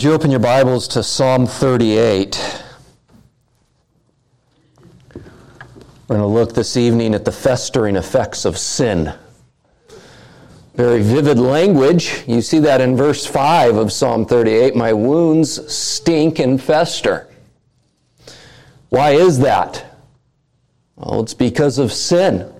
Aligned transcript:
Would 0.00 0.06
you 0.06 0.14
open 0.14 0.30
your 0.30 0.40
Bibles 0.40 0.88
to 0.88 1.02
Psalm 1.02 1.46
38? 1.46 2.62
We're 5.14 5.22
going 6.08 6.20
to 6.20 6.26
look 6.26 6.54
this 6.54 6.78
evening 6.78 7.14
at 7.14 7.26
the 7.26 7.32
festering 7.32 7.96
effects 7.96 8.46
of 8.46 8.56
sin. 8.56 9.12
Very 10.74 11.02
vivid 11.02 11.38
language. 11.38 12.24
You 12.26 12.40
see 12.40 12.60
that 12.60 12.80
in 12.80 12.96
verse 12.96 13.26
5 13.26 13.76
of 13.76 13.92
Psalm 13.92 14.24
38 14.24 14.74
My 14.74 14.94
wounds 14.94 15.70
stink 15.70 16.38
and 16.38 16.58
fester. 16.62 17.28
Why 18.88 19.10
is 19.10 19.40
that? 19.40 19.84
Well, 20.96 21.20
it's 21.20 21.34
because 21.34 21.76
of 21.76 21.92
sin. 21.92 22.50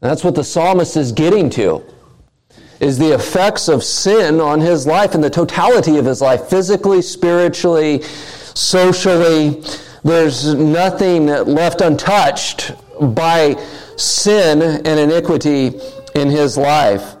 That's 0.00 0.24
what 0.24 0.34
the 0.34 0.42
psalmist 0.42 0.96
is 0.96 1.12
getting 1.12 1.48
to 1.50 1.84
is 2.82 2.98
the 2.98 3.14
effects 3.14 3.68
of 3.68 3.84
sin 3.84 4.40
on 4.40 4.60
his 4.60 4.88
life 4.88 5.14
and 5.14 5.22
the 5.22 5.30
totality 5.30 5.98
of 5.98 6.04
his 6.04 6.20
life, 6.20 6.48
physically, 6.48 7.00
spiritually, 7.00 8.02
socially. 8.02 9.62
There's 10.02 10.52
nothing 10.52 11.26
left 11.26 11.80
untouched 11.80 12.72
by 13.00 13.54
sin 13.96 14.60
and 14.62 14.98
iniquity 14.98 15.80
in 16.16 16.28
his 16.28 16.58
life. 16.58 17.14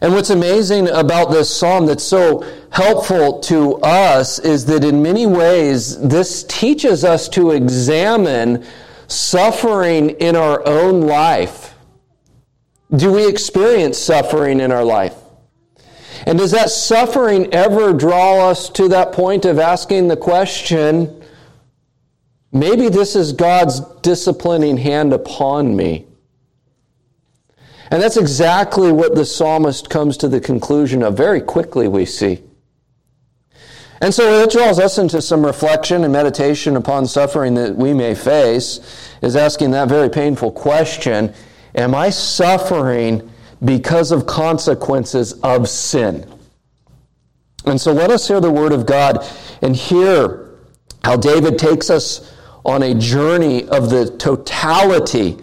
And 0.00 0.14
what's 0.14 0.30
amazing 0.30 0.88
about 0.88 1.30
this 1.30 1.54
psalm 1.54 1.84
that's 1.84 2.02
so 2.02 2.46
helpful 2.70 3.40
to 3.40 3.74
us 3.82 4.38
is 4.38 4.64
that 4.64 4.82
in 4.82 5.02
many 5.02 5.26
ways 5.26 6.00
this 6.00 6.42
teaches 6.44 7.04
us 7.04 7.28
to 7.30 7.50
examine 7.50 8.64
suffering 9.08 10.10
in 10.10 10.36
our 10.36 10.66
own 10.66 11.02
life 11.02 11.69
do 12.94 13.12
we 13.12 13.28
experience 13.28 13.98
suffering 13.98 14.60
in 14.60 14.72
our 14.72 14.84
life? 14.84 15.14
And 16.26 16.38
does 16.38 16.50
that 16.50 16.70
suffering 16.70 17.52
ever 17.54 17.92
draw 17.92 18.50
us 18.50 18.68
to 18.70 18.88
that 18.88 19.12
point 19.12 19.44
of 19.44 19.58
asking 19.58 20.08
the 20.08 20.16
question, 20.16 21.22
maybe 22.52 22.88
this 22.88 23.16
is 23.16 23.32
God's 23.32 23.80
disciplining 24.02 24.76
hand 24.76 25.12
upon 25.12 25.76
me? 25.76 26.06
And 27.90 28.02
that's 28.02 28.16
exactly 28.16 28.92
what 28.92 29.14
the 29.14 29.24
psalmist 29.24 29.88
comes 29.88 30.16
to 30.18 30.28
the 30.28 30.40
conclusion 30.40 31.02
of 31.02 31.16
very 31.16 31.40
quickly, 31.40 31.88
we 31.88 32.04
see. 32.04 32.42
And 34.02 34.14
so 34.14 34.42
it 34.42 34.50
draws 34.50 34.78
us 34.78 34.96
into 34.98 35.20
some 35.20 35.44
reflection 35.44 36.04
and 36.04 36.12
meditation 36.12 36.76
upon 36.76 37.06
suffering 37.06 37.54
that 37.54 37.76
we 37.76 37.92
may 37.92 38.14
face, 38.14 38.80
is 39.22 39.36
asking 39.36 39.72
that 39.72 39.88
very 39.88 40.08
painful 40.08 40.52
question 40.52 41.34
Am 41.74 41.94
I 41.94 42.10
suffering 42.10 43.30
because 43.64 44.12
of 44.12 44.26
consequences 44.26 45.34
of 45.42 45.68
sin? 45.68 46.26
And 47.64 47.80
so 47.80 47.92
let 47.92 48.10
us 48.10 48.26
hear 48.26 48.40
the 48.40 48.50
word 48.50 48.72
of 48.72 48.86
God 48.86 49.24
and 49.62 49.76
hear 49.76 50.58
how 51.04 51.16
David 51.16 51.58
takes 51.58 51.90
us 51.90 52.34
on 52.64 52.82
a 52.82 52.94
journey 52.94 53.68
of 53.68 53.90
the 53.90 54.16
totality 54.18 55.38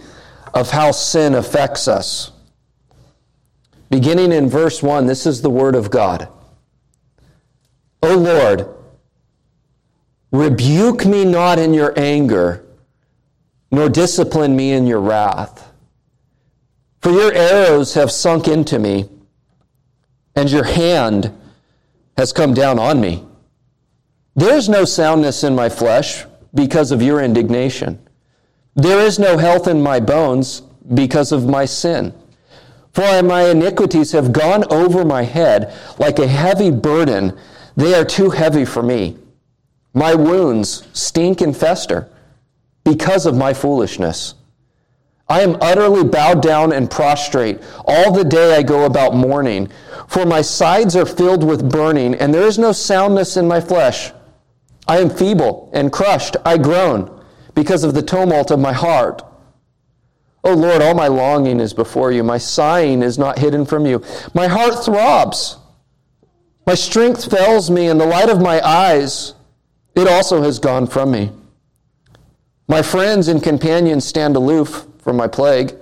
of 0.53 0.71
how 0.71 0.91
sin 0.91 1.35
affects 1.35 1.87
us. 1.87 2.31
Beginning 3.89 4.31
in 4.31 4.49
verse 4.49 4.83
1, 4.83 5.05
this 5.05 5.25
is 5.25 5.41
the 5.41 5.49
word 5.49 5.75
of 5.75 5.89
God. 5.89 6.27
O 8.03 8.15
Lord, 8.17 8.67
rebuke 10.31 11.05
me 11.05 11.25
not 11.25 11.57
in 11.57 11.73
your 11.73 11.93
anger, 11.97 12.65
nor 13.71 13.89
discipline 13.89 14.55
me 14.55 14.73
in 14.73 14.85
your 14.85 14.99
wrath. 14.99 15.66
For 17.01 17.11
your 17.11 17.33
arrows 17.33 17.93
have 17.93 18.11
sunk 18.11 18.47
into 18.47 18.79
me, 18.79 19.09
and 20.35 20.49
your 20.49 20.63
hand 20.63 21.31
has 22.17 22.33
come 22.33 22.53
down 22.53 22.79
on 22.79 22.99
me. 22.99 23.23
There 24.35 24.55
is 24.55 24.69
no 24.69 24.85
soundness 24.85 25.43
in 25.43 25.55
my 25.55 25.69
flesh 25.69 26.25
because 26.53 26.91
of 26.91 27.01
your 27.01 27.21
indignation. 27.21 27.99
There 28.75 28.99
is 28.99 29.17
no 29.17 29.37
health 29.37 29.67
in 29.67 29.81
my 29.81 29.99
bones 29.99 30.61
because 30.93 31.31
of 31.31 31.47
my 31.47 31.65
sin. 31.65 32.13
For 32.93 33.21
my 33.21 33.49
iniquities 33.49 34.11
have 34.11 34.33
gone 34.33 34.63
over 34.71 35.05
my 35.05 35.23
head 35.23 35.73
like 35.99 36.19
a 36.19 36.27
heavy 36.27 36.71
burden. 36.71 37.37
They 37.75 37.93
are 37.93 38.05
too 38.05 38.31
heavy 38.31 38.65
for 38.65 38.81
me. 38.81 39.17
My 39.93 40.15
wounds 40.15 40.87
stink 40.93 41.41
and 41.41 41.55
fester 41.55 42.09
because 42.83 43.25
of 43.25 43.35
my 43.35 43.53
foolishness. 43.53 44.35
I 45.29 45.41
am 45.41 45.57
utterly 45.59 46.05
bowed 46.05 46.41
down 46.41 46.71
and 46.71 46.89
prostrate. 46.89 47.61
All 47.85 48.13
the 48.13 48.23
day 48.23 48.55
I 48.55 48.63
go 48.63 48.85
about 48.85 49.13
mourning, 49.13 49.69
for 50.07 50.25
my 50.25 50.41
sides 50.41 50.95
are 50.95 51.05
filled 51.05 51.43
with 51.43 51.69
burning, 51.69 52.15
and 52.15 52.33
there 52.33 52.47
is 52.47 52.57
no 52.57 52.71
soundness 52.71 53.35
in 53.35 53.47
my 53.47 53.59
flesh. 53.59 54.11
I 54.87 54.99
am 54.99 55.09
feeble 55.09 55.69
and 55.73 55.91
crushed. 55.91 56.37
I 56.45 56.57
groan 56.57 57.13
because 57.55 57.83
of 57.83 57.93
the 57.93 58.01
tumult 58.01 58.51
of 58.51 58.59
my 58.59 58.71
heart. 58.71 59.21
O 60.45 60.53
Lord, 60.53 60.81
all 60.81 60.95
my 60.95 61.07
longing 61.07 61.59
is 61.59 61.73
before 61.73 62.13
you. 62.13 62.23
My 62.23 62.37
sighing 62.37 63.03
is 63.03 63.17
not 63.17 63.39
hidden 63.39 63.65
from 63.65 63.85
you. 63.85 64.01
My 64.33 64.47
heart 64.47 64.85
throbs. 64.85 65.57
My 66.65 66.75
strength 66.75 67.29
fails 67.29 67.69
me, 67.69 67.87
and 67.87 67.99
the 67.99 68.05
light 68.05 68.29
of 68.29 68.41
my 68.41 68.65
eyes, 68.65 69.33
it 69.93 70.07
also 70.07 70.41
has 70.43 70.59
gone 70.59 70.87
from 70.87 71.11
me. 71.11 71.31
My 72.69 72.81
friends 72.81 73.27
and 73.27 73.43
companions 73.43 74.05
stand 74.05 74.37
aloof 74.37 74.85
from 75.07 75.15
my 75.15 75.25
plague, 75.25 75.73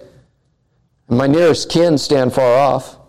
and 1.07 1.17
my 1.17 1.25
nearest 1.25 1.67
kin 1.67 1.97
stand 1.97 2.31
far 2.31 2.59
off. 2.59 2.99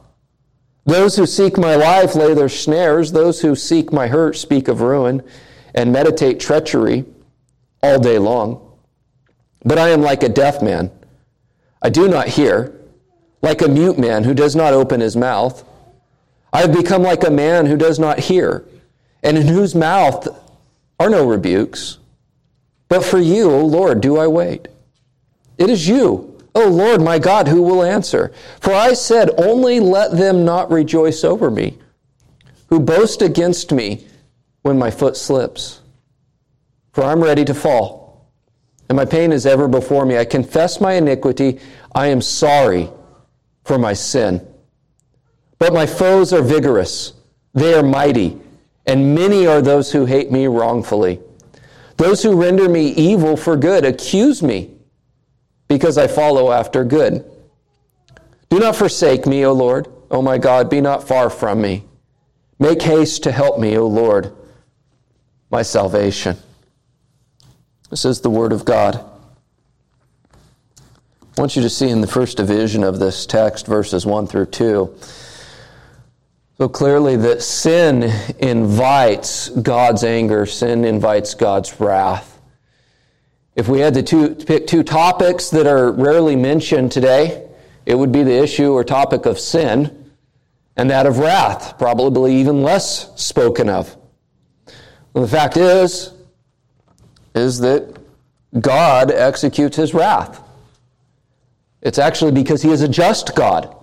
Those 0.86 1.14
who 1.14 1.26
seek 1.26 1.58
my 1.58 1.74
life 1.74 2.14
lay 2.14 2.32
their 2.32 2.48
snares, 2.48 3.12
those 3.12 3.42
who 3.42 3.54
seek 3.54 3.92
my 3.92 4.06
hurt 4.06 4.34
speak 4.34 4.66
of 4.68 4.80
ruin 4.80 5.22
and 5.74 5.92
meditate 5.92 6.40
treachery 6.40 7.04
all 7.82 8.00
day 8.00 8.16
long. 8.16 8.78
But 9.62 9.76
I 9.76 9.90
am 9.90 10.00
like 10.00 10.22
a 10.22 10.30
deaf 10.30 10.62
man. 10.62 10.90
I 11.82 11.90
do 11.90 12.08
not 12.08 12.28
hear, 12.28 12.74
like 13.42 13.60
a 13.60 13.68
mute 13.68 13.98
man 13.98 14.24
who 14.24 14.32
does 14.32 14.56
not 14.56 14.72
open 14.72 15.02
his 15.02 15.18
mouth. 15.18 15.64
I 16.50 16.62
have 16.62 16.72
become 16.72 17.02
like 17.02 17.24
a 17.24 17.30
man 17.30 17.66
who 17.66 17.76
does 17.76 17.98
not 17.98 18.20
hear, 18.20 18.64
and 19.22 19.36
in 19.36 19.48
whose 19.48 19.74
mouth 19.74 20.26
are 20.98 21.10
no 21.10 21.28
rebukes. 21.28 21.98
But 22.88 23.04
for 23.04 23.18
you, 23.18 23.50
O 23.50 23.66
Lord, 23.66 24.00
do 24.00 24.16
I 24.16 24.28
wait. 24.28 24.68
It 25.58 25.70
is 25.70 25.88
you, 25.88 26.36
O 26.54 26.68
Lord 26.68 27.02
my 27.02 27.18
God, 27.18 27.48
who 27.48 27.62
will 27.62 27.82
answer. 27.82 28.32
For 28.60 28.72
I 28.72 28.94
said, 28.94 29.30
Only 29.38 29.80
let 29.80 30.12
them 30.12 30.44
not 30.44 30.70
rejoice 30.70 31.24
over 31.24 31.50
me, 31.50 31.78
who 32.68 32.80
boast 32.80 33.22
against 33.22 33.72
me 33.72 34.06
when 34.62 34.78
my 34.78 34.90
foot 34.90 35.16
slips. 35.16 35.80
For 36.92 37.04
I'm 37.04 37.22
ready 37.22 37.44
to 37.44 37.54
fall, 37.54 38.30
and 38.88 38.96
my 38.96 39.04
pain 39.04 39.32
is 39.32 39.46
ever 39.46 39.68
before 39.68 40.06
me. 40.06 40.16
I 40.16 40.24
confess 40.24 40.80
my 40.80 40.94
iniquity. 40.94 41.60
I 41.94 42.06
am 42.06 42.20
sorry 42.22 42.90
for 43.64 43.78
my 43.78 43.92
sin. 43.92 44.46
But 45.58 45.72
my 45.72 45.86
foes 45.86 46.32
are 46.32 46.42
vigorous, 46.42 47.14
they 47.54 47.74
are 47.74 47.82
mighty, 47.82 48.38
and 48.86 49.14
many 49.14 49.46
are 49.46 49.62
those 49.62 49.90
who 49.90 50.04
hate 50.04 50.30
me 50.30 50.46
wrongfully. 50.46 51.20
Those 51.96 52.22
who 52.22 52.40
render 52.40 52.68
me 52.68 52.88
evil 52.88 53.36
for 53.36 53.56
good 53.56 53.84
accuse 53.84 54.42
me 54.42 54.75
because 55.68 55.98
I 55.98 56.06
follow 56.06 56.52
after 56.52 56.84
good. 56.84 57.24
Do 58.48 58.58
not 58.58 58.76
forsake 58.76 59.26
me, 59.26 59.44
O 59.44 59.52
Lord. 59.52 59.88
O 60.10 60.22
my 60.22 60.38
God, 60.38 60.70
be 60.70 60.80
not 60.80 61.06
far 61.06 61.28
from 61.30 61.60
me. 61.60 61.84
Make 62.58 62.80
haste 62.82 63.24
to 63.24 63.32
help 63.32 63.58
me, 63.58 63.76
O 63.76 63.86
Lord, 63.86 64.32
my 65.50 65.62
salvation. 65.62 66.36
This 67.90 68.04
is 68.04 68.20
the 68.20 68.30
word 68.30 68.52
of 68.52 68.64
God. 68.64 69.04
I 71.36 71.40
want 71.40 71.54
you 71.54 71.62
to 71.62 71.70
see 71.70 71.90
in 71.90 72.00
the 72.00 72.06
first 72.06 72.38
division 72.38 72.82
of 72.82 72.98
this 72.98 73.26
text, 73.26 73.66
verses 73.66 74.06
1 74.06 74.26
through 74.26 74.46
2, 74.46 74.96
so 76.56 76.68
clearly 76.70 77.16
that 77.16 77.42
sin 77.42 78.10
invites 78.38 79.50
God's 79.50 80.02
anger, 80.02 80.46
sin 80.46 80.86
invites 80.86 81.34
God's 81.34 81.78
wrath. 81.78 82.35
If 83.56 83.68
we 83.68 83.80
had 83.80 83.94
to 83.94 84.02
two, 84.02 84.34
pick 84.34 84.66
two 84.66 84.82
topics 84.82 85.48
that 85.50 85.66
are 85.66 85.90
rarely 85.90 86.36
mentioned 86.36 86.92
today, 86.92 87.48
it 87.86 87.94
would 87.94 88.12
be 88.12 88.22
the 88.22 88.36
issue 88.36 88.72
or 88.72 88.84
topic 88.84 89.24
of 89.24 89.40
sin 89.40 90.12
and 90.76 90.90
that 90.90 91.06
of 91.06 91.18
wrath, 91.18 91.78
probably 91.78 92.36
even 92.36 92.62
less 92.62 93.10
spoken 93.20 93.70
of. 93.70 93.96
Well, 95.14 95.24
the 95.24 95.30
fact 95.30 95.56
is, 95.56 96.12
is 97.34 97.58
that 97.60 97.96
God 98.60 99.10
executes 99.10 99.76
his 99.76 99.94
wrath. 99.94 100.42
It's 101.80 101.98
actually 101.98 102.32
because 102.32 102.62
he 102.62 102.70
is 102.70 102.82
a 102.82 102.88
just 102.88 103.34
God. 103.34 103.74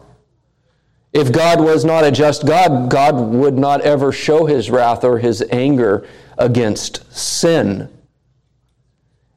If 1.13 1.31
God 1.31 1.59
was 1.61 1.83
not 1.83 2.03
a 2.03 2.11
just 2.11 2.45
God, 2.45 2.91
God 2.91 3.15
would 3.15 3.55
not 3.55 3.81
ever 3.81 4.11
show 4.11 4.45
his 4.45 4.69
wrath 4.69 5.03
or 5.03 5.17
his 5.17 5.43
anger 5.49 6.07
against 6.37 7.11
sin. 7.15 7.89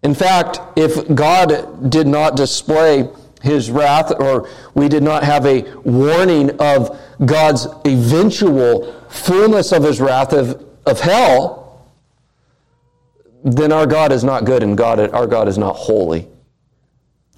In 0.07 0.15
fact, 0.15 0.61
if 0.77 1.13
God 1.17 1.91
did 1.91 2.07
not 2.07 2.37
display 2.37 3.09
his 3.43 3.73
wrath, 3.73 4.13
or 4.21 4.49
we 4.73 4.89
did 4.89 5.03
not 5.03 5.25
have 5.25 5.45
a 5.45 5.63
warning 5.81 6.61
of 6.61 6.97
God's 7.25 7.67
eventual 7.85 8.93
fullness 9.09 9.73
of 9.73 9.83
his 9.83 10.01
wrath 10.01 10.33
of, 10.33 10.65
of 10.87 11.01
hell, 11.01 11.91
then 13.43 13.73
our 13.73 13.85
God 13.85 14.13
is 14.13 14.23
not 14.23 14.45
good 14.45 14.63
and 14.63 14.79
God, 14.79 15.01
our 15.13 15.27
God 15.27 15.49
is 15.49 15.59
not 15.59 15.75
holy. 15.75 16.29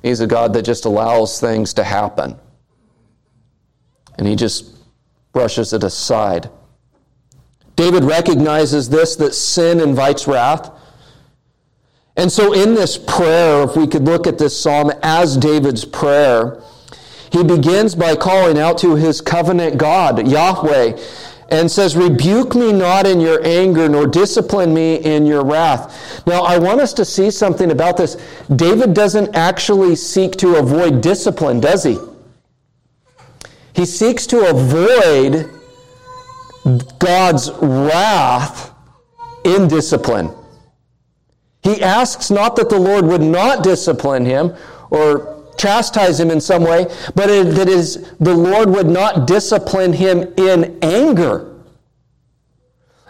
He's 0.03 0.21
a 0.21 0.27
God 0.27 0.53
that 0.53 0.67
just 0.67 0.85
allows 0.85 1.41
things 1.41 1.73
to 1.73 1.85
happen. 1.85 2.39
And 4.19 4.27
he 4.27 4.37
just 4.37 4.77
brushes 5.33 5.73
it 5.73 5.85
aside. 5.85 6.51
David 7.77 8.05
recognizes 8.05 8.91
this 8.91 9.17
that 9.17 9.35
sin 9.35 9.81
invites 9.81 10.29
wrath. 10.29 10.71
And 12.19 12.33
so, 12.33 12.53
in 12.53 12.75
this 12.75 12.99
prayer, 12.99 13.63
if 13.63 13.77
we 13.77 13.87
could 13.87 14.03
look 14.05 14.27
at 14.27 14.39
this 14.39 14.61
psalm 14.61 14.91
as 15.05 15.37
David's 15.37 15.85
prayer, 15.85 16.61
he 17.31 17.45
begins 17.45 17.95
by 17.95 18.17
calling 18.17 18.59
out 18.59 18.77
to 18.79 18.97
his 18.97 19.21
covenant 19.21 19.79
God, 19.79 20.27
Yahweh, 20.27 20.99
and 21.51 21.71
says, 21.71 21.97
Rebuke 21.97 22.57
me 22.57 22.73
not 22.73 23.07
in 23.07 23.21
your 23.21 23.41
anger, 23.47 23.89
nor 23.89 24.09
discipline 24.09 24.75
me 24.75 24.97
in 24.97 25.27
your 25.27 25.45
wrath. 25.45 26.27
Now, 26.27 26.43
I 26.43 26.59
want 26.59 26.81
us 26.81 26.93
to 26.95 27.05
see 27.05 27.31
something 27.31 27.71
about 27.71 27.97
this. 27.97 28.17
David 28.57 28.95
doesn't 28.95 29.37
actually 29.37 29.95
seek 29.95 30.33
to 30.39 30.57
avoid 30.57 31.01
discipline, 31.01 31.61
does 31.61 31.85
he? 31.85 31.99
He 33.75 33.87
seeks 33.87 34.27
to 34.27 34.51
avoid 34.51 35.49
God's 36.99 37.53
wrath 37.63 38.75
in 39.45 39.69
discipline. 39.69 40.35
He 41.63 41.83
asks 41.83 42.31
not 42.31 42.57
that 42.57 42.69
the 42.69 42.79
Lord 42.79 43.05
would 43.07 43.21
not 43.21 43.63
discipline 43.63 44.25
him 44.25 44.55
or 44.91 45.45
chastise 45.59 46.21
him 46.21 46.31
in 46.31 46.41
some 46.41 46.63
way, 46.63 46.87
but 47.15 47.29
it, 47.29 47.55
that 47.57 47.69
is 47.69 48.13
the 48.21 48.35
Lord 48.35 48.71
would 48.71 48.87
not 48.87 49.27
discipline 49.27 49.93
him 49.93 50.33
in 50.37 50.79
anger. 50.83 51.57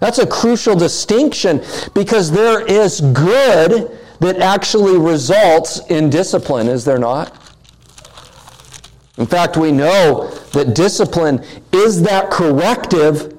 That's 0.00 0.18
a 0.18 0.26
crucial 0.26 0.74
distinction 0.74 1.62
because 1.92 2.30
there 2.30 2.64
is 2.64 3.00
good 3.00 3.98
that 4.20 4.38
actually 4.38 4.98
results 4.98 5.80
in 5.88 6.10
discipline, 6.10 6.68
is 6.68 6.84
there 6.84 6.98
not? 6.98 7.34
In 9.18 9.26
fact, 9.26 9.56
we 9.56 9.72
know 9.72 10.30
that 10.52 10.74
discipline 10.74 11.44
is 11.72 12.02
that 12.02 12.30
corrective 12.30 13.36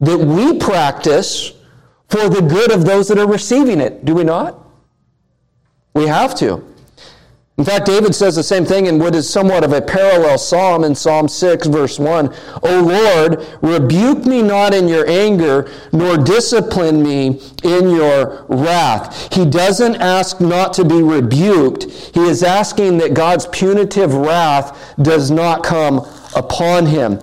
that 0.00 0.18
we 0.18 0.58
practice 0.58 1.52
for 2.08 2.28
the 2.28 2.40
good 2.40 2.72
of 2.72 2.84
those 2.84 3.08
that 3.08 3.18
are 3.18 3.28
receiving 3.28 3.80
it, 3.80 4.04
do 4.04 4.14
we 4.14 4.24
not? 4.24 4.58
We 5.94 6.06
have 6.06 6.34
to. 6.36 6.64
In 7.58 7.64
fact, 7.64 7.86
David 7.86 8.14
says 8.14 8.36
the 8.36 8.42
same 8.44 8.64
thing 8.64 8.86
in 8.86 9.00
what 9.00 9.16
is 9.16 9.28
somewhat 9.28 9.64
of 9.64 9.72
a 9.72 9.82
parallel 9.82 10.38
psalm 10.38 10.84
in 10.84 10.94
Psalm 10.94 11.26
6, 11.26 11.66
verse 11.66 11.98
1. 11.98 12.32
O 12.62 12.80
Lord, 12.80 13.44
rebuke 13.62 14.24
me 14.24 14.42
not 14.42 14.72
in 14.72 14.86
your 14.86 15.08
anger, 15.10 15.68
nor 15.92 16.16
discipline 16.16 17.02
me 17.02 17.40
in 17.64 17.90
your 17.90 18.46
wrath. 18.48 19.34
He 19.34 19.44
doesn't 19.44 19.96
ask 19.96 20.40
not 20.40 20.72
to 20.74 20.84
be 20.84 21.02
rebuked. 21.02 21.82
He 22.14 22.20
is 22.20 22.44
asking 22.44 22.98
that 22.98 23.14
God's 23.14 23.46
punitive 23.46 24.14
wrath 24.14 24.94
does 25.02 25.32
not 25.32 25.64
come 25.64 26.06
upon 26.36 26.86
him. 26.86 27.18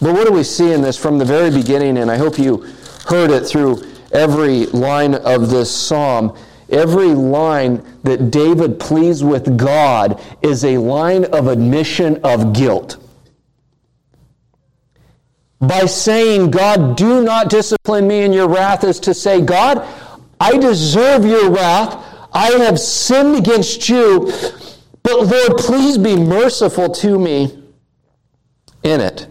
But 0.00 0.14
what 0.14 0.26
do 0.26 0.32
we 0.32 0.44
see 0.44 0.72
in 0.72 0.82
this 0.82 0.96
from 0.96 1.18
the 1.18 1.24
very 1.24 1.50
beginning? 1.50 1.98
And 1.98 2.10
I 2.10 2.16
hope 2.16 2.38
you 2.38 2.58
heard 3.06 3.30
it 3.30 3.46
through 3.46 3.82
every 4.12 4.66
line 4.66 5.14
of 5.14 5.50
this 5.50 5.74
psalm 5.74 6.36
Every 6.70 7.08
line 7.08 7.82
that 8.02 8.30
David 8.30 8.78
pleads 8.78 9.24
with 9.24 9.56
God 9.56 10.22
is 10.42 10.64
a 10.64 10.76
line 10.76 11.24
of 11.26 11.46
admission 11.46 12.20
of 12.22 12.52
guilt. 12.52 12.96
By 15.60 15.86
saying, 15.86 16.50
God, 16.50 16.96
do 16.96 17.22
not 17.22 17.48
discipline 17.48 18.06
me 18.06 18.22
in 18.22 18.32
your 18.32 18.48
wrath, 18.48 18.84
is 18.84 19.00
to 19.00 19.14
say, 19.14 19.40
God, 19.40 19.86
I 20.38 20.56
deserve 20.58 21.24
your 21.24 21.50
wrath. 21.50 22.04
I 22.32 22.50
have 22.50 22.78
sinned 22.78 23.36
against 23.36 23.88
you, 23.88 24.30
but 25.02 25.26
Lord, 25.26 25.56
please 25.56 25.96
be 25.96 26.16
merciful 26.16 26.90
to 26.90 27.18
me 27.18 27.64
in 28.82 29.00
it. 29.00 29.26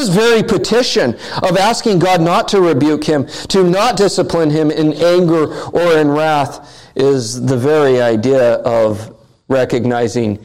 This 0.00 0.08
very 0.08 0.42
petition 0.42 1.14
of 1.42 1.58
asking 1.58 1.98
God 1.98 2.22
not 2.22 2.48
to 2.48 2.60
rebuke 2.62 3.04
him, 3.04 3.26
to 3.48 3.62
not 3.62 3.98
discipline 3.98 4.48
him 4.48 4.70
in 4.70 4.94
anger 4.94 5.52
or 5.52 5.98
in 5.98 6.08
wrath, 6.08 6.90
is 6.96 7.44
the 7.44 7.58
very 7.58 8.00
idea 8.00 8.54
of 8.62 9.14
recognizing 9.48 10.38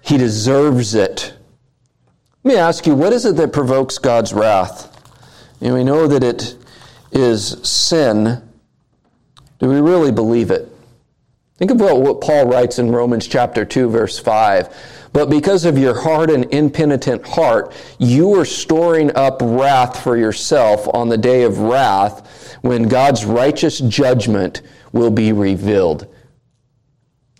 he 0.00 0.16
deserves 0.16 0.94
it. 0.94 1.34
Let 2.42 2.54
me 2.54 2.58
ask 2.58 2.86
you, 2.86 2.94
what 2.94 3.12
is 3.12 3.26
it 3.26 3.36
that 3.36 3.52
provokes 3.52 3.98
God's 3.98 4.32
wrath? 4.32 4.88
And 5.60 5.74
we 5.74 5.84
know 5.84 6.06
that 6.06 6.24
it 6.24 6.56
is 7.10 7.58
sin. 7.68 8.42
Do 9.58 9.68
we 9.68 9.78
really 9.78 10.10
believe 10.10 10.50
it? 10.50 10.74
Think 11.58 11.70
about 11.70 12.00
what 12.00 12.22
Paul 12.22 12.46
writes 12.46 12.78
in 12.78 12.90
Romans 12.90 13.28
chapter 13.28 13.66
2, 13.66 13.90
verse 13.90 14.18
5. 14.18 14.74
But 15.12 15.28
because 15.28 15.64
of 15.64 15.76
your 15.76 16.00
hard 16.00 16.30
and 16.30 16.52
impenitent 16.54 17.26
heart, 17.26 17.74
you 17.98 18.34
are 18.38 18.44
storing 18.44 19.14
up 19.14 19.40
wrath 19.42 20.02
for 20.02 20.16
yourself 20.16 20.88
on 20.94 21.08
the 21.08 21.18
day 21.18 21.42
of 21.42 21.58
wrath 21.58 22.56
when 22.62 22.88
God's 22.88 23.24
righteous 23.24 23.78
judgment 23.80 24.62
will 24.92 25.10
be 25.10 25.32
revealed. 25.32 26.06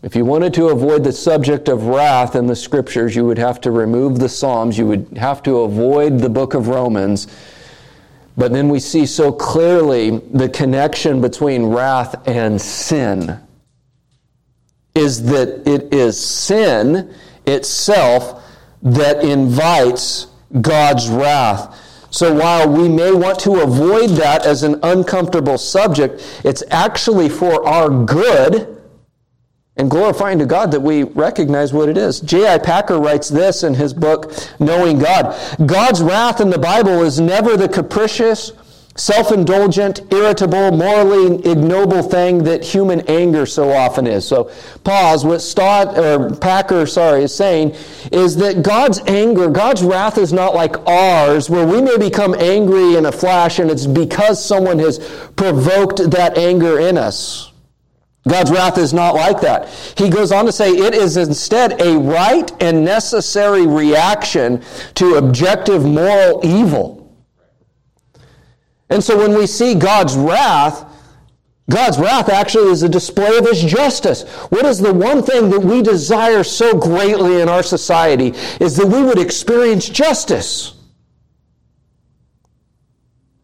If 0.03 0.17
you 0.17 0.25
wanted 0.25 0.53
to 0.55 0.69
avoid 0.69 1.05
the 1.05 1.13
subject 1.13 1.69
of 1.69 1.85
wrath 1.85 2.35
in 2.35 2.47
the 2.47 2.57
scriptures, 2.57 3.15
you 3.15 3.25
would 3.25 3.39
have 3.39 3.61
to 3.63 3.71
remove 3.71 4.19
the 4.19 4.29
Psalms. 4.29 4.77
You 4.77 4.87
would 4.89 5.17
have 5.17 5.43
to 5.45 5.61
avoid 5.61 6.19
the 6.19 6.29
book 6.29 6.55
of 6.55 6.69
Romans. 6.69 7.29
But 8.37 8.53
then 8.53 8.69
we 8.69 8.81
see 8.81 9.07
so 9.07 9.31
clearly 9.31 10.19
the 10.19 10.49
connection 10.49 11.21
between 11.21 11.67
wrath 11.67 12.27
and 12.27 12.61
sin 12.61 13.39
is 14.95 15.23
that 15.25 15.67
it 15.67 15.95
is 15.95 16.23
sin 16.23 17.15
itself 17.47 18.43
that 18.83 19.25
invites 19.25 20.27
God's 20.61 21.09
wrath. 21.09 21.79
So 22.11 22.35
while 22.35 22.69
we 22.69 22.89
may 22.89 23.13
want 23.13 23.39
to 23.41 23.63
avoid 23.63 24.11
that 24.11 24.45
as 24.45 24.63
an 24.63 24.79
uncomfortable 24.83 25.57
subject, 25.57 26.23
it's 26.45 26.63
actually 26.71 27.31
for 27.31 27.67
our 27.67 27.89
good 27.89 28.83
and 29.77 29.91
glorifying 29.91 30.39
to 30.39 30.47
God 30.47 30.71
that 30.73 30.81
we 30.81 31.05
recognize 31.05 31.73
what 31.73 31.89
it 31.89 31.97
is. 31.97 32.21
J.I. 32.21 32.59
Packer 32.59 32.99
writes 32.99 33.31
this 33.31 33.63
in 33.63 33.73
his 33.73 33.95
book, 33.95 34.35
Knowing 34.61 34.99
God. 34.99 35.35
God's 35.65 36.03
wrath 36.03 36.41
in 36.41 36.51
the 36.51 36.59
Bible 36.59 37.03
is 37.03 37.19
never 37.19 37.57
the 37.57 37.69
capricious, 37.69 38.53
self 38.95 39.33
indulgent, 39.33 40.01
irritable, 40.13 40.73
morally 40.73 41.37
ignoble 41.51 42.03
thing 42.03 42.45
that 42.45 42.65
human 42.65 43.01
anger 43.03 43.47
so 43.47 43.71
often 43.73 44.07
is. 44.07 44.27
So, 44.27 44.51
pause. 44.85 45.25
What 45.25 45.41
Stott, 45.41 45.99
or 45.99 46.35
Packer, 46.37 46.87
sorry, 46.87 47.25
is 47.25 47.35
saying 47.35 47.75
is 48.11 48.37
that 48.37 48.63
God's 48.63 49.01
anger, 49.07 49.49
God's 49.49 49.83
wrath 49.83 50.19
is 50.19 50.33
not 50.33 50.55
like 50.55 50.77
ours, 50.87 51.49
where 51.49 51.67
we 51.67 51.81
may 51.81 51.97
become 51.97 52.35
angry 52.35 52.97
in 52.97 53.07
a 53.07 53.13
flash 53.13 53.59
and 53.59 53.71
it's 53.71 53.87
because 53.87 54.45
someone 54.45 54.79
has 54.79 54.99
provoked 55.37 56.11
that 56.11 56.37
anger 56.37 56.79
in 56.79 56.99
us. 56.99 57.53
God's 58.29 58.53
wrath 58.53 58.79
is 58.79 58.93
not 58.93 59.15
like 59.17 59.41
that. 59.41 59.69
He 59.97 60.09
goes 60.09 60.31
on 60.31 60.47
to 60.47 60.53
say 60.53 60.71
it 60.71 60.95
is 60.95 61.17
instead 61.17 61.81
a 61.81 61.99
right 61.99 62.53
and 62.63 62.85
necessary 62.85 63.67
reaction 63.67 64.63
to 64.95 65.17
objective 65.17 65.85
moral 65.85 66.41
evil. 66.45 67.02
And 68.93 69.03
so 69.03 69.17
when 69.17 69.35
we 69.35 69.47
see 69.47 69.75
God's 69.75 70.15
wrath, 70.15 70.85
God's 71.71 71.99
wrath 71.99 72.29
actually 72.29 72.71
is 72.71 72.83
a 72.83 72.91
display 72.91 73.39
of 73.39 73.47
His 73.47 73.63
justice. 73.65 74.29
What 74.51 74.67
is 74.67 74.81
the 74.81 74.93
one 74.93 75.23
thing 75.23 75.49
that 75.49 75.61
we 75.61 75.81
desire 75.81 76.45
so 76.45 76.77
greatly 76.79 77.41
in 77.41 77.49
our 77.49 77.63
society 77.63 78.35
is 78.61 78.77
that 78.77 78.87
we 78.87 79.03
would 79.03 79.19
experience 79.19 79.89
justice. 79.89 80.75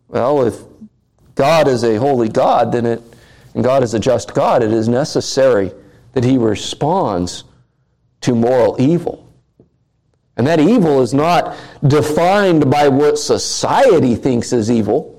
Well, 0.08 0.46
if 0.46 0.56
God 1.34 1.66
is 1.66 1.82
a 1.82 1.96
holy 1.96 2.28
God, 2.28 2.70
then 2.70 2.84
it, 2.84 3.02
and 3.54 3.64
God 3.64 3.82
is 3.82 3.94
a 3.94 3.98
just 3.98 4.34
God, 4.34 4.62
it 4.62 4.70
is 4.70 4.86
necessary 4.86 5.72
that 6.12 6.24
He 6.24 6.36
responds 6.36 7.44
to 8.20 8.34
moral 8.34 8.76
evil. 8.78 9.32
And 10.36 10.46
that 10.46 10.60
evil 10.60 11.00
is 11.00 11.14
not 11.14 11.56
defined 11.86 12.70
by 12.70 12.88
what 12.88 13.18
society 13.18 14.14
thinks 14.14 14.52
is 14.52 14.70
evil. 14.70 15.17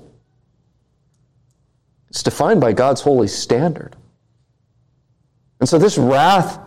It's 2.10 2.22
defined 2.22 2.60
by 2.60 2.72
God's 2.72 3.00
holy 3.00 3.28
standard. 3.28 3.96
And 5.60 5.68
so 5.68 5.78
this 5.78 5.96
wrath 5.96 6.58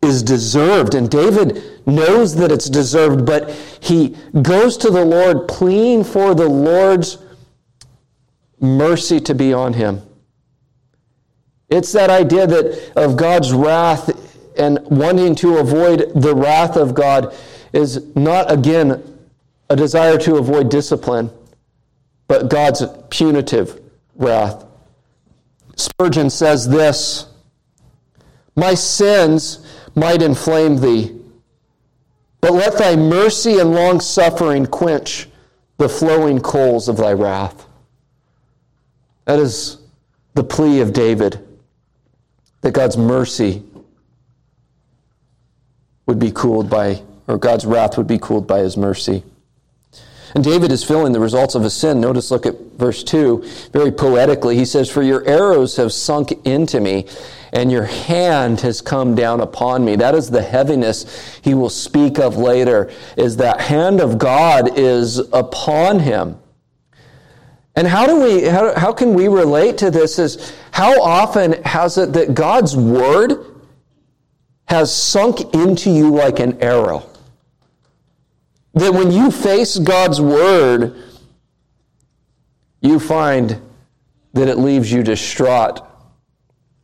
is 0.00 0.22
deserved, 0.22 0.94
and 0.94 1.10
David 1.10 1.62
knows 1.86 2.36
that 2.36 2.52
it's 2.52 2.70
deserved, 2.70 3.26
but 3.26 3.50
he 3.80 4.16
goes 4.42 4.76
to 4.78 4.90
the 4.90 5.04
Lord 5.04 5.48
pleading 5.48 6.04
for 6.04 6.34
the 6.34 6.48
Lord's 6.48 7.18
mercy 8.60 9.18
to 9.20 9.34
be 9.34 9.52
on 9.52 9.72
him. 9.72 10.02
It's 11.68 11.92
that 11.92 12.10
idea 12.10 12.46
that 12.46 12.92
of 12.96 13.16
God's 13.16 13.52
wrath 13.52 14.10
and 14.56 14.78
wanting 14.88 15.34
to 15.36 15.58
avoid 15.58 16.12
the 16.14 16.34
wrath 16.34 16.76
of 16.76 16.94
God 16.94 17.34
is 17.72 18.14
not, 18.14 18.50
again, 18.50 19.02
a 19.68 19.76
desire 19.76 20.16
to 20.18 20.36
avoid 20.36 20.70
discipline, 20.70 21.30
but 22.28 22.48
God's 22.48 22.84
punitive 23.10 23.80
wrath. 24.18 24.64
Spurgeon 25.76 26.28
says 26.28 26.68
this 26.68 27.26
My 28.56 28.74
sins 28.74 29.66
might 29.94 30.20
inflame 30.20 30.80
thee, 30.80 31.16
but 32.40 32.52
let 32.52 32.76
thy 32.76 32.96
mercy 32.96 33.58
and 33.58 33.72
long 33.72 34.00
suffering 34.00 34.66
quench 34.66 35.28
the 35.78 35.88
flowing 35.88 36.40
coals 36.40 36.88
of 36.88 36.96
thy 36.96 37.12
wrath. 37.12 37.66
That 39.24 39.38
is 39.38 39.78
the 40.34 40.44
plea 40.44 40.80
of 40.80 40.92
David 40.92 41.44
that 42.60 42.72
God's 42.72 42.96
mercy 42.96 43.62
would 46.06 46.18
be 46.18 46.32
cooled 46.32 46.68
by, 46.68 47.02
or 47.26 47.38
God's 47.38 47.64
wrath 47.66 47.96
would 47.98 48.06
be 48.06 48.18
cooled 48.18 48.46
by 48.46 48.60
his 48.60 48.76
mercy. 48.76 49.22
And 50.34 50.44
David 50.44 50.72
is 50.72 50.84
feeling 50.84 51.12
the 51.12 51.20
results 51.20 51.54
of 51.54 51.62
his 51.62 51.74
sin. 51.74 52.00
Notice, 52.00 52.30
look 52.30 52.46
at 52.46 52.58
verse 52.76 53.02
2 53.02 53.44
very 53.72 53.90
poetically. 53.90 54.56
He 54.56 54.64
says, 54.64 54.90
For 54.90 55.02
your 55.02 55.26
arrows 55.26 55.76
have 55.76 55.92
sunk 55.92 56.32
into 56.46 56.80
me, 56.80 57.06
and 57.52 57.72
your 57.72 57.84
hand 57.84 58.60
has 58.60 58.80
come 58.80 59.14
down 59.14 59.40
upon 59.40 59.84
me. 59.84 59.96
That 59.96 60.14
is 60.14 60.30
the 60.30 60.42
heaviness 60.42 61.40
he 61.42 61.54
will 61.54 61.70
speak 61.70 62.18
of 62.18 62.36
later, 62.36 62.90
is 63.16 63.36
that 63.38 63.60
hand 63.60 64.00
of 64.00 64.18
God 64.18 64.78
is 64.78 65.18
upon 65.32 66.00
him. 66.00 66.38
And 67.74 67.86
how 67.86 68.06
do 68.06 68.20
we 68.20 68.42
how, 68.42 68.76
how 68.76 68.92
can 68.92 69.14
we 69.14 69.28
relate 69.28 69.78
to 69.78 69.90
this 69.90 70.18
is 70.18 70.52
how 70.72 71.00
often 71.00 71.62
has 71.62 71.96
it 71.96 72.12
that 72.14 72.34
God's 72.34 72.76
word 72.76 73.62
has 74.66 74.94
sunk 74.94 75.54
into 75.54 75.88
you 75.88 76.10
like 76.10 76.40
an 76.40 76.60
arrow? 76.60 77.08
That 78.78 78.94
when 78.94 79.10
you 79.10 79.32
face 79.32 79.76
God's 79.76 80.20
word, 80.20 80.94
you 82.80 83.00
find 83.00 83.60
that 84.34 84.46
it 84.46 84.56
leaves 84.56 84.92
you 84.92 85.02
distraught. 85.02 85.80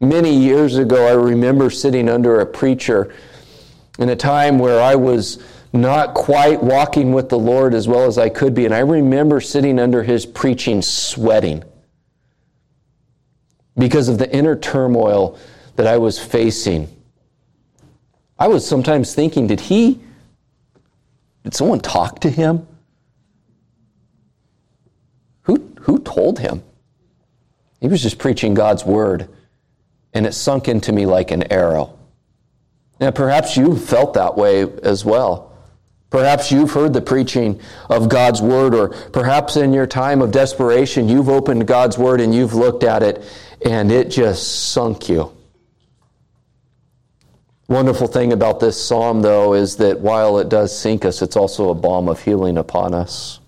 Many 0.00 0.34
years 0.36 0.76
ago, 0.76 1.06
I 1.06 1.12
remember 1.12 1.70
sitting 1.70 2.08
under 2.08 2.40
a 2.40 2.46
preacher 2.46 3.14
in 4.00 4.08
a 4.08 4.16
time 4.16 4.58
where 4.58 4.82
I 4.82 4.96
was 4.96 5.40
not 5.72 6.14
quite 6.14 6.60
walking 6.60 7.12
with 7.12 7.28
the 7.28 7.38
Lord 7.38 7.74
as 7.74 7.86
well 7.86 8.06
as 8.06 8.18
I 8.18 8.28
could 8.28 8.54
be. 8.54 8.64
And 8.64 8.74
I 8.74 8.80
remember 8.80 9.40
sitting 9.40 9.78
under 9.78 10.02
his 10.02 10.26
preaching, 10.26 10.82
sweating 10.82 11.62
because 13.78 14.08
of 14.08 14.18
the 14.18 14.32
inner 14.34 14.56
turmoil 14.56 15.38
that 15.76 15.86
I 15.86 15.98
was 15.98 16.18
facing. 16.18 16.88
I 18.36 18.48
was 18.48 18.66
sometimes 18.66 19.14
thinking, 19.14 19.46
did 19.46 19.60
he 19.60 20.00
did 21.44 21.54
someone 21.54 21.80
talk 21.80 22.20
to 22.20 22.30
him? 22.30 22.66
Who, 25.42 25.72
who 25.80 26.00
told 26.00 26.38
him? 26.38 26.62
He 27.80 27.88
was 27.88 28.02
just 28.02 28.18
preaching 28.18 28.54
God's 28.54 28.84
word, 28.84 29.28
and 30.14 30.26
it 30.26 30.32
sunk 30.32 30.68
into 30.68 30.90
me 30.90 31.04
like 31.04 31.30
an 31.30 31.52
arrow. 31.52 31.98
And 32.98 33.14
perhaps 33.14 33.56
you've 33.56 33.84
felt 33.84 34.14
that 34.14 34.36
way 34.36 34.62
as 34.82 35.04
well. 35.04 35.52
Perhaps 36.08 36.50
you've 36.50 36.70
heard 36.70 36.92
the 36.92 37.02
preaching 37.02 37.60
of 37.90 38.08
God's 38.08 38.40
word, 38.40 38.74
or 38.74 38.88
perhaps 38.88 39.56
in 39.56 39.72
your 39.72 39.86
time 39.86 40.22
of 40.22 40.30
desperation, 40.30 41.08
you've 41.08 41.28
opened 41.28 41.66
God's 41.66 41.98
word 41.98 42.20
and 42.20 42.34
you've 42.34 42.54
looked 42.54 42.84
at 42.84 43.02
it 43.02 43.22
and 43.66 43.90
it 43.90 44.10
just 44.10 44.70
sunk 44.70 45.08
you. 45.08 45.32
Wonderful 47.68 48.06
thing 48.06 48.32
about 48.32 48.60
this 48.60 48.82
psalm, 48.82 49.22
though, 49.22 49.54
is 49.54 49.76
that 49.76 50.00
while 50.00 50.38
it 50.38 50.50
does 50.50 50.76
sink 50.76 51.04
us, 51.04 51.22
it's 51.22 51.36
also 51.36 51.70
a 51.70 51.74
balm 51.74 52.08
of 52.08 52.22
healing 52.22 52.58
upon 52.58 52.92
us. 52.92 53.40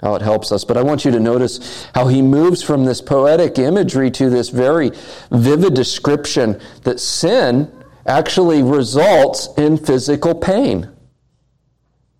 How 0.00 0.16
it 0.16 0.22
helps 0.22 0.50
us. 0.50 0.64
But 0.64 0.76
I 0.76 0.82
want 0.82 1.04
you 1.04 1.12
to 1.12 1.20
notice 1.20 1.86
how 1.94 2.08
he 2.08 2.22
moves 2.22 2.62
from 2.62 2.84
this 2.84 3.00
poetic 3.00 3.58
imagery 3.58 4.10
to 4.12 4.28
this 4.28 4.48
very 4.48 4.90
vivid 5.30 5.74
description 5.74 6.60
that 6.82 6.98
sin 6.98 7.72
actually 8.04 8.62
results 8.62 9.48
in 9.56 9.76
physical 9.76 10.34
pain. 10.34 10.90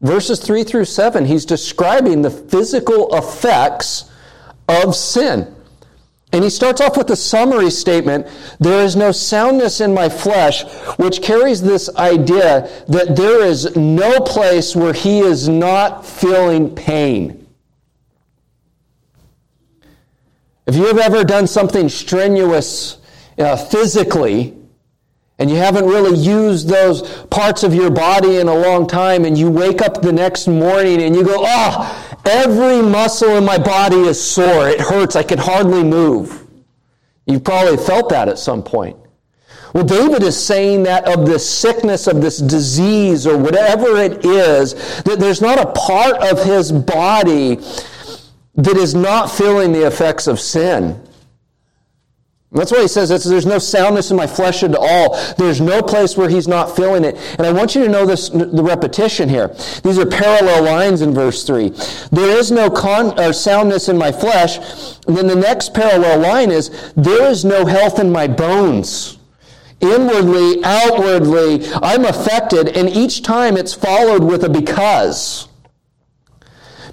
Verses 0.00 0.40
3 0.40 0.62
through 0.62 0.84
7, 0.84 1.24
he's 1.24 1.44
describing 1.44 2.22
the 2.22 2.30
physical 2.30 3.14
effects 3.16 4.10
of 4.68 4.94
sin. 4.94 5.55
And 6.32 6.42
he 6.42 6.50
starts 6.50 6.80
off 6.80 6.96
with 6.96 7.08
a 7.10 7.16
summary 7.16 7.70
statement 7.70 8.26
There 8.58 8.84
is 8.84 8.96
no 8.96 9.12
soundness 9.12 9.80
in 9.80 9.94
my 9.94 10.08
flesh, 10.08 10.64
which 10.96 11.22
carries 11.22 11.62
this 11.62 11.88
idea 11.96 12.68
that 12.88 13.16
there 13.16 13.44
is 13.44 13.76
no 13.76 14.20
place 14.20 14.74
where 14.74 14.92
he 14.92 15.20
is 15.20 15.48
not 15.48 16.04
feeling 16.04 16.74
pain. 16.74 17.46
If 20.66 20.74
you 20.74 20.86
have 20.86 20.98
ever 20.98 21.22
done 21.22 21.46
something 21.46 21.88
strenuous 21.88 22.98
uh, 23.38 23.56
physically, 23.56 24.56
and 25.38 25.50
you 25.50 25.56
haven't 25.56 25.84
really 25.84 26.18
used 26.18 26.68
those 26.68 27.02
parts 27.26 27.62
of 27.62 27.74
your 27.74 27.90
body 27.90 28.36
in 28.36 28.48
a 28.48 28.54
long 28.54 28.86
time, 28.86 29.24
and 29.24 29.38
you 29.38 29.48
wake 29.48 29.80
up 29.80 30.02
the 30.02 30.12
next 30.12 30.48
morning 30.48 31.02
and 31.02 31.14
you 31.14 31.22
go, 31.22 31.36
oh, 31.38 32.05
Every 32.26 32.82
muscle 32.82 33.36
in 33.36 33.44
my 33.44 33.58
body 33.58 34.00
is 34.00 34.22
sore. 34.22 34.68
It 34.68 34.80
hurts. 34.80 35.16
I 35.16 35.22
can 35.22 35.38
hardly 35.38 35.84
move. 35.84 36.46
You've 37.26 37.44
probably 37.44 37.76
felt 37.76 38.08
that 38.10 38.28
at 38.28 38.38
some 38.38 38.62
point. 38.62 38.96
Well, 39.74 39.84
David 39.84 40.22
is 40.22 40.42
saying 40.42 40.84
that 40.84 41.06
of 41.06 41.26
this 41.26 41.48
sickness, 41.48 42.06
of 42.06 42.22
this 42.22 42.38
disease, 42.38 43.26
or 43.26 43.36
whatever 43.36 43.98
it 43.98 44.24
is, 44.24 44.74
that 45.02 45.18
there's 45.18 45.42
not 45.42 45.58
a 45.58 45.70
part 45.72 46.16
of 46.16 46.42
his 46.44 46.72
body 46.72 47.56
that 48.54 48.76
is 48.76 48.94
not 48.94 49.30
feeling 49.30 49.72
the 49.72 49.86
effects 49.86 50.26
of 50.26 50.40
sin. 50.40 51.00
That's 52.52 52.70
why 52.70 52.82
he 52.82 52.88
says 52.88 53.08
there's 53.08 53.44
no 53.44 53.58
soundness 53.58 54.10
in 54.10 54.16
my 54.16 54.26
flesh 54.26 54.62
at 54.62 54.74
all. 54.74 55.16
There's 55.34 55.60
no 55.60 55.82
place 55.82 56.16
where 56.16 56.28
he's 56.28 56.46
not 56.46 56.76
feeling 56.76 57.04
it. 57.04 57.16
And 57.38 57.46
I 57.46 57.50
want 57.52 57.74
you 57.74 57.82
to 57.84 57.90
know 57.90 58.06
this, 58.06 58.28
the 58.28 58.62
repetition 58.62 59.28
here. 59.28 59.48
These 59.82 59.98
are 59.98 60.06
parallel 60.06 60.62
lines 60.62 61.02
in 61.02 61.12
verse 61.12 61.44
3. 61.44 61.70
There 62.12 62.38
is 62.38 62.52
no 62.52 62.70
con, 62.70 63.18
or 63.18 63.32
soundness 63.32 63.88
in 63.88 63.98
my 63.98 64.12
flesh. 64.12 64.58
And 65.06 65.16
then 65.16 65.26
the 65.26 65.36
next 65.36 65.74
parallel 65.74 66.20
line 66.20 66.50
is, 66.52 66.92
there 66.94 67.28
is 67.28 67.44
no 67.44 67.66
health 67.66 67.98
in 67.98 68.12
my 68.12 68.28
bones. 68.28 69.18
Inwardly, 69.80 70.64
outwardly, 70.64 71.66
I'm 71.82 72.04
affected, 72.04 72.68
and 72.68 72.88
each 72.88 73.22
time 73.22 73.56
it's 73.56 73.74
followed 73.74 74.24
with 74.24 74.44
a 74.44 74.48
because. 74.48 75.48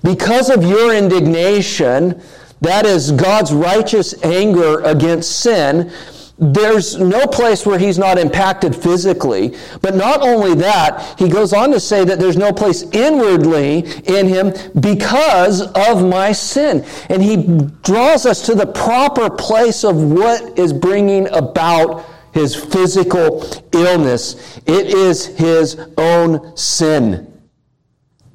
Because 0.03 0.49
of 0.49 0.63
your 0.63 0.93
indignation, 0.93 2.21
that 2.63 2.85
is 2.85 3.11
God's 3.11 3.53
righteous 3.53 4.23
anger 4.23 4.79
against 4.81 5.39
sin. 5.39 5.91
There's 6.39 6.97
no 6.97 7.27
place 7.27 7.65
where 7.65 7.77
he's 7.77 7.99
not 7.99 8.17
impacted 8.17 8.75
physically. 8.75 9.55
But 9.81 9.95
not 9.95 10.21
only 10.21 10.55
that, 10.55 11.19
he 11.19 11.29
goes 11.29 11.53
on 11.53 11.71
to 11.71 11.79
say 11.79 12.03
that 12.05 12.19
there's 12.19 12.37
no 12.37 12.51
place 12.51 12.83
inwardly 12.91 13.79
in 14.05 14.27
him 14.27 14.53
because 14.79 15.61
of 15.61 16.03
my 16.07 16.31
sin. 16.31 16.85
And 17.09 17.21
he 17.21 17.69
draws 17.83 18.25
us 18.25 18.45
to 18.47 18.55
the 18.55 18.65
proper 18.65 19.29
place 19.29 19.83
of 19.83 20.01
what 20.01 20.57
is 20.57 20.73
bringing 20.73 21.27
about 21.29 22.05
his 22.33 22.55
physical 22.55 23.45
illness. 23.71 24.59
It 24.65 24.87
is 24.87 25.27
his 25.27 25.79
own 25.97 26.57
sin. 26.57 27.32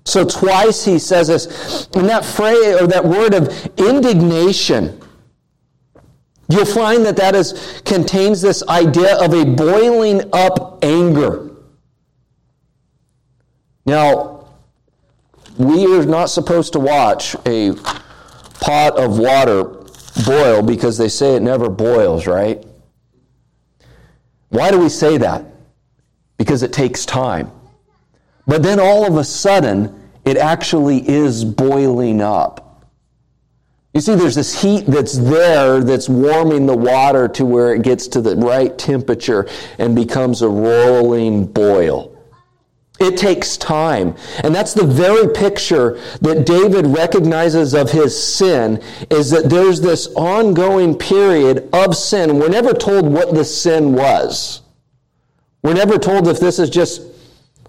So 0.08 0.24
twice 0.24 0.86
he 0.86 0.98
says 0.98 1.28
this. 1.28 1.86
And 1.94 2.08
that 2.08 2.24
phrase 2.24 2.80
or 2.80 2.86
that 2.86 3.04
word 3.04 3.34
of 3.34 3.48
indignation, 3.76 4.98
you'll 6.48 6.64
find 6.64 7.04
that 7.04 7.16
that 7.16 7.34
is, 7.34 7.82
contains 7.84 8.40
this 8.40 8.66
idea 8.68 9.22
of 9.22 9.34
a 9.34 9.44
boiling 9.44 10.22
up 10.32 10.82
anger. 10.82 11.50
Now, 13.84 14.48
we 15.58 15.84
are 15.94 16.06
not 16.06 16.30
supposed 16.30 16.72
to 16.72 16.80
watch 16.80 17.36
a 17.44 17.74
pot 18.60 18.98
of 18.98 19.18
water 19.18 19.64
boil 20.24 20.62
because 20.62 20.96
they 20.96 21.10
say 21.10 21.36
it 21.36 21.42
never 21.42 21.68
boils, 21.68 22.26
right? 22.26 22.64
Why 24.48 24.70
do 24.70 24.78
we 24.78 24.88
say 24.88 25.18
that? 25.18 25.44
Because 26.38 26.62
it 26.62 26.72
takes 26.72 27.04
time. 27.04 27.52
But 28.48 28.62
then 28.62 28.80
all 28.80 29.06
of 29.06 29.16
a 29.16 29.24
sudden, 29.24 30.10
it 30.24 30.38
actually 30.38 31.06
is 31.06 31.44
boiling 31.44 32.20
up. 32.22 32.82
You 33.94 34.00
see, 34.00 34.14
there's 34.14 34.34
this 34.34 34.60
heat 34.60 34.86
that's 34.86 35.18
there 35.18 35.80
that's 35.80 36.08
warming 36.08 36.66
the 36.66 36.76
water 36.76 37.28
to 37.28 37.44
where 37.44 37.74
it 37.74 37.82
gets 37.82 38.08
to 38.08 38.20
the 38.20 38.36
right 38.36 38.76
temperature 38.76 39.48
and 39.78 39.94
becomes 39.94 40.40
a 40.40 40.48
rolling 40.48 41.46
boil. 41.46 42.14
It 43.00 43.16
takes 43.16 43.56
time. 43.56 44.16
And 44.42 44.54
that's 44.54 44.74
the 44.74 44.86
very 44.86 45.32
picture 45.32 46.00
that 46.20 46.46
David 46.46 46.86
recognizes 46.86 47.74
of 47.74 47.90
his 47.90 48.20
sin 48.20 48.82
is 49.10 49.30
that 49.30 49.50
there's 49.50 49.80
this 49.80 50.08
ongoing 50.16 50.96
period 50.96 51.68
of 51.72 51.96
sin. 51.96 52.38
We're 52.38 52.48
never 52.48 52.72
told 52.72 53.06
what 53.06 53.34
the 53.34 53.44
sin 53.44 53.92
was. 53.92 54.62
We're 55.62 55.74
never 55.74 55.98
told 55.98 56.28
if 56.28 56.40
this 56.40 56.58
is 56.58 56.70
just 56.70 57.02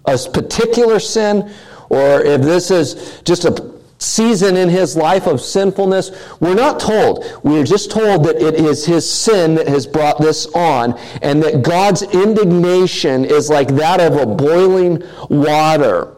a 0.05 0.17
particular 0.31 0.99
sin 0.99 1.51
or 1.89 2.21
if 2.21 2.41
this 2.41 2.71
is 2.71 3.21
just 3.23 3.45
a 3.45 3.79
season 3.99 4.55
in 4.55 4.69
his 4.69 4.95
life 4.95 5.27
of 5.27 5.41
sinfulness. 5.41 6.11
We're 6.39 6.55
not 6.55 6.79
told. 6.79 7.25
We're 7.43 7.65
just 7.65 7.91
told 7.91 8.23
that 8.25 8.37
it 8.37 8.55
is 8.55 8.85
his 8.85 9.09
sin 9.09 9.55
that 9.55 9.67
has 9.67 9.85
brought 9.85 10.19
this 10.19 10.47
on, 10.55 10.97
and 11.21 11.43
that 11.43 11.61
God's 11.61 12.01
indignation 12.01 13.25
is 13.25 13.49
like 13.49 13.67
that 13.75 13.99
of 13.99 14.15
a 14.15 14.25
boiling 14.25 15.03
water. 15.29 16.15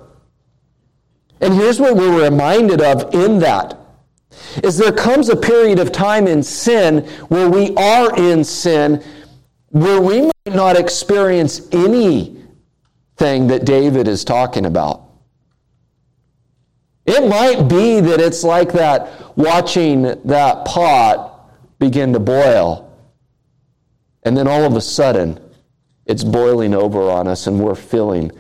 And 1.42 1.54
here's 1.56 1.80
what 1.80 1.96
we're 1.96 2.24
reminded 2.24 2.82
of 2.82 3.14
in 3.14 3.40
that 3.40 3.78
is 4.64 4.78
there 4.78 4.92
comes 4.92 5.30
a 5.30 5.36
period 5.36 5.80
of 5.80 5.92
time 5.92 6.28
in 6.28 6.42
sin 6.44 7.06
where 7.30 7.50
we 7.50 7.76
are 7.76 8.16
in 8.18 8.44
sin 8.44 9.04
where 9.70 10.02
we 10.02 10.22
might 10.22 10.56
not 10.56 10.78
experience 10.78 11.68
anything 13.20 13.48
that 13.48 13.66
David 13.66 14.08
is 14.08 14.24
talking 14.24 14.66
about. 14.66 15.04
It 17.06 17.28
might 17.28 17.68
be 17.68 18.00
that 18.00 18.22
it's 18.22 18.44
like 18.44 18.74
that 18.74 19.38
watching 19.38 20.04
that 20.04 20.66
pot 20.66 21.80
begin 21.80 22.14
to 22.14 22.20
boil. 22.20 22.88
And 24.24 24.38
then 24.38 24.48
all 24.48 24.64
of 24.64 24.76
a 24.76 24.82
sudden, 24.82 25.40
it's 26.06 26.24
boiling 26.24 26.74
over 26.76 27.10
on 27.10 27.28
us, 27.28 27.48
and 27.48 27.60
we're 27.60 27.76
feeling 27.76 28.32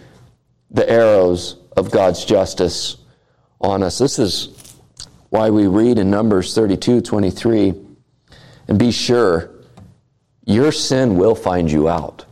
the 0.69 0.87
arrows 0.89 1.57
of 1.75 1.89
God's 1.89 2.23
justice 2.23 2.97
on 3.59 3.81
us. 3.81 3.97
This 3.97 4.19
is 4.19 4.75
why 5.29 5.49
we 5.49 5.67
read 5.67 5.97
in 5.97 6.11
Numbers 6.11 6.53
32 6.53 7.01
23, 7.01 7.73
and 8.67 8.77
be 8.77 8.91
sure 8.91 9.49
your 10.45 10.71
sin 10.71 11.17
will 11.17 11.35
find 11.35 11.71
you 11.71 11.89
out. 11.89 12.25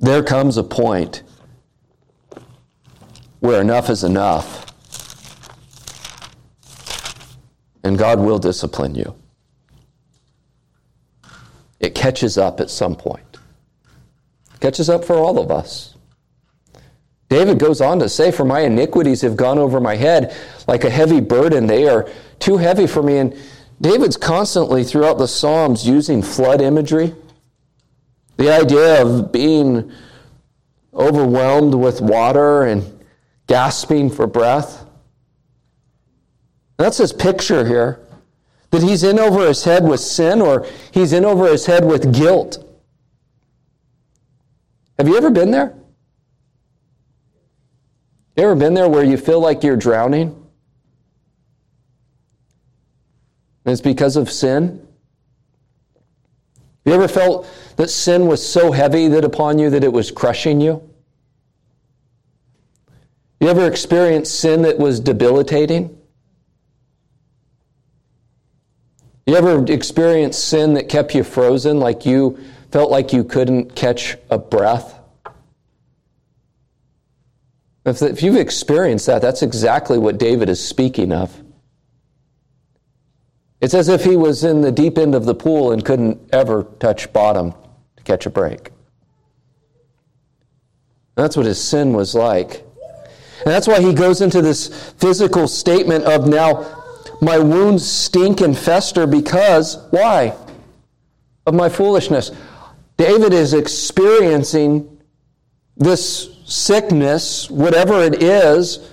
There 0.00 0.22
comes 0.22 0.56
a 0.56 0.64
point 0.64 1.22
where 3.40 3.60
enough 3.60 3.90
is 3.90 4.02
enough 4.02 4.66
and 7.84 7.98
God 7.98 8.18
will 8.18 8.38
discipline 8.38 8.94
you. 8.94 9.14
It 11.80 11.94
catches 11.94 12.36
up 12.36 12.60
at 12.60 12.70
some 12.70 12.94
point. 12.94 13.38
It 14.54 14.60
catches 14.60 14.90
up 14.90 15.04
for 15.04 15.16
all 15.16 15.38
of 15.38 15.50
us. 15.50 15.96
David 17.28 17.58
goes 17.58 17.80
on 17.80 17.98
to 18.00 18.08
say, 18.08 18.30
For 18.30 18.44
my 18.44 18.60
iniquities 18.60 19.20
have 19.22 19.36
gone 19.36 19.58
over 19.58 19.80
my 19.80 19.96
head 19.96 20.34
like 20.66 20.84
a 20.84 20.90
heavy 20.90 21.20
burden. 21.20 21.66
They 21.66 21.88
are 21.88 22.08
too 22.38 22.56
heavy 22.56 22.86
for 22.86 23.02
me. 23.02 23.18
And 23.18 23.36
David's 23.80 24.16
constantly 24.16 24.82
throughout 24.82 25.18
the 25.18 25.28
Psalms 25.28 25.86
using 25.86 26.22
flood 26.22 26.60
imagery. 26.60 27.14
The 28.40 28.50
idea 28.50 29.02
of 29.02 29.32
being 29.32 29.92
overwhelmed 30.94 31.74
with 31.74 32.00
water 32.00 32.62
and 32.62 33.04
gasping 33.46 34.08
for 34.08 34.26
breath. 34.26 34.86
That's 36.78 36.96
his 36.96 37.12
picture 37.12 37.66
here. 37.66 38.00
That 38.70 38.82
he's 38.82 39.04
in 39.04 39.18
over 39.18 39.46
his 39.46 39.62
head 39.62 39.84
with 39.84 40.00
sin 40.00 40.40
or 40.40 40.66
he's 40.90 41.12
in 41.12 41.26
over 41.26 41.48
his 41.48 41.66
head 41.66 41.84
with 41.84 42.14
guilt. 42.14 42.66
Have 44.98 45.06
you 45.06 45.18
ever 45.18 45.28
been 45.28 45.50
there? 45.50 45.74
You 48.38 48.44
ever 48.44 48.56
been 48.56 48.72
there 48.72 48.88
where 48.88 49.04
you 49.04 49.18
feel 49.18 49.40
like 49.40 49.62
you're 49.62 49.76
drowning? 49.76 50.28
And 53.66 53.72
it's 53.72 53.82
because 53.82 54.16
of 54.16 54.30
sin? 54.30 54.86
You 56.86 56.94
ever 56.94 57.08
felt 57.08 57.46
that 57.80 57.88
sin 57.88 58.26
was 58.26 58.46
so 58.46 58.72
heavy 58.72 59.08
that 59.08 59.24
upon 59.24 59.58
you 59.58 59.70
that 59.70 59.82
it 59.82 59.90
was 59.90 60.10
crushing 60.10 60.60
you? 60.60 60.86
You 63.40 63.48
ever 63.48 63.66
experienced 63.66 64.38
sin 64.38 64.60
that 64.62 64.78
was 64.78 65.00
debilitating? 65.00 65.96
You 69.24 69.34
ever 69.34 69.64
experienced 69.72 70.46
sin 70.46 70.74
that 70.74 70.90
kept 70.90 71.14
you 71.14 71.24
frozen, 71.24 71.80
like 71.80 72.04
you 72.04 72.38
felt 72.70 72.90
like 72.90 73.14
you 73.14 73.24
couldn't 73.24 73.74
catch 73.74 74.18
a 74.28 74.36
breath? 74.36 75.00
If, 77.86 78.02
if 78.02 78.22
you've 78.22 78.36
experienced 78.36 79.06
that, 79.06 79.22
that's 79.22 79.40
exactly 79.40 79.96
what 79.96 80.18
David 80.18 80.50
is 80.50 80.62
speaking 80.62 81.12
of. 81.12 81.34
It's 83.62 83.72
as 83.72 83.88
if 83.88 84.04
he 84.04 84.16
was 84.16 84.44
in 84.44 84.60
the 84.60 84.70
deep 84.70 84.98
end 84.98 85.14
of 85.14 85.24
the 85.24 85.34
pool 85.34 85.72
and 85.72 85.82
couldn't 85.82 86.28
ever 86.30 86.64
touch 86.78 87.10
bottom 87.14 87.54
to 88.00 88.04
catch 88.04 88.26
a 88.26 88.30
break. 88.30 88.70
That's 91.14 91.36
what 91.36 91.46
his 91.46 91.62
sin 91.62 91.92
was 91.92 92.14
like. 92.14 92.64
And 93.44 93.46
that's 93.46 93.66
why 93.66 93.80
he 93.80 93.92
goes 93.92 94.20
into 94.20 94.42
this 94.42 94.92
physical 94.92 95.48
statement 95.48 96.04
of 96.04 96.26
now 96.26 96.76
my 97.20 97.38
wounds 97.38 97.86
stink 97.86 98.40
and 98.40 98.56
fester 98.56 99.06
because, 99.06 99.86
why? 99.90 100.34
Of 101.46 101.54
my 101.54 101.68
foolishness. 101.68 102.32
David 102.96 103.32
is 103.32 103.54
experiencing 103.54 105.00
this 105.76 106.36
sickness, 106.46 107.50
whatever 107.50 108.02
it 108.02 108.22
is, 108.22 108.90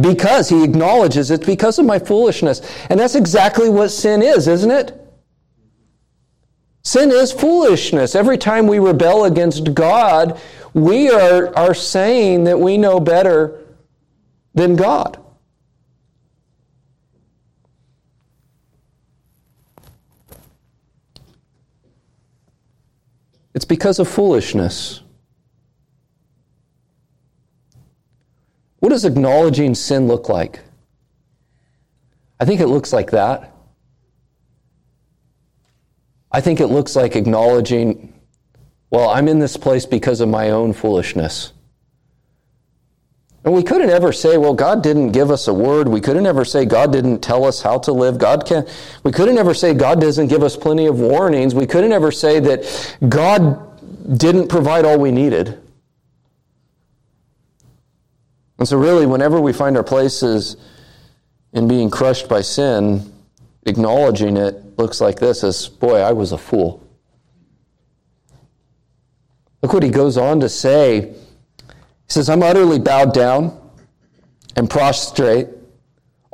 because 0.00 0.48
he 0.48 0.64
acknowledges 0.64 1.30
it's 1.30 1.44
because 1.44 1.78
of 1.78 1.86
my 1.86 1.98
foolishness. 1.98 2.60
And 2.88 2.98
that's 2.98 3.14
exactly 3.14 3.68
what 3.68 3.88
sin 3.88 4.22
is, 4.22 4.48
isn't 4.48 4.70
it? 4.70 5.01
Sin 6.82 7.12
is 7.12 7.32
foolishness. 7.32 8.14
Every 8.14 8.36
time 8.36 8.66
we 8.66 8.78
rebel 8.78 9.24
against 9.24 9.72
God, 9.72 10.40
we 10.74 11.10
are, 11.10 11.56
are 11.56 11.74
saying 11.74 12.44
that 12.44 12.58
we 12.58 12.76
know 12.76 12.98
better 12.98 13.60
than 14.54 14.74
God. 14.74 15.18
It's 23.54 23.64
because 23.64 23.98
of 23.98 24.08
foolishness. 24.08 25.02
What 28.80 28.88
does 28.88 29.04
acknowledging 29.04 29.76
sin 29.76 30.08
look 30.08 30.28
like? 30.28 30.60
I 32.40 32.44
think 32.44 32.60
it 32.60 32.66
looks 32.66 32.92
like 32.92 33.12
that. 33.12 33.51
I 36.32 36.40
think 36.40 36.60
it 36.60 36.68
looks 36.68 36.96
like 36.96 37.14
acknowledging, 37.14 38.12
well, 38.90 39.10
I'm 39.10 39.28
in 39.28 39.38
this 39.38 39.56
place 39.56 39.84
because 39.84 40.20
of 40.20 40.28
my 40.28 40.50
own 40.50 40.72
foolishness. 40.72 41.52
And 43.44 43.52
we 43.52 43.62
couldn't 43.62 43.90
ever 43.90 44.12
say, 44.12 44.38
well, 44.38 44.54
God 44.54 44.82
didn't 44.82 45.10
give 45.10 45.30
us 45.30 45.48
a 45.48 45.54
word. 45.54 45.88
We 45.88 46.00
couldn't 46.00 46.26
ever 46.26 46.44
say 46.44 46.64
God 46.64 46.92
didn't 46.92 47.20
tell 47.20 47.44
us 47.44 47.60
how 47.60 47.78
to 47.80 47.92
live. 47.92 48.16
God 48.16 48.46
can't. 48.46 48.68
we 49.02 49.10
couldn't 49.10 49.36
ever 49.36 49.52
say 49.52 49.74
God 49.74 50.00
doesn't 50.00 50.28
give 50.28 50.42
us 50.42 50.56
plenty 50.56 50.86
of 50.86 51.00
warnings. 51.00 51.54
We 51.54 51.66
couldn't 51.66 51.92
ever 51.92 52.12
say 52.12 52.38
that 52.40 52.96
God 53.08 54.16
didn't 54.18 54.48
provide 54.48 54.84
all 54.84 54.98
we 54.98 55.10
needed. 55.10 55.60
And 58.58 58.68
so 58.68 58.78
really, 58.78 59.06
whenever 59.06 59.40
we 59.40 59.52
find 59.52 59.76
our 59.76 59.82
places 59.82 60.56
in 61.52 61.66
being 61.66 61.90
crushed 61.90 62.28
by 62.28 62.42
sin, 62.42 63.11
acknowledging 63.66 64.36
it 64.36 64.78
looks 64.78 65.00
like 65.00 65.18
this 65.18 65.44
as, 65.44 65.68
boy, 65.68 66.00
I 66.00 66.12
was 66.12 66.32
a 66.32 66.38
fool. 66.38 66.86
Look 69.62 69.72
what 69.72 69.82
he 69.82 69.90
goes 69.90 70.16
on 70.16 70.40
to 70.40 70.48
say 70.48 71.14
he 72.12 72.14
says, 72.14 72.28
I'm 72.28 72.42
utterly 72.42 72.78
bowed 72.78 73.14
down 73.14 73.58
and 74.56 74.68
prostrate. 74.68 75.48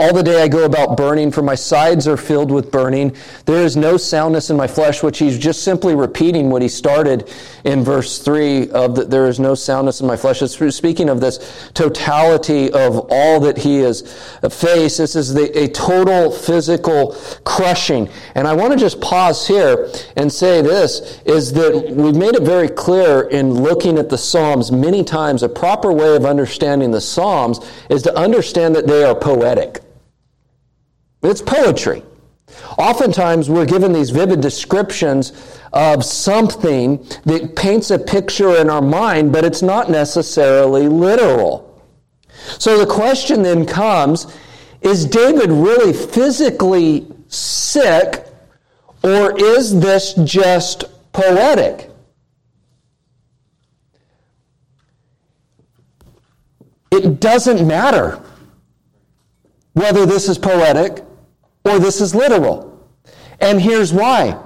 All 0.01 0.15
the 0.15 0.23
day 0.23 0.41
I 0.41 0.47
go 0.47 0.65
about 0.65 0.97
burning, 0.97 1.33
for 1.33 1.43
my 1.43 1.57
sides 1.57 2.07
are 2.07 2.17
filled 2.17 2.53
with 2.53 2.71
burning. 2.71 3.17
There 3.47 3.65
is 3.65 3.77
no 3.77 3.97
soundness 3.97 4.49
in 4.49 4.57
my 4.57 4.69
flesh, 4.69 5.03
which 5.03 5.19
he's 5.19 5.37
just 5.37 5.65
simply 5.65 5.97
repeating 5.97 6.51
what 6.51 6.63
he 6.63 6.69
started 6.69 7.29
in 7.65 7.83
verse 7.83 8.21
3 8.21 8.71
of 8.71 8.95
that 8.95 9.11
there 9.11 9.27
is 9.27 9.41
no 9.41 9.57
soundness 9.57 10.01
in 10.01 10.07
my 10.07 10.17
flesh. 10.17 10.41
It's 10.41 10.77
speaking 10.77 11.09
of 11.09 11.21
this 11.21 11.69
totality 11.75 12.71
of 12.71 13.09
all 13.11 13.41
that 13.41 13.59
he 13.59 13.79
has 13.79 14.03
faced. 14.49 14.99
This 14.99 15.17
is 15.17 15.35
the, 15.35 15.51
a 15.59 15.67
total 15.67 16.31
physical 16.31 17.17
crushing. 17.43 18.09
And 18.37 18.47
I 18.47 18.55
want 18.55 18.73
to 18.75 18.79
just 18.79 19.01
pause 19.01 19.49
here 19.49 19.91
and 20.17 20.33
say 20.33 20.63
this, 20.63 21.21
is 21.25 21.53
that 21.55 21.91
we've 21.91 22.15
made 22.15 22.37
it 22.37 22.43
very 22.45 22.69
clear 22.69 23.23
in 23.23 23.53
looking 23.53 23.99
at 23.99 24.11
the 24.11 24.19
Psalms 24.19 24.71
many 24.71 25.03
times, 25.03 25.43
a 25.43 25.49
proper 25.49 25.93
way 25.93 26.15
of 26.15 26.25
understanding 26.25 26.93
the 26.93 27.01
Psalms 27.01 27.59
is 27.91 28.03
to 28.03 28.17
understand 28.17 28.77
that 28.77 28.87
they 28.87 29.03
are 29.03 29.17
poetic. 29.17 29.81
It's 31.23 31.43
poetry. 31.43 32.03
Oftentimes, 32.79 33.51
we're 33.51 33.67
given 33.67 33.93
these 33.93 34.11
vivid 34.11 34.41
descriptions 34.41 35.33
of 35.73 36.05
something 36.05 37.05
that 37.25 37.55
paints 37.57 37.91
a 37.91 37.99
picture 37.99 38.57
in 38.57 38.71
our 38.71 38.83
mind, 38.83 39.33
but 39.33 39.45
it's 39.45 39.63
not 39.63 39.91
necessarily 39.91 40.89
literal. 40.89 41.83
So 42.59 42.79
the 42.79 42.87
question 42.87 43.43
then 43.43 43.67
comes 43.67 44.35
is 44.81 45.05
David 45.05 45.51
really 45.51 45.93
physically 45.93 47.07
sick, 47.27 48.25
or 49.03 49.37
is 49.39 49.79
this 49.79 50.15
just 50.25 50.85
poetic? 51.13 51.91
It 56.91 57.21
doesn't 57.21 57.67
matter 57.67 58.23
whether 59.73 60.07
this 60.07 60.29
is 60.29 60.39
poetic 60.39 61.05
or 61.69 61.79
this 61.79 62.01
is 62.01 62.15
literal. 62.15 62.87
And 63.41 63.61
here's 63.61 63.93
why 63.93 64.41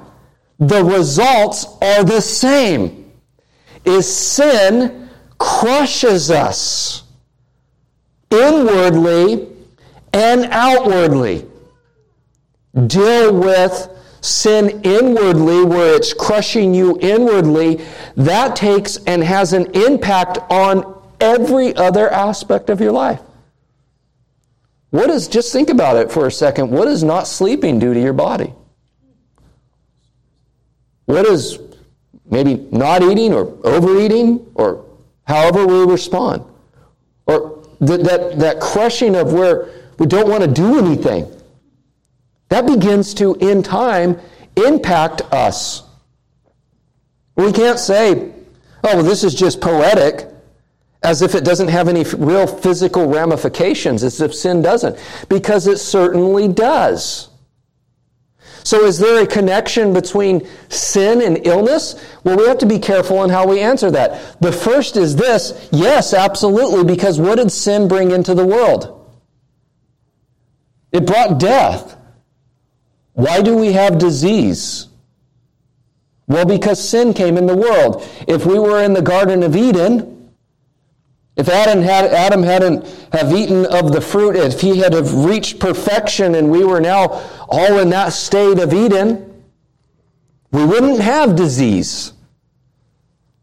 the 0.58 0.85
results 0.85 1.66
are 1.80 2.04
the 2.04 2.20
same. 2.20 3.11
Is 3.85 4.14
sin 4.14 5.08
crushes 5.38 6.30
us 6.30 7.02
inwardly 8.30 9.48
and 10.12 10.44
outwardly. 10.50 11.46
Deal 12.87 13.38
with 13.38 13.88
sin 14.20 14.80
inwardly, 14.85 15.64
where 15.64 15.94
it's 15.96 16.14
crushing 16.14 16.72
you 16.72 16.98
inwardly. 17.00 17.85
That 18.16 18.54
takes 18.54 18.98
and 18.98 19.22
has 19.22 19.52
an 19.52 19.66
impact 19.74 20.38
on 20.48 21.02
every 21.20 21.74
other 21.76 22.08
aspect 22.11 22.70
of 22.70 22.80
your 22.80 22.92
life. 22.92 23.20
What 24.92 25.09
is, 25.09 25.26
just 25.26 25.55
think 25.55 25.70
about 25.70 25.96
it 25.96 26.12
for 26.12 26.26
a 26.26 26.31
second, 26.31 26.70
what 26.70 26.85
does 26.85 27.02
not 27.02 27.26
sleeping 27.26 27.78
do 27.78 27.94
to 27.94 28.00
your 28.00 28.12
body? 28.12 28.52
What 31.07 31.24
is 31.24 31.59
maybe 32.26 32.68
not 32.70 33.02
eating 33.02 33.33
or 33.33 33.57
overeating 33.66 34.46
or 34.55 34.85
however 35.24 35.66
we 35.66 35.90
respond? 35.90 36.44
Or 37.24 37.64
that, 37.81 38.05
that, 38.05 38.38
that 38.38 38.61
crushing 38.61 39.16
of 39.16 39.33
where 39.33 39.70
we 39.98 40.05
don't 40.05 40.28
want 40.28 40.44
to 40.44 40.50
do 40.50 40.78
anything. 40.78 41.26
That 42.50 42.66
begins 42.66 43.14
to, 43.14 43.35
in 43.37 43.62
time, 43.62 44.20
impact 44.57 45.22
us. 45.33 45.85
We 47.35 47.50
can't 47.50 47.78
say, 47.78 48.31
oh, 48.85 48.96
well, 48.96 49.02
this 49.02 49.24
is 49.24 49.35
just 49.35 49.62
poetic, 49.62 50.28
as 51.02 51.22
if 51.22 51.34
it 51.34 51.44
doesn't 51.44 51.68
have 51.68 51.88
any 51.88 52.04
real 52.04 52.46
physical 52.46 53.06
ramifications, 53.08 54.04
as 54.04 54.20
if 54.20 54.34
sin 54.34 54.62
doesn't, 54.62 54.98
because 55.28 55.66
it 55.66 55.78
certainly 55.78 56.48
does. 56.48 57.28
So, 58.64 58.84
is 58.84 58.98
there 58.98 59.22
a 59.22 59.26
connection 59.26 59.92
between 59.92 60.46
sin 60.68 61.20
and 61.20 61.44
illness? 61.44 61.96
Well, 62.22 62.36
we 62.36 62.46
have 62.46 62.58
to 62.58 62.66
be 62.66 62.78
careful 62.78 63.24
in 63.24 63.30
how 63.30 63.48
we 63.48 63.60
answer 63.60 63.90
that. 63.90 64.40
The 64.40 64.52
first 64.52 64.96
is 64.96 65.16
this 65.16 65.68
yes, 65.72 66.14
absolutely, 66.14 66.84
because 66.84 67.18
what 67.18 67.36
did 67.36 67.50
sin 67.50 67.88
bring 67.88 68.12
into 68.12 68.34
the 68.34 68.46
world? 68.46 69.10
It 70.92 71.06
brought 71.06 71.40
death. 71.40 71.96
Why 73.14 73.42
do 73.42 73.56
we 73.56 73.72
have 73.72 73.98
disease? 73.98 74.86
Well, 76.28 76.46
because 76.46 76.86
sin 76.86 77.14
came 77.14 77.36
in 77.36 77.46
the 77.46 77.56
world. 77.56 78.06
If 78.28 78.46
we 78.46 78.58
were 78.58 78.82
in 78.82 78.92
the 78.92 79.02
Garden 79.02 79.42
of 79.42 79.56
Eden, 79.56 80.12
if 81.37 81.49
Adam, 81.49 81.83
had, 81.83 82.07
Adam 82.07 82.42
hadn't 82.42 82.87
have 83.12 83.33
eaten 83.33 83.64
of 83.66 83.92
the 83.92 84.01
fruit, 84.01 84.37
if 84.37 84.61
he 84.61 84.79
had 84.79 84.92
have 84.92 85.14
reached 85.14 85.59
perfection 85.59 86.35
and 86.35 86.51
we 86.51 86.64
were 86.64 86.81
now 86.81 87.23
all 87.49 87.79
in 87.79 87.90
that 87.90 88.12
state 88.12 88.59
of 88.59 88.75
Eden, 88.75 89.42
we 90.51 90.64
wouldn't 90.64 91.01
have 91.01 91.35
disease. 91.35 92.12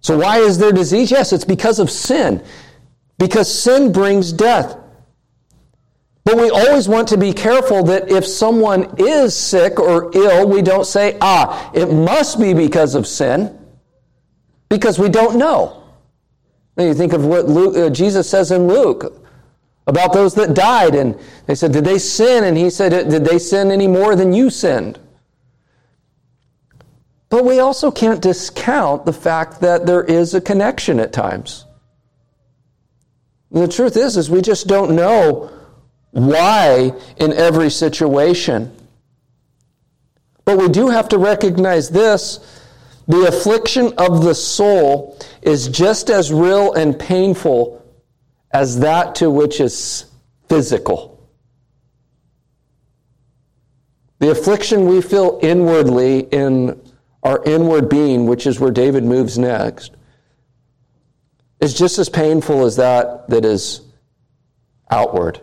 So 0.02 0.19
why 0.19 0.38
is 0.38 0.60
there 0.60 0.71
disease? 0.71 1.10
Yes, 1.10 1.34
it's 1.34 1.45
because 1.45 1.80
of 1.80 1.89
sin. 1.89 2.43
Because 3.17 3.52
sin 3.52 3.91
brings 3.91 4.32
death. 4.32 4.78
But 6.23 6.38
we 6.38 6.52
always 6.52 6.88
want 6.88 7.08
to 7.08 7.17
be 7.17 7.34
careful 7.34 7.84
that 7.86 8.12
if 8.12 8.23
someone 8.25 8.93
is 8.99 9.36
sick 9.36 9.80
or 9.80 10.12
ill, 10.15 10.47
we 10.47 10.62
don't 10.62 10.86
say, 10.86 11.17
ah, 11.21 11.71
it 11.73 11.91
must 11.91 12.39
be 12.39 12.54
because 12.54 12.93
of 12.93 13.08
sin, 13.08 13.58
because 14.69 14.99
we 14.99 15.10
don't 15.10 15.38
know. 15.38 15.78
You 16.79 16.93
think 16.93 17.13
of 17.13 17.25
what 17.25 17.47
Luke, 17.47 17.75
uh, 17.75 17.89
Jesus 17.89 18.29
says 18.29 18.51
in 18.51 18.67
Luke 18.67 19.21
about 19.85 20.13
those 20.13 20.33
that 20.35 20.53
died, 20.53 20.95
and 20.95 21.19
they 21.45 21.55
said, 21.55 21.73
Did 21.73 21.83
they 21.83 21.99
sin? 21.99 22.43
And 22.45 22.57
he 22.57 22.69
said, 22.69 23.09
Did 23.09 23.25
they 23.25 23.39
sin 23.39 23.71
any 23.71 23.87
more 23.87 24.15
than 24.15 24.33
you 24.33 24.49
sinned? 24.49 24.97
But 27.29 27.45
we 27.45 27.59
also 27.59 27.91
can't 27.91 28.21
discount 28.21 29.05
the 29.05 29.13
fact 29.13 29.61
that 29.61 29.85
there 29.85 30.03
is 30.03 30.33
a 30.33 30.41
connection 30.41 30.99
at 30.99 31.13
times. 31.13 31.65
The 33.51 33.67
truth 33.67 33.97
is, 33.97 34.17
is 34.17 34.29
we 34.29 34.41
just 34.41 34.67
don't 34.67 34.95
know 34.95 35.51
why 36.11 36.93
in 37.17 37.33
every 37.33 37.69
situation. 37.69 38.75
But 40.45 40.57
we 40.57 40.69
do 40.69 40.89
have 40.89 41.09
to 41.09 41.17
recognize 41.17 41.89
this 41.89 42.58
the 43.09 43.25
affliction 43.27 43.91
of 43.97 44.23
the 44.23 44.35
soul 44.35 45.17
is 45.41 45.67
just 45.67 46.11
as 46.11 46.31
real 46.31 46.73
and 46.73 46.97
painful 46.97 47.83
as 48.51 48.79
that 48.81 49.15
to 49.15 49.31
which 49.31 49.59
is 49.59 50.05
physical. 50.47 51.27
The 54.19 54.29
affliction 54.29 54.85
we 54.85 55.01
feel 55.01 55.39
inwardly 55.41 56.19
in 56.19 56.79
our 57.23 57.43
inward 57.45 57.89
being, 57.89 58.27
which 58.27 58.45
is 58.45 58.59
where 58.59 58.69
David 58.69 59.03
moves 59.03 59.39
next, 59.39 59.91
is 61.59 61.73
just 61.73 61.97
as 61.97 62.09
painful 62.09 62.63
as 62.63 62.75
that 62.75 63.27
that 63.29 63.43
is 63.43 63.81
outward. 64.91 65.41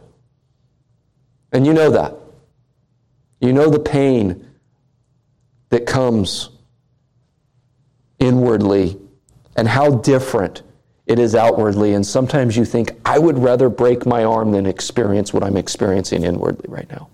And 1.51 1.67
you 1.67 1.73
know 1.73 1.91
that. 1.91 2.15
You 3.41 3.53
know 3.53 3.71
the 3.71 3.81
pain 3.81 4.49
that 5.71 5.85
comes 5.85 6.51
inwardly 8.19 8.99
and 9.57 9.69
how 9.69 9.91
different 9.97 10.63
it 11.07 11.19
is 11.19 11.35
outwardly. 11.35 11.95
And 11.95 12.05
sometimes 12.05 12.57
you 12.57 12.65
think, 12.65 12.93
I 13.05 13.19
would 13.19 13.39
rather 13.39 13.69
break 13.69 14.07
my 14.07 14.25
arm 14.25 14.51
than 14.51 14.67
experience 14.67 15.33
what 15.33 15.45
I'm 15.45 15.57
experiencing 15.57 16.25
inwardly 16.25 16.67
right 16.69 16.91
now. 16.91 17.09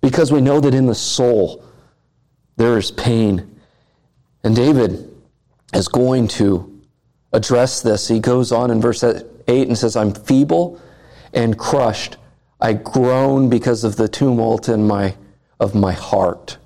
Because 0.00 0.32
we 0.32 0.40
know 0.40 0.60
that 0.60 0.74
in 0.74 0.86
the 0.86 0.94
soul 0.94 1.64
there 2.56 2.78
is 2.78 2.90
pain. 2.90 3.60
And 4.44 4.54
David 4.54 5.10
is 5.74 5.88
going 5.88 6.28
to 6.28 6.80
address 7.32 7.82
this. 7.82 8.08
He 8.08 8.20
goes 8.20 8.52
on 8.52 8.70
in 8.70 8.80
verse 8.80 9.02
8 9.02 9.24
and 9.48 9.76
says, 9.76 9.96
I'm 9.96 10.12
feeble 10.12 10.80
and 11.32 11.58
crushed. 11.58 12.16
I 12.60 12.74
groan 12.74 13.48
because 13.48 13.84
of 13.84 13.96
the 13.96 14.08
tumult 14.08 14.68
in 14.68 14.86
my, 14.86 15.16
of 15.58 15.74
my 15.74 15.92
heart. 15.92 16.58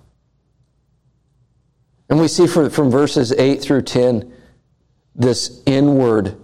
And 2.08 2.20
we 2.20 2.28
see 2.28 2.46
from, 2.46 2.70
verses 2.70 3.32
8 3.32 3.60
through 3.60 3.82
10 3.82 4.32
this 5.14 5.62
inward 5.66 6.36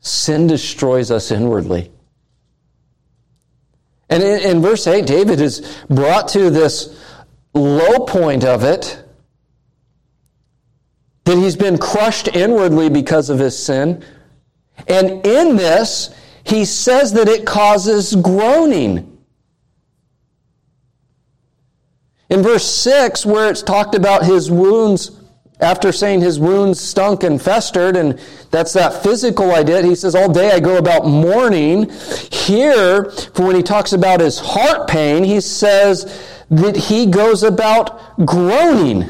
sin 0.00 0.46
destroys 0.46 1.10
us 1.10 1.30
inwardly. 1.30 1.90
And 4.08 4.22
in, 4.22 4.40
in, 4.40 4.62
verse 4.62 4.86
8, 4.86 5.06
David 5.06 5.40
is 5.40 5.76
brought 5.88 6.28
to 6.28 6.50
this 6.50 7.00
low 7.54 8.00
point 8.06 8.44
of 8.44 8.62
it 8.62 9.02
that 11.24 11.36
he's 11.38 11.56
been 11.56 11.78
crushed 11.78 12.28
inwardly 12.28 12.90
because 12.90 13.30
of 13.30 13.38
his 13.38 13.58
sin. 13.58 14.04
And 14.86 15.26
in 15.26 15.56
this, 15.56 16.14
he 16.44 16.64
says 16.64 17.14
that 17.14 17.28
it 17.28 17.46
causes 17.46 18.14
groaning. 18.14 19.13
In 22.34 22.42
verse 22.42 22.68
6, 22.68 23.24
where 23.24 23.48
it's 23.48 23.62
talked 23.62 23.94
about 23.94 24.24
his 24.24 24.50
wounds, 24.50 25.12
after 25.60 25.92
saying 25.92 26.20
his 26.20 26.40
wounds 26.40 26.80
stunk 26.80 27.22
and 27.22 27.40
festered, 27.40 27.94
and 27.96 28.18
that's 28.50 28.72
that 28.72 29.04
physical 29.04 29.52
idea, 29.54 29.82
he 29.82 29.94
says, 29.94 30.16
All 30.16 30.32
day 30.32 30.50
I 30.50 30.58
go 30.58 30.76
about 30.76 31.06
mourning. 31.06 31.88
Here, 32.32 33.08
for 33.12 33.46
when 33.46 33.54
he 33.54 33.62
talks 33.62 33.92
about 33.92 34.18
his 34.18 34.40
heart 34.40 34.88
pain, 34.88 35.22
he 35.22 35.40
says 35.40 36.44
that 36.50 36.74
he 36.74 37.06
goes 37.06 37.44
about 37.44 38.26
groaning. 38.26 39.02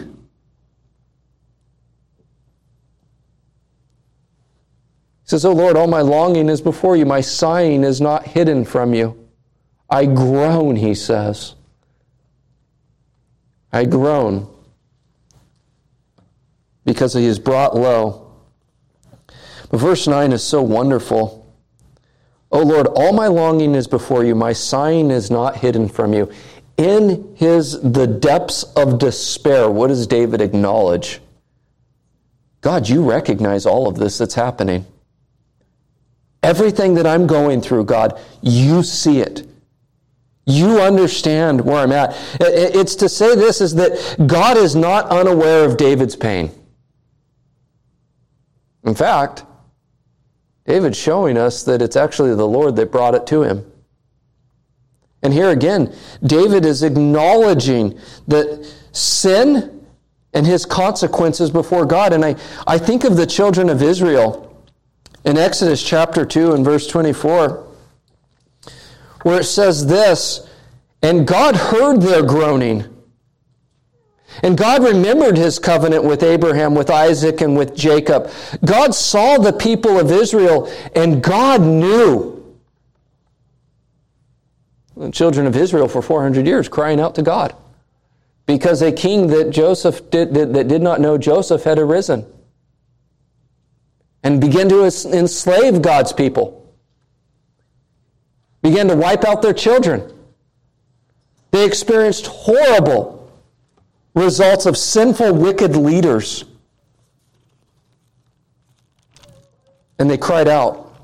He 5.22 5.30
says, 5.30 5.46
Oh 5.46 5.54
Lord, 5.54 5.78
all 5.78 5.86
my 5.86 6.02
longing 6.02 6.50
is 6.50 6.60
before 6.60 6.94
you, 6.94 7.06
my 7.06 7.22
sighing 7.22 7.84
is 7.84 8.02
not 8.02 8.26
hidden 8.26 8.66
from 8.66 8.92
you. 8.92 9.18
I 9.88 10.04
groan, 10.04 10.76
he 10.76 10.94
says. 10.94 11.53
I 13.74 13.84
groan 13.84 14.46
because 16.84 17.12
he 17.12 17.24
is 17.24 17.40
brought 17.40 17.74
low. 17.74 18.32
But 19.68 19.78
verse 19.78 20.06
9 20.06 20.30
is 20.30 20.44
so 20.44 20.62
wonderful. 20.62 21.52
O 22.52 22.62
Lord, 22.62 22.86
all 22.94 23.12
my 23.12 23.26
longing 23.26 23.74
is 23.74 23.88
before 23.88 24.22
you, 24.22 24.36
my 24.36 24.52
sighing 24.52 25.10
is 25.10 25.28
not 25.28 25.56
hidden 25.56 25.88
from 25.88 26.14
you. 26.14 26.30
in 26.76 27.34
his 27.36 27.80
the 27.80 28.06
depths 28.06 28.62
of 28.76 28.98
despair, 28.98 29.68
what 29.70 29.88
does 29.88 30.06
David 30.06 30.40
acknowledge? 30.40 31.20
God, 32.60 32.88
you 32.88 33.02
recognize 33.08 33.66
all 33.66 33.88
of 33.88 33.96
this 33.96 34.18
that's 34.18 34.34
happening. 34.34 34.86
Everything 36.42 36.94
that 36.94 37.06
I'm 37.06 37.26
going 37.26 37.60
through, 37.60 37.86
God, 37.86 38.20
you 38.40 38.82
see 38.82 39.20
it. 39.20 39.46
You 40.46 40.80
understand 40.80 41.62
where 41.62 41.76
I'm 41.76 41.92
at. 41.92 42.14
It's 42.38 42.96
to 42.96 43.08
say 43.08 43.34
this 43.34 43.60
is 43.60 43.74
that 43.76 44.26
God 44.26 44.56
is 44.56 44.76
not 44.76 45.08
unaware 45.08 45.64
of 45.64 45.76
David's 45.76 46.16
pain. 46.16 46.50
In 48.84 48.94
fact, 48.94 49.44
David's 50.66 50.98
showing 50.98 51.38
us 51.38 51.62
that 51.64 51.80
it's 51.80 51.96
actually 51.96 52.34
the 52.34 52.46
Lord 52.46 52.76
that 52.76 52.92
brought 52.92 53.14
it 53.14 53.26
to 53.28 53.42
him. 53.42 53.70
And 55.22 55.32
here 55.32 55.50
again, 55.50 55.94
David 56.22 56.66
is 56.66 56.82
acknowledging 56.82 57.98
that 58.28 58.70
sin 58.92 59.86
and 60.34 60.46
his 60.46 60.66
consequences 60.66 61.50
before 61.50 61.86
God. 61.86 62.12
And 62.12 62.24
I, 62.24 62.36
I 62.66 62.76
think 62.76 63.04
of 63.04 63.16
the 63.16 63.26
children 63.26 63.70
of 63.70 63.82
Israel 63.82 64.62
in 65.24 65.38
Exodus 65.38 65.82
chapter 65.82 66.26
2 66.26 66.52
and 66.52 66.64
verse 66.64 66.86
24, 66.86 67.63
where 69.24 69.40
it 69.40 69.44
says 69.44 69.86
this 69.86 70.48
And 71.02 71.26
God 71.26 71.56
heard 71.56 72.00
their 72.00 72.22
groaning. 72.22 72.84
And 74.42 74.56
God 74.58 74.82
remembered 74.82 75.36
his 75.36 75.58
covenant 75.58 76.02
with 76.02 76.22
Abraham, 76.22 76.74
with 76.74 76.90
Isaac, 76.90 77.40
and 77.40 77.56
with 77.56 77.74
Jacob. 77.76 78.30
God 78.64 78.94
saw 78.94 79.38
the 79.38 79.52
people 79.52 79.98
of 79.98 80.10
Israel, 80.10 80.72
and 80.94 81.22
God 81.22 81.60
knew. 81.60 82.32
The 84.96 85.10
children 85.10 85.46
of 85.46 85.56
Israel 85.56 85.88
for 85.88 86.02
400 86.02 86.46
years 86.46 86.68
crying 86.68 87.00
out 87.00 87.16
to 87.16 87.22
God 87.22 87.54
because 88.46 88.82
a 88.82 88.92
king 88.92 89.28
that 89.28 89.50
Joseph 89.50 90.10
did, 90.10 90.34
that, 90.34 90.52
that 90.52 90.68
did 90.68 90.82
not 90.82 91.00
know 91.00 91.16
Joseph 91.16 91.64
had 91.64 91.78
arisen 91.78 92.26
and 94.22 94.40
began 94.40 94.68
to 94.68 94.84
enslave 94.84 95.82
God's 95.82 96.12
people, 96.12 96.63
began 98.64 98.88
to 98.88 98.96
wipe 98.96 99.26
out 99.26 99.42
their 99.42 99.52
children. 99.52 100.10
They 101.50 101.66
experienced 101.66 102.26
horrible 102.26 103.30
results 104.14 104.64
of 104.64 104.78
sinful, 104.78 105.34
wicked 105.34 105.76
leaders. 105.76 106.46
And 109.98 110.10
they 110.10 110.16
cried 110.16 110.48
out 110.48 110.96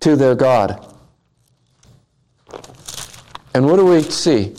to 0.00 0.16
their 0.16 0.34
God. 0.34 0.86
And 3.52 3.66
what 3.66 3.76
do 3.76 3.84
we 3.84 4.02
see? 4.02 4.56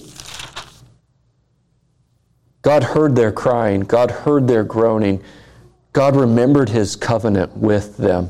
God 2.62 2.84
heard 2.84 3.15
their 3.15 3.31
crying, 3.31 3.79
God 3.79 4.12
heard 4.12 4.47
their 4.47 4.63
groaning, 4.63 5.23
God 5.91 6.15
remembered 6.15 6.69
his 6.69 6.95
covenant 6.95 7.57
with 7.57 7.97
them. 7.97 8.29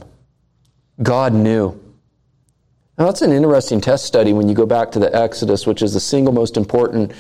God 1.04 1.34
knew. 1.34 1.78
Now, 3.02 3.08
that's 3.08 3.24
an 3.24 3.32
interesting 3.32 3.82
test 3.82 4.06
study 4.06 4.32
when 4.32 4.48
you 4.48 4.54
go 4.54 4.68
back 4.68 4.92
to 4.92 5.00
the 5.00 5.12
Exodus, 5.16 5.66
which 5.66 5.82
is 5.82 5.96
the 5.96 6.00
single 6.00 6.32
most 6.32 6.56
important 6.56 7.14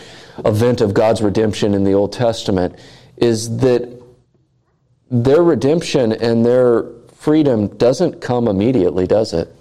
event 0.46 0.80
of 0.80 0.94
God's 0.94 1.24
redemption 1.24 1.74
in 1.74 1.84
the 1.84 1.94
Old 1.94 2.14
Testament, 2.14 2.76
is 3.18 3.58
that 3.58 4.00
their 5.10 5.42
redemption 5.42 6.12
and 6.12 6.46
their 6.46 6.86
freedom 7.16 7.66
doesn't 7.78 8.22
come 8.22 8.48
immediately, 8.48 9.08
does 9.08 9.34
it? 9.34 9.52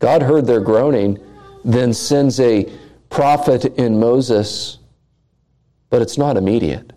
God 0.00 0.20
heard 0.20 0.46
their 0.46 0.60
groaning, 0.60 1.18
then 1.64 1.94
sends 1.94 2.38
a 2.38 2.70
prophet 3.08 3.64
in 3.78 3.98
Moses, 3.98 4.76
but 5.88 6.02
it's 6.02 6.18
not 6.18 6.36
immediate. 6.36 6.92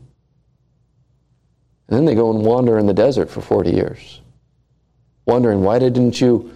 And 1.87 1.97
then 1.97 2.03
they 2.03 2.15
go 2.15 2.31
and 2.31 2.43
wander 2.43 2.77
in 2.77 2.85
the 2.85 2.93
desert 2.93 3.29
for 3.29 3.39
40 3.39 3.71
years, 3.71 4.19
wondering, 5.25 5.61
why 5.61 5.79
didn't 5.79 6.19
you, 6.19 6.51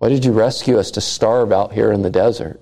why 0.00 0.08
did 0.08 0.24
you 0.24 0.32
rescue 0.32 0.76
us 0.78 0.90
to 0.90 1.00
starve 1.00 1.52
out 1.52 1.72
here 1.72 1.92
in 1.92 2.02
the 2.02 2.10
desert? 2.10 2.60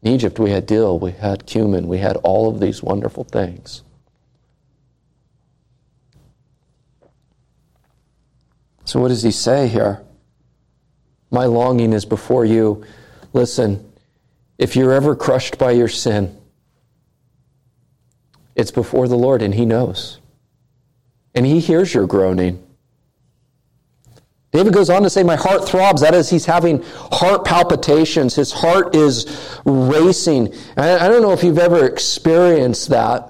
In 0.00 0.12
Egypt, 0.12 0.38
we 0.38 0.50
had 0.50 0.64
dill, 0.64 0.98
we 0.98 1.10
had 1.12 1.44
cumin, 1.44 1.86
we 1.86 1.98
had 1.98 2.16
all 2.24 2.48
of 2.48 2.60
these 2.60 2.82
wonderful 2.82 3.24
things. 3.24 3.82
So, 8.86 9.00
what 9.00 9.08
does 9.08 9.22
he 9.22 9.30
say 9.30 9.68
here? 9.68 10.00
My 11.30 11.44
longing 11.44 11.92
is 11.92 12.06
before 12.06 12.46
you. 12.46 12.86
Listen, 13.34 13.92
if 14.56 14.76
you're 14.76 14.92
ever 14.92 15.14
crushed 15.14 15.58
by 15.58 15.72
your 15.72 15.88
sin, 15.88 16.34
it's 18.56 18.70
before 18.70 19.08
the 19.08 19.16
Lord, 19.18 19.42
and 19.42 19.54
He 19.54 19.66
knows 19.66 20.20
and 21.34 21.44
he 21.44 21.60
hears 21.60 21.92
your 21.92 22.06
groaning. 22.06 22.63
David 24.54 24.72
goes 24.72 24.88
on 24.88 25.02
to 25.02 25.10
say, 25.10 25.24
My 25.24 25.34
heart 25.34 25.68
throbs. 25.68 26.00
That 26.00 26.14
is, 26.14 26.30
he's 26.30 26.46
having 26.46 26.84
heart 27.10 27.44
palpitations. 27.44 28.36
His 28.36 28.52
heart 28.52 28.94
is 28.94 29.58
racing. 29.64 30.54
I 30.76 31.08
don't 31.08 31.22
know 31.22 31.32
if 31.32 31.42
you've 31.42 31.58
ever 31.58 31.84
experienced 31.84 32.88
that. 32.90 33.28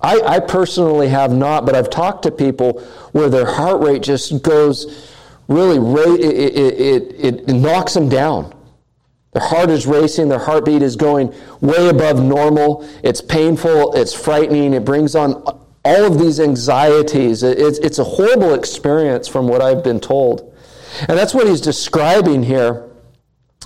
I, 0.00 0.20
I 0.20 0.40
personally 0.40 1.08
have 1.08 1.32
not, 1.32 1.64
but 1.64 1.76
I've 1.76 1.88
talked 1.88 2.24
to 2.24 2.32
people 2.32 2.80
where 3.12 3.30
their 3.30 3.46
heart 3.46 3.80
rate 3.80 4.02
just 4.02 4.42
goes 4.42 5.08
really, 5.46 5.78
it, 6.20 6.56
it, 6.56 7.24
it, 7.24 7.48
it 7.48 7.54
knocks 7.54 7.94
them 7.94 8.08
down. 8.08 8.52
Their 9.34 9.42
heart 9.46 9.70
is 9.70 9.86
racing, 9.86 10.28
their 10.28 10.40
heartbeat 10.40 10.82
is 10.82 10.96
going 10.96 11.32
way 11.60 11.88
above 11.88 12.20
normal. 12.20 12.88
It's 13.04 13.20
painful, 13.20 13.94
it's 13.94 14.12
frightening, 14.12 14.74
it 14.74 14.84
brings 14.84 15.14
on 15.14 15.44
all 15.84 16.04
of 16.04 16.18
these 16.18 16.40
anxieties. 16.40 17.42
It's, 17.42 17.78
it's 17.78 17.98
a 17.98 18.04
horrible 18.04 18.54
experience 18.54 19.28
from 19.28 19.48
what 19.48 19.60
I've 19.60 19.84
been 19.84 20.00
told. 20.00 20.54
And 21.00 21.18
that's 21.18 21.34
what 21.34 21.46
he's 21.46 21.60
describing 21.60 22.42
here. 22.42 22.88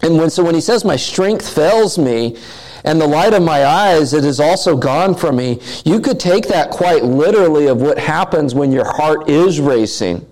And 0.03 0.17
when, 0.17 0.31
so 0.31 0.45
when 0.45 0.55
he 0.55 0.61
says, 0.61 0.85
My 0.85 0.97
strength 0.97 1.49
fails 1.53 1.99
me, 1.99 2.37
and 2.85 3.01
the 3.01 3.07
light 3.07 3.35
of 3.35 3.43
my 3.43 3.65
eyes, 3.65 4.15
it 4.15 4.25
is 4.25 4.41
also 4.41 4.77
gone 4.77 5.15
from 5.15 5.37
me, 5.37 5.61
you 5.85 6.01
could 6.01 6.21
take 6.21 6.49
that 6.49 6.71
quite 6.71 7.05
literally 7.05 7.67
of 7.67 7.81
what 7.81 7.99
happens 7.99 8.55
when 8.55 8.73
your 8.73 8.85
heart 8.85 9.29
is 9.29 9.61
racing. 9.61 10.27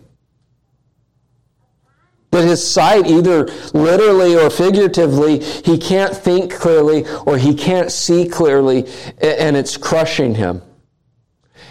That 2.30 2.44
his 2.44 2.66
sight, 2.66 3.06
either 3.06 3.46
literally 3.72 4.36
or 4.36 4.50
figuratively, 4.50 5.40
he 5.40 5.78
can't 5.78 6.14
think 6.14 6.52
clearly 6.54 7.06
or 7.26 7.38
he 7.38 7.54
can't 7.54 7.90
see 7.90 8.28
clearly, 8.28 8.86
and 9.20 9.56
it's 9.56 9.76
crushing 9.76 10.34
him. 10.34 10.62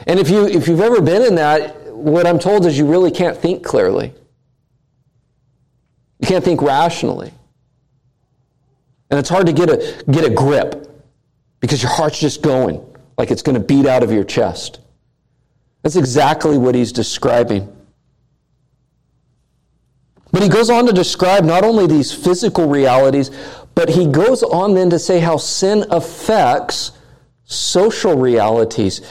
And 0.07 0.19
if, 0.19 0.29
you, 0.29 0.47
if 0.47 0.67
you've 0.67 0.81
ever 0.81 1.01
been 1.01 1.21
in 1.23 1.35
that, 1.35 1.93
what 1.93 2.27
I'm 2.27 2.39
told 2.39 2.65
is 2.65 2.77
you 2.77 2.85
really 2.85 3.11
can't 3.11 3.37
think 3.37 3.63
clearly. 3.63 4.13
You 6.19 6.27
can't 6.27 6.43
think 6.43 6.61
rationally. 6.61 7.33
And 9.09 9.19
it's 9.19 9.29
hard 9.29 9.47
to 9.47 9.53
get 9.53 9.69
a, 9.69 10.03
get 10.11 10.25
a 10.25 10.29
grip 10.29 10.91
because 11.59 11.81
your 11.81 11.91
heart's 11.91 12.19
just 12.19 12.41
going 12.41 12.85
like 13.17 13.31
it's 13.31 13.41
going 13.41 13.55
to 13.55 13.65
beat 13.65 13.85
out 13.85 14.03
of 14.03 14.11
your 14.11 14.23
chest. 14.23 14.79
That's 15.81 15.95
exactly 15.95 16.57
what 16.57 16.75
he's 16.75 16.91
describing. 16.91 17.71
But 20.31 20.43
he 20.43 20.49
goes 20.49 20.69
on 20.69 20.85
to 20.87 20.91
describe 20.91 21.45
not 21.45 21.63
only 21.63 21.87
these 21.87 22.11
physical 22.11 22.67
realities, 22.67 23.31
but 23.73 23.89
he 23.89 24.05
goes 24.07 24.43
on 24.43 24.73
then 24.73 24.89
to 24.89 24.99
say 24.99 25.19
how 25.19 25.37
sin 25.37 25.85
affects 25.91 26.91
social 27.45 28.17
realities. 28.17 29.01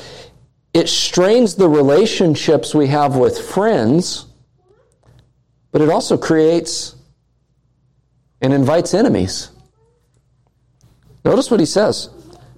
It 0.74 0.88
strains 0.88 1.54
the 1.54 1.68
relationships 1.68 2.74
we 2.74 2.88
have 2.88 3.14
with 3.16 3.38
friends, 3.38 4.26
but 5.70 5.80
it 5.80 5.88
also 5.88 6.18
creates 6.18 6.96
and 8.40 8.52
invites 8.52 8.92
enemies. 8.92 9.50
Notice 11.24 11.48
what 11.50 11.60
he 11.60 11.66
says 11.66 12.10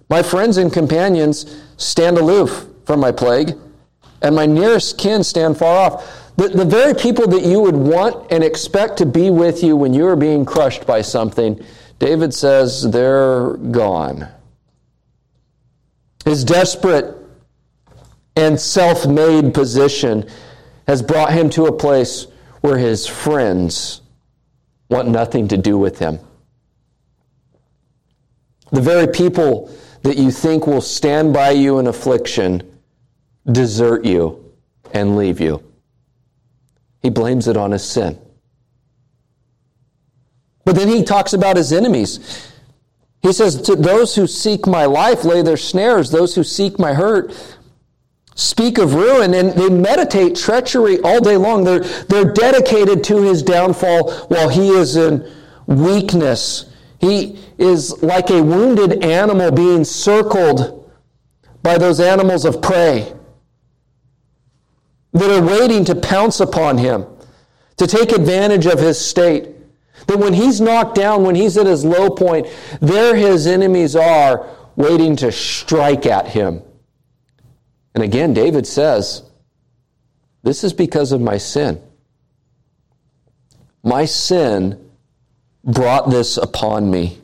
My 0.08 0.22
friends 0.22 0.56
and 0.56 0.72
companions 0.72 1.62
stand 1.76 2.16
aloof 2.16 2.66
from 2.86 3.00
my 3.00 3.12
plague, 3.12 3.52
and 4.22 4.34
my 4.34 4.46
nearest 4.46 4.96
kin 4.96 5.22
stand 5.22 5.58
far 5.58 5.76
off. 5.76 6.32
The, 6.36 6.48
the 6.48 6.64
very 6.64 6.94
people 6.94 7.26
that 7.28 7.42
you 7.42 7.60
would 7.60 7.76
want 7.76 8.32
and 8.32 8.42
expect 8.42 8.96
to 8.98 9.06
be 9.06 9.28
with 9.28 9.62
you 9.62 9.76
when 9.76 9.92
you 9.92 10.06
are 10.06 10.16
being 10.16 10.46
crushed 10.46 10.86
by 10.86 11.02
something, 11.02 11.62
David 11.98 12.32
says 12.32 12.90
they're 12.90 13.54
gone. 13.54 14.28
His 16.24 16.44
desperate 16.44 17.14
and 18.36 18.60
self 18.60 19.06
made 19.06 19.54
position 19.54 20.28
has 20.86 21.02
brought 21.02 21.32
him 21.32 21.50
to 21.50 21.64
a 21.64 21.72
place 21.72 22.26
where 22.60 22.78
his 22.78 23.06
friends 23.06 24.02
want 24.88 25.08
nothing 25.08 25.48
to 25.48 25.56
do 25.56 25.78
with 25.78 25.98
him. 25.98 26.20
The 28.70 28.80
very 28.80 29.08
people 29.08 29.74
that 30.02 30.16
you 30.16 30.30
think 30.30 30.66
will 30.66 30.80
stand 30.80 31.32
by 31.32 31.50
you 31.50 31.78
in 31.78 31.86
affliction 31.86 32.80
desert 33.50 34.04
you 34.04 34.54
and 34.92 35.16
leave 35.16 35.40
you. 35.40 35.62
He 37.02 37.10
blames 37.10 37.48
it 37.48 37.56
on 37.56 37.70
his 37.70 37.84
sin. 37.84 38.18
But 40.64 40.74
then 40.74 40.88
he 40.88 41.04
talks 41.04 41.32
about 41.32 41.56
his 41.56 41.72
enemies. 41.72 42.52
He 43.22 43.32
says, 43.32 43.62
To 43.62 43.76
those 43.76 44.16
who 44.16 44.26
seek 44.26 44.66
my 44.66 44.84
life, 44.84 45.24
lay 45.24 45.42
their 45.42 45.56
snares. 45.56 46.10
Those 46.10 46.34
who 46.34 46.42
seek 46.42 46.78
my 46.78 46.94
hurt 46.94 47.32
speak 48.36 48.76
of 48.78 48.94
ruin, 48.94 49.34
and 49.34 49.52
they 49.52 49.68
meditate 49.68 50.36
treachery 50.36 51.00
all 51.00 51.20
day 51.20 51.36
long. 51.36 51.64
They're, 51.64 51.80
they're 51.80 52.32
dedicated 52.32 53.02
to 53.04 53.22
his 53.22 53.42
downfall 53.42 54.12
while 54.28 54.48
he 54.48 54.68
is 54.68 54.96
in 54.96 55.28
weakness. 55.66 56.70
He 57.00 57.40
is 57.58 58.02
like 58.02 58.30
a 58.30 58.42
wounded 58.42 59.02
animal 59.04 59.50
being 59.50 59.84
circled 59.84 60.90
by 61.62 61.78
those 61.78 61.98
animals 61.98 62.44
of 62.44 62.62
prey 62.62 63.12
that 65.12 65.30
are 65.30 65.44
waiting 65.44 65.84
to 65.86 65.94
pounce 65.94 66.40
upon 66.40 66.76
him, 66.76 67.06
to 67.78 67.86
take 67.86 68.12
advantage 68.12 68.66
of 68.66 68.78
his 68.78 69.00
state. 69.00 69.48
That 70.08 70.18
when 70.18 70.34
he's 70.34 70.60
knocked 70.60 70.94
down, 70.94 71.24
when 71.24 71.34
he's 71.34 71.56
at 71.56 71.66
his 71.66 71.86
low 71.86 72.10
point, 72.10 72.46
there 72.82 73.16
his 73.16 73.46
enemies 73.46 73.96
are 73.96 74.46
waiting 74.76 75.16
to 75.16 75.32
strike 75.32 76.04
at 76.04 76.28
him. 76.28 76.62
And 77.96 78.04
again, 78.04 78.34
David 78.34 78.66
says, 78.66 79.22
This 80.42 80.62
is 80.62 80.74
because 80.74 81.12
of 81.12 81.20
my 81.22 81.38
sin. 81.38 81.80
My 83.82 84.04
sin 84.04 84.90
brought 85.64 86.10
this 86.10 86.36
upon 86.36 86.90
me. 86.90 87.18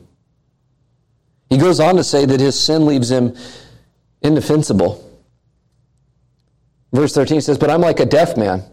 He 1.51 1.59
goes 1.59 1.79
on 1.79 1.95
to 1.97 2.03
say 2.03 2.25
that 2.25 2.39
his 2.39 2.59
sin 2.59 2.87
leaves 2.87 3.11
him 3.11 3.35
indefensible. 4.23 4.99
Verse 6.91 7.13
13 7.13 7.41
says, 7.41 7.59
But 7.59 7.69
I'm 7.69 7.81
like 7.81 7.99
a 7.99 8.05
deaf 8.05 8.35
man. 8.35 8.63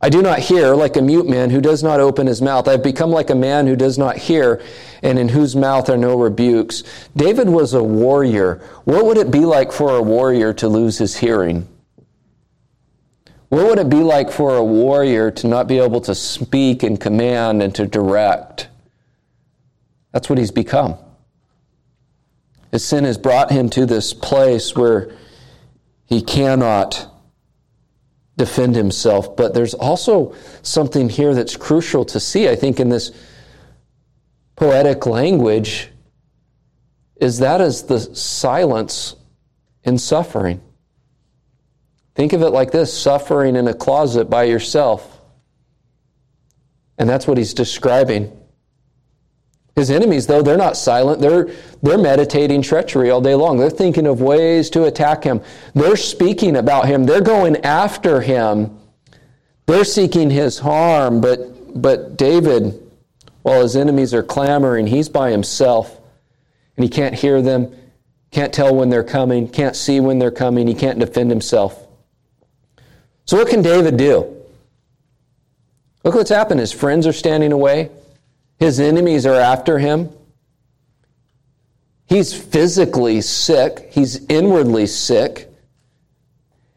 I 0.00 0.10
do 0.10 0.20
not 0.20 0.40
hear 0.40 0.74
like 0.74 0.96
a 0.96 1.02
mute 1.02 1.28
man 1.28 1.50
who 1.50 1.60
does 1.60 1.82
not 1.82 2.00
open 2.00 2.26
his 2.26 2.42
mouth. 2.42 2.68
I've 2.68 2.82
become 2.82 3.10
like 3.10 3.30
a 3.30 3.34
man 3.34 3.66
who 3.66 3.76
does 3.76 3.96
not 3.96 4.16
hear 4.16 4.62
and 5.02 5.18
in 5.18 5.30
whose 5.30 5.56
mouth 5.56 5.88
are 5.88 5.96
no 5.96 6.18
rebukes. 6.18 6.82
David 7.16 7.48
was 7.48 7.72
a 7.72 7.82
warrior. 7.82 8.60
What 8.84 9.06
would 9.06 9.16
it 9.16 9.30
be 9.30 9.40
like 9.40 9.72
for 9.72 9.96
a 9.96 10.02
warrior 10.02 10.52
to 10.54 10.68
lose 10.68 10.98
his 10.98 11.16
hearing? 11.16 11.66
What 13.48 13.66
would 13.66 13.78
it 13.78 13.88
be 13.88 14.02
like 14.02 14.30
for 14.30 14.56
a 14.56 14.64
warrior 14.64 15.30
to 15.30 15.46
not 15.46 15.66
be 15.66 15.78
able 15.78 16.00
to 16.02 16.14
speak 16.14 16.82
and 16.82 17.00
command 17.00 17.62
and 17.62 17.74
to 17.76 17.86
direct? 17.86 18.68
That's 20.12 20.28
what 20.28 20.38
he's 20.38 20.50
become. 20.50 20.96
His 22.70 22.84
sin 22.84 23.04
has 23.04 23.16
brought 23.16 23.50
him 23.50 23.70
to 23.70 23.86
this 23.86 24.12
place 24.12 24.74
where 24.74 25.10
he 26.04 26.20
cannot 26.20 27.10
defend 28.36 28.76
himself. 28.76 29.36
But 29.36 29.54
there's 29.54 29.74
also 29.74 30.34
something 30.62 31.08
here 31.08 31.34
that's 31.34 31.56
crucial 31.56 32.04
to 32.06 32.20
see, 32.20 32.48
I 32.48 32.56
think, 32.56 32.80
in 32.80 32.88
this 32.88 33.12
poetic 34.56 35.06
language, 35.06 35.90
is 37.16 37.38
that 37.38 37.60
is 37.60 37.84
the 37.84 37.98
silence 37.98 39.16
in 39.84 39.98
suffering. 39.98 40.60
Think 42.14 42.32
of 42.32 42.42
it 42.42 42.50
like 42.50 42.70
this 42.70 42.92
suffering 42.92 43.56
in 43.56 43.68
a 43.68 43.74
closet 43.74 44.28
by 44.30 44.44
yourself. 44.44 45.20
And 46.98 47.08
that's 47.08 47.26
what 47.26 47.36
he's 47.38 47.54
describing. 47.54 48.32
His 49.76 49.90
enemies, 49.90 50.26
though, 50.26 50.40
they're 50.40 50.56
not 50.56 50.74
silent. 50.74 51.20
They're, 51.20 51.50
they're 51.82 51.98
meditating 51.98 52.62
treachery 52.62 53.10
all 53.10 53.20
day 53.20 53.34
long. 53.34 53.58
They're 53.58 53.68
thinking 53.68 54.06
of 54.06 54.22
ways 54.22 54.70
to 54.70 54.84
attack 54.84 55.22
him. 55.22 55.42
They're 55.74 55.98
speaking 55.98 56.56
about 56.56 56.86
him. 56.86 57.04
They're 57.04 57.20
going 57.20 57.58
after 57.58 58.22
him. 58.22 58.78
They're 59.66 59.84
seeking 59.84 60.30
his 60.30 60.58
harm. 60.58 61.20
But, 61.20 61.80
but 61.80 62.16
David, 62.16 62.82
while 63.42 63.60
his 63.60 63.76
enemies 63.76 64.14
are 64.14 64.22
clamoring, 64.22 64.86
he's 64.86 65.10
by 65.10 65.30
himself. 65.30 66.00
And 66.78 66.82
he 66.82 66.88
can't 66.88 67.14
hear 67.14 67.42
them, 67.42 67.74
can't 68.30 68.54
tell 68.54 68.74
when 68.74 68.88
they're 68.88 69.04
coming, 69.04 69.46
can't 69.46 69.76
see 69.76 70.00
when 70.00 70.18
they're 70.18 70.30
coming. 70.30 70.66
He 70.66 70.74
can't 70.74 70.98
defend 70.98 71.28
himself. 71.28 71.86
So, 73.26 73.36
what 73.36 73.48
can 73.48 73.60
David 73.60 73.98
do? 73.98 74.42
Look 76.02 76.14
what's 76.14 76.30
happened. 76.30 76.60
His 76.60 76.72
friends 76.72 77.06
are 77.06 77.12
standing 77.12 77.52
away. 77.52 77.90
His 78.58 78.80
enemies 78.80 79.26
are 79.26 79.34
after 79.34 79.78
him. 79.78 80.10
He's 82.06 82.32
physically 82.32 83.20
sick, 83.20 83.88
he's 83.90 84.24
inwardly 84.26 84.86
sick. 84.86 85.50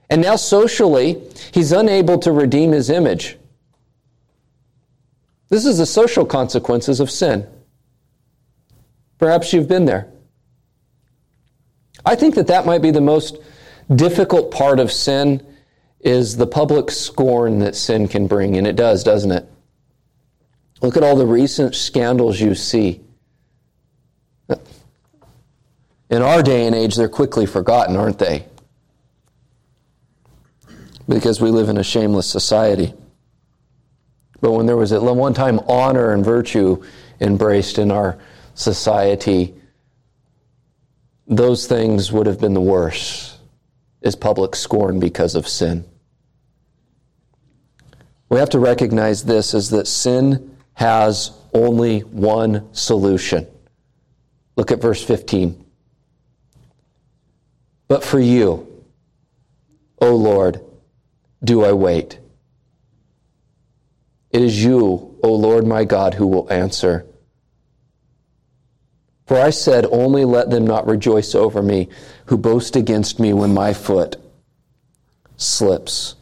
And 0.09 0.21
now, 0.23 0.35
socially, 0.37 1.21
he's 1.53 1.71
unable 1.71 2.17
to 2.19 2.31
redeem 2.31 2.71
his 2.71 2.89
image. 2.89 3.37
This 5.49 5.65
is 5.65 5.77
the 5.77 5.85
social 5.85 6.25
consequences 6.25 6.99
of 6.99 7.11
sin. 7.11 7.47
Perhaps 9.19 9.53
you've 9.53 9.67
been 9.67 9.85
there. 9.85 10.07
I 12.05 12.15
think 12.15 12.35
that 12.35 12.47
that 12.47 12.65
might 12.65 12.81
be 12.81 12.91
the 12.91 13.01
most 13.01 13.37
difficult 13.93 14.51
part 14.51 14.79
of 14.79 14.91
sin 14.91 15.45
is 15.99 16.37
the 16.37 16.47
public 16.47 16.89
scorn 16.89 17.59
that 17.59 17.75
sin 17.75 18.07
can 18.07 18.25
bring, 18.25 18.57
and 18.57 18.65
it 18.65 18.75
does, 18.75 19.03
doesn't 19.03 19.31
it? 19.31 19.47
Look 20.81 20.95
at 20.95 21.03
all 21.03 21.15
the 21.15 21.25
recent 21.25 21.75
scandals 21.75 22.39
you 22.39 22.55
see. 22.55 23.01
In 26.09 26.21
our 26.21 26.41
day 26.41 26.65
and 26.65 26.75
age, 26.75 26.95
they're 26.95 27.09
quickly 27.09 27.45
forgotten, 27.45 27.95
aren't 27.95 28.17
they? 28.17 28.45
Because 31.07 31.41
we 31.41 31.51
live 31.51 31.69
in 31.69 31.77
a 31.77 31.83
shameless 31.83 32.27
society. 32.27 32.93
But 34.41 34.51
when 34.51 34.65
there 34.65 34.77
was 34.77 34.91
at 34.91 35.01
one 35.01 35.33
time 35.33 35.59
honor 35.67 36.13
and 36.13 36.23
virtue 36.23 36.83
embraced 37.19 37.77
in 37.77 37.91
our 37.91 38.17
society, 38.55 39.53
those 41.27 41.67
things 41.67 42.11
would 42.11 42.25
have 42.25 42.39
been 42.39 42.53
the 42.53 42.61
worst, 42.61 43.37
is 44.01 44.15
public 44.15 44.55
scorn 44.55 44.99
because 44.99 45.35
of 45.35 45.47
sin. 45.47 45.83
We 48.29 48.39
have 48.39 48.49
to 48.51 48.59
recognize 48.59 49.23
this 49.23 49.53
is 49.53 49.69
that 49.71 49.87
sin 49.87 50.48
has 50.79 51.31
only 51.53 51.99
one 51.99 52.73
solution. 52.73 53.45
Look 54.55 54.71
at 54.71 54.79
verse 54.79 55.03
15. 55.03 55.65
But 57.89 58.01
for 58.01 58.17
you, 58.17 58.65
O 59.99 60.15
Lord, 60.15 60.61
do 61.43 61.65
I 61.65 61.73
wait. 61.73 62.19
It 64.31 64.41
is 64.41 64.63
you, 64.63 65.17
O 65.21 65.33
Lord 65.33 65.67
my 65.67 65.83
God, 65.83 66.13
who 66.13 66.27
will 66.27 66.49
answer. 66.49 67.05
For 69.25 69.37
I 69.37 69.49
said, 69.49 69.85
Only 69.85 70.23
let 70.23 70.49
them 70.49 70.65
not 70.65 70.87
rejoice 70.87 71.35
over 71.35 71.61
me, 71.61 71.89
who 72.27 72.37
boast 72.37 72.77
against 72.77 73.19
me 73.19 73.33
when 73.33 73.53
my 73.53 73.73
foot 73.73 74.15
slips. 75.35 76.15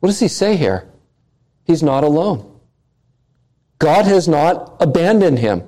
What 0.00 0.08
does 0.08 0.20
he 0.20 0.28
say 0.28 0.56
here? 0.56 0.88
He's 1.64 1.82
not 1.82 2.02
alone. 2.02 2.55
God 3.78 4.06
has 4.06 4.26
not 4.26 4.76
abandoned 4.80 5.38
him. 5.38 5.62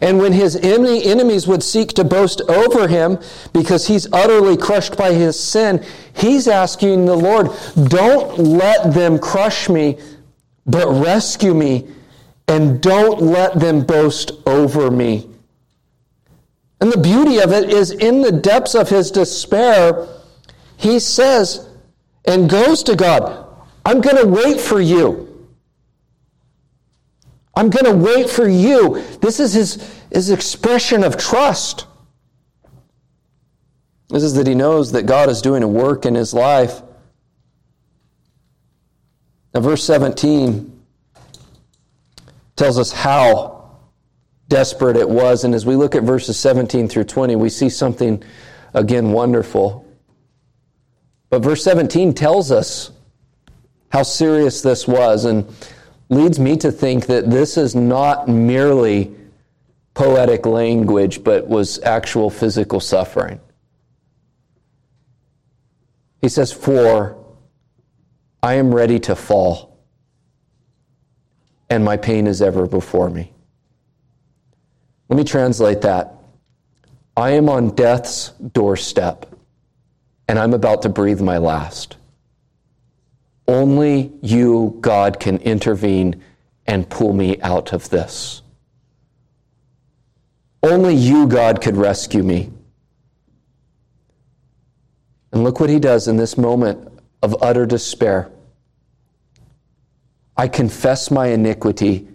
And 0.00 0.18
when 0.18 0.32
his 0.32 0.56
enemies 0.56 1.46
would 1.46 1.62
seek 1.62 1.90
to 1.94 2.04
boast 2.04 2.42
over 2.42 2.86
him 2.86 3.18
because 3.52 3.88
he's 3.88 4.10
utterly 4.12 4.56
crushed 4.56 4.96
by 4.96 5.12
his 5.12 5.38
sin, 5.38 5.84
he's 6.14 6.46
asking 6.46 7.06
the 7.06 7.16
Lord, 7.16 7.50
don't 7.88 8.38
let 8.38 8.94
them 8.94 9.18
crush 9.18 9.68
me, 9.68 9.98
but 10.64 10.86
rescue 10.88 11.54
me, 11.54 11.88
and 12.46 12.80
don't 12.80 13.20
let 13.20 13.58
them 13.58 13.84
boast 13.84 14.32
over 14.46 14.90
me. 14.90 15.28
And 16.80 16.92
the 16.92 17.00
beauty 17.00 17.38
of 17.38 17.52
it 17.52 17.70
is 17.70 17.90
in 17.90 18.22
the 18.22 18.32
depths 18.32 18.74
of 18.74 18.88
his 18.88 19.10
despair, 19.10 20.06
he 20.76 20.98
says 20.98 21.68
and 22.24 22.48
goes 22.48 22.82
to 22.84 22.96
God, 22.96 23.46
I'm 23.84 24.00
going 24.00 24.16
to 24.16 24.26
wait 24.26 24.60
for 24.60 24.80
you. 24.80 25.29
I'm 27.54 27.68
going 27.68 27.84
to 27.84 27.94
wait 27.94 28.30
for 28.30 28.48
you. 28.48 29.02
This 29.20 29.40
is 29.40 29.52
his, 29.52 29.92
his 30.12 30.30
expression 30.30 31.04
of 31.04 31.16
trust. 31.16 31.86
This 34.08 34.22
is 34.22 34.34
that 34.34 34.46
he 34.46 34.54
knows 34.54 34.92
that 34.92 35.06
God 35.06 35.28
is 35.28 35.40
doing 35.40 35.62
a 35.62 35.68
work 35.68 36.04
in 36.04 36.14
his 36.14 36.34
life. 36.34 36.82
Now, 39.54 39.60
verse 39.60 39.84
17 39.84 40.80
tells 42.56 42.78
us 42.78 42.92
how 42.92 43.78
desperate 44.48 44.96
it 44.96 45.08
was. 45.08 45.44
And 45.44 45.54
as 45.54 45.64
we 45.64 45.76
look 45.76 45.94
at 45.94 46.02
verses 46.02 46.38
17 46.38 46.88
through 46.88 47.04
20, 47.04 47.36
we 47.36 47.48
see 47.48 47.68
something 47.68 48.22
again 48.74 49.12
wonderful. 49.12 49.86
But 51.30 51.42
verse 51.42 51.62
17 51.64 52.14
tells 52.14 52.50
us 52.52 52.90
how 53.90 54.02
serious 54.02 54.60
this 54.60 54.86
was. 54.86 55.24
And 55.24 55.46
leads 56.10 56.38
me 56.38 56.56
to 56.58 56.70
think 56.70 57.06
that 57.06 57.30
this 57.30 57.56
is 57.56 57.74
not 57.74 58.28
merely 58.28 59.14
poetic 59.94 60.44
language, 60.44 61.24
but 61.24 61.48
was 61.48 61.80
actual 61.82 62.28
physical 62.28 62.80
suffering. 62.80 63.40
He 66.20 66.28
says, 66.28 66.52
For 66.52 67.16
I 68.42 68.54
am 68.54 68.74
ready 68.74 68.98
to 69.00 69.14
fall, 69.14 69.78
and 71.70 71.84
my 71.84 71.96
pain 71.96 72.26
is 72.26 72.42
ever 72.42 72.66
before 72.66 73.08
me. 73.08 73.32
Let 75.08 75.16
me 75.16 75.24
translate 75.24 75.80
that. 75.82 76.14
I 77.16 77.30
am 77.30 77.48
on 77.48 77.74
death's 77.74 78.30
doorstep, 78.30 79.26
and 80.28 80.38
I'm 80.38 80.54
about 80.54 80.82
to 80.82 80.88
breathe 80.88 81.20
my 81.20 81.38
last. 81.38 81.96
Only 83.50 84.12
you, 84.22 84.78
God, 84.80 85.18
can 85.18 85.38
intervene 85.38 86.22
and 86.68 86.88
pull 86.88 87.12
me 87.12 87.40
out 87.40 87.72
of 87.72 87.90
this. 87.90 88.42
Only 90.62 90.94
you, 90.94 91.26
God, 91.26 91.60
could 91.60 91.76
rescue 91.76 92.22
me. 92.22 92.52
And 95.32 95.42
look 95.42 95.58
what 95.58 95.68
he 95.68 95.80
does 95.80 96.06
in 96.06 96.16
this 96.16 96.38
moment 96.38 96.92
of 97.24 97.42
utter 97.42 97.66
despair. 97.66 98.30
I 100.36 100.46
confess 100.46 101.10
my 101.10 101.26
iniquity. 101.26 102.06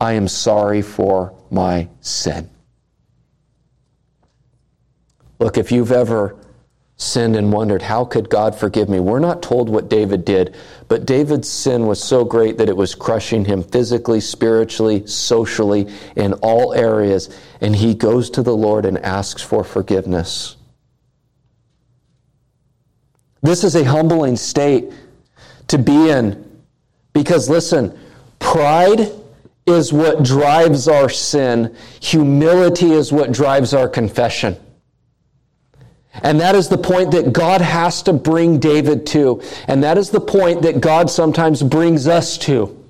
I 0.00 0.12
am 0.12 0.28
sorry 0.28 0.82
for 0.82 1.36
my 1.50 1.88
sin. 2.00 2.48
Look, 5.40 5.58
if 5.58 5.72
you've 5.72 5.90
ever 5.90 6.36
sinned 6.98 7.36
and 7.36 7.52
wondered, 7.52 7.82
how 7.82 8.04
could 8.04 8.30
God 8.30 8.54
forgive 8.54 8.88
me? 8.88 9.00
We're 9.00 9.18
not 9.18 9.42
told 9.42 9.68
what 9.68 9.90
David 9.90 10.24
did, 10.24 10.56
but 10.88 11.04
David's 11.04 11.48
sin 11.48 11.86
was 11.86 12.02
so 12.02 12.24
great 12.24 12.56
that 12.56 12.70
it 12.70 12.76
was 12.76 12.94
crushing 12.94 13.44
him 13.44 13.62
physically, 13.62 14.20
spiritually, 14.20 15.06
socially, 15.06 15.92
in 16.16 16.32
all 16.34 16.72
areas. 16.72 17.38
And 17.60 17.76
he 17.76 17.94
goes 17.94 18.30
to 18.30 18.42
the 18.42 18.56
Lord 18.56 18.86
and 18.86 18.98
asks 18.98 19.42
for 19.42 19.62
forgiveness. 19.62 20.56
This 23.42 23.62
is 23.62 23.76
a 23.76 23.84
humbling 23.84 24.36
state 24.36 24.90
to 25.68 25.76
be 25.76 26.08
in 26.08 26.62
because, 27.12 27.50
listen, 27.50 27.98
pride 28.38 29.12
is 29.66 29.92
what 29.92 30.22
drives 30.22 30.88
our 30.88 31.10
sin, 31.10 31.76
humility 32.00 32.92
is 32.92 33.12
what 33.12 33.32
drives 33.32 33.74
our 33.74 33.88
confession. 33.88 34.56
And 36.22 36.40
that 36.40 36.54
is 36.54 36.68
the 36.68 36.78
point 36.78 37.10
that 37.12 37.32
God 37.32 37.60
has 37.60 38.02
to 38.04 38.12
bring 38.12 38.58
David 38.58 39.06
to. 39.08 39.42
And 39.68 39.82
that 39.84 39.98
is 39.98 40.10
the 40.10 40.20
point 40.20 40.62
that 40.62 40.80
God 40.80 41.10
sometimes 41.10 41.62
brings 41.62 42.08
us 42.08 42.38
to. 42.38 42.84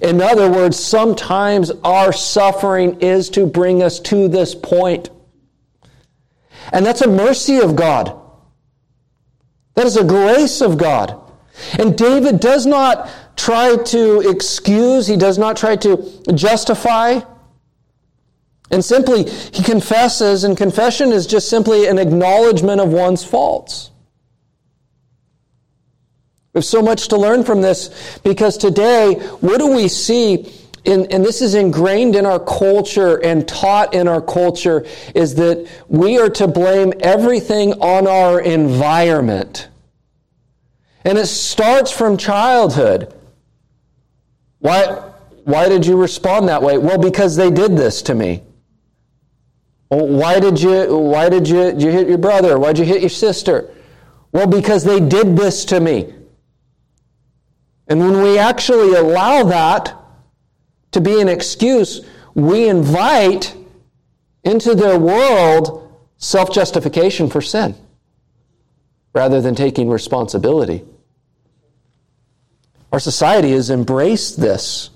In 0.00 0.20
other 0.20 0.50
words, 0.50 0.78
sometimes 0.78 1.70
our 1.82 2.12
suffering 2.12 3.00
is 3.00 3.30
to 3.30 3.46
bring 3.46 3.82
us 3.82 3.98
to 4.00 4.28
this 4.28 4.54
point. 4.54 5.10
And 6.72 6.84
that's 6.86 7.00
a 7.00 7.08
mercy 7.08 7.58
of 7.58 7.74
God. 7.74 8.18
That 9.74 9.86
is 9.86 9.96
a 9.96 10.04
grace 10.04 10.60
of 10.60 10.78
God. 10.78 11.18
And 11.78 11.96
David 11.96 12.40
does 12.40 12.66
not 12.66 13.10
try 13.36 13.76
to 13.76 14.20
excuse, 14.28 15.06
he 15.06 15.16
does 15.16 15.38
not 15.38 15.56
try 15.56 15.76
to 15.76 16.22
justify. 16.34 17.20
And 18.72 18.82
simply, 18.82 19.28
he 19.28 19.62
confesses, 19.62 20.44
and 20.44 20.56
confession 20.56 21.12
is 21.12 21.26
just 21.26 21.50
simply 21.50 21.86
an 21.86 21.98
acknowledgement 21.98 22.80
of 22.80 22.88
one's 22.88 23.22
faults. 23.22 23.90
We 26.54 26.58
have 26.58 26.64
so 26.64 26.80
much 26.80 27.08
to 27.08 27.18
learn 27.18 27.44
from 27.44 27.60
this 27.60 28.18
because 28.24 28.56
today, 28.56 29.14
what 29.40 29.58
do 29.58 29.68
we 29.68 29.88
see? 29.88 30.50
In, 30.84 31.06
and 31.12 31.24
this 31.24 31.42
is 31.42 31.54
ingrained 31.54 32.16
in 32.16 32.26
our 32.26 32.40
culture 32.40 33.22
and 33.22 33.46
taught 33.46 33.94
in 33.94 34.08
our 34.08 34.20
culture 34.20 34.84
is 35.14 35.34
that 35.36 35.68
we 35.88 36.18
are 36.18 36.30
to 36.30 36.48
blame 36.48 36.92
everything 37.00 37.74
on 37.74 38.06
our 38.08 38.40
environment. 38.40 39.68
And 41.04 41.18
it 41.18 41.26
starts 41.26 41.92
from 41.92 42.16
childhood. 42.16 43.14
Why, 44.58 45.10
why 45.44 45.68
did 45.68 45.86
you 45.86 46.00
respond 46.00 46.48
that 46.48 46.62
way? 46.62 46.78
Well, 46.78 46.98
because 46.98 47.36
they 47.36 47.50
did 47.50 47.76
this 47.76 48.02
to 48.02 48.14
me. 48.14 48.42
Why 49.92 50.40
did 50.40 50.58
you 50.58 50.96
why 50.96 51.28
did 51.28 51.46
you, 51.46 51.72
did 51.72 51.82
you 51.82 51.90
hit 51.90 52.08
your 52.08 52.16
brother? 52.16 52.58
Why'd 52.58 52.78
you 52.78 52.84
hit 52.86 53.02
your 53.02 53.10
sister? 53.10 53.70
Well, 54.32 54.46
because 54.46 54.84
they 54.84 55.00
did 55.00 55.36
this 55.36 55.66
to 55.66 55.80
me. 55.80 56.14
And 57.88 58.00
when 58.00 58.22
we 58.22 58.38
actually 58.38 58.94
allow 58.94 59.42
that 59.44 59.94
to 60.92 61.00
be 61.02 61.20
an 61.20 61.28
excuse, 61.28 62.00
we 62.34 62.70
invite 62.70 63.54
into 64.44 64.74
their 64.74 64.98
world 64.98 65.94
self 66.16 66.54
justification 66.54 67.28
for 67.28 67.42
sin 67.42 67.74
rather 69.12 69.42
than 69.42 69.54
taking 69.54 69.90
responsibility. 69.90 70.84
Our 72.92 73.00
society 73.00 73.50
has 73.52 73.68
embraced 73.68 74.40
this. 74.40 74.88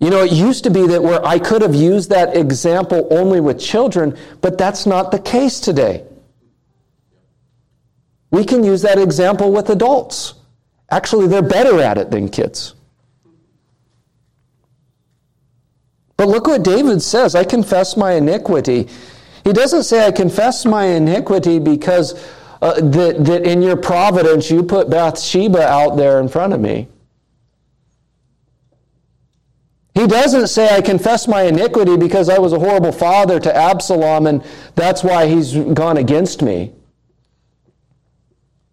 You 0.00 0.10
know, 0.10 0.22
it 0.22 0.32
used 0.32 0.64
to 0.64 0.70
be 0.70 0.86
that 0.86 1.02
where 1.02 1.24
I 1.24 1.38
could 1.38 1.62
have 1.62 1.74
used 1.74 2.10
that 2.10 2.36
example 2.36 3.08
only 3.10 3.40
with 3.40 3.58
children, 3.58 4.16
but 4.40 4.56
that's 4.56 4.86
not 4.86 5.10
the 5.10 5.18
case 5.18 5.58
today. 5.58 6.04
We 8.30 8.44
can 8.44 8.62
use 8.62 8.82
that 8.82 8.98
example 8.98 9.50
with 9.50 9.70
adults. 9.70 10.34
Actually, 10.90 11.26
they're 11.26 11.42
better 11.42 11.80
at 11.80 11.98
it 11.98 12.10
than 12.10 12.28
kids. 12.28 12.74
But 16.16 16.28
look 16.28 16.46
what 16.46 16.62
David 16.62 17.00
says 17.00 17.34
I 17.34 17.44
confess 17.44 17.96
my 17.96 18.12
iniquity. 18.12 18.88
He 19.44 19.52
doesn't 19.52 19.84
say, 19.84 20.06
I 20.06 20.12
confess 20.12 20.64
my 20.64 20.84
iniquity 20.84 21.58
because 21.58 22.12
uh, 22.60 22.74
that, 22.74 23.24
that 23.24 23.46
in 23.46 23.62
your 23.62 23.76
providence 23.76 24.50
you 24.50 24.62
put 24.62 24.90
Bathsheba 24.90 25.66
out 25.66 25.96
there 25.96 26.20
in 26.20 26.28
front 26.28 26.52
of 26.52 26.60
me. 26.60 26.88
He 29.98 30.06
doesn't 30.06 30.46
say, 30.46 30.68
I 30.68 30.80
confess 30.80 31.26
my 31.26 31.42
iniquity 31.42 31.96
because 31.96 32.28
I 32.28 32.38
was 32.38 32.52
a 32.52 32.58
horrible 32.60 32.92
father 32.92 33.40
to 33.40 33.56
Absalom 33.56 34.28
and 34.28 34.44
that's 34.76 35.02
why 35.02 35.26
he's 35.26 35.56
gone 35.56 35.96
against 35.96 36.40
me. 36.40 36.72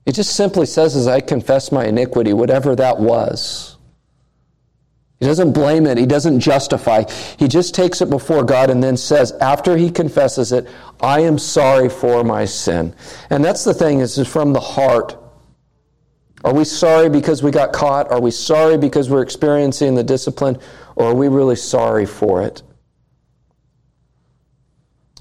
He 0.06 0.12
just 0.12 0.36
simply 0.36 0.68
says, 0.68 0.96
as 0.96 1.08
I 1.08 1.22
confess 1.22 1.72
my 1.72 1.86
iniquity, 1.86 2.34
whatever 2.34 2.76
that 2.76 3.00
was. 3.00 3.78
He 5.20 5.26
doesn't 5.26 5.54
blame 5.54 5.88
it. 5.88 5.98
He 5.98 6.06
doesn't 6.06 6.42
justify. 6.42 7.06
He 7.40 7.48
just 7.48 7.74
takes 7.74 8.02
it 8.02 8.12
before 8.12 8.44
God 8.44 8.70
and 8.70 8.84
then 8.84 8.96
says, 8.96 9.32
after 9.42 9.76
he 9.76 9.90
confesses 9.90 10.52
it, 10.52 10.68
I 11.02 11.22
am 11.22 11.40
sorry 11.40 11.90
for 11.90 12.24
my 12.24 12.46
sin. 12.46 12.94
And 13.32 13.44
that's 13.44 13.64
the 13.64 13.74
thing, 13.74 14.02
is 14.02 14.28
from 14.28 14.54
the 14.54 14.60
heart. 14.60 15.18
Are 16.46 16.54
we 16.54 16.64
sorry 16.64 17.10
because 17.10 17.42
we 17.42 17.50
got 17.50 17.74
caught? 17.74 18.12
Are 18.12 18.22
we 18.22 18.30
sorry 18.30 18.78
because 18.78 19.10
we're 19.10 19.24
experiencing 19.24 19.96
the 19.96 20.04
discipline? 20.04 20.60
Or 20.96 21.08
are 21.08 21.16
we 21.16 21.28
really 21.28 21.56
sorry 21.56 22.06
for 22.06 22.44
it? 22.44 22.62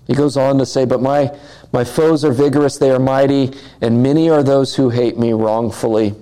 He 0.07 0.13
goes 0.13 0.37
on 0.37 0.59
to 0.59 0.67
say, 0.67 0.85
But 0.85 1.01
my, 1.01 1.35
my 1.73 1.83
foes 1.83 2.27
are 2.27 2.31
vigorous, 2.31 2.77
they 2.77 2.91
are 2.91 2.99
mighty, 2.99 3.55
and 3.81 4.03
many 4.03 4.29
are 4.29 4.43
those 4.43 4.77
who 4.77 4.91
hate 4.91 5.17
me 5.19 5.33
wrongfully. 5.33 6.15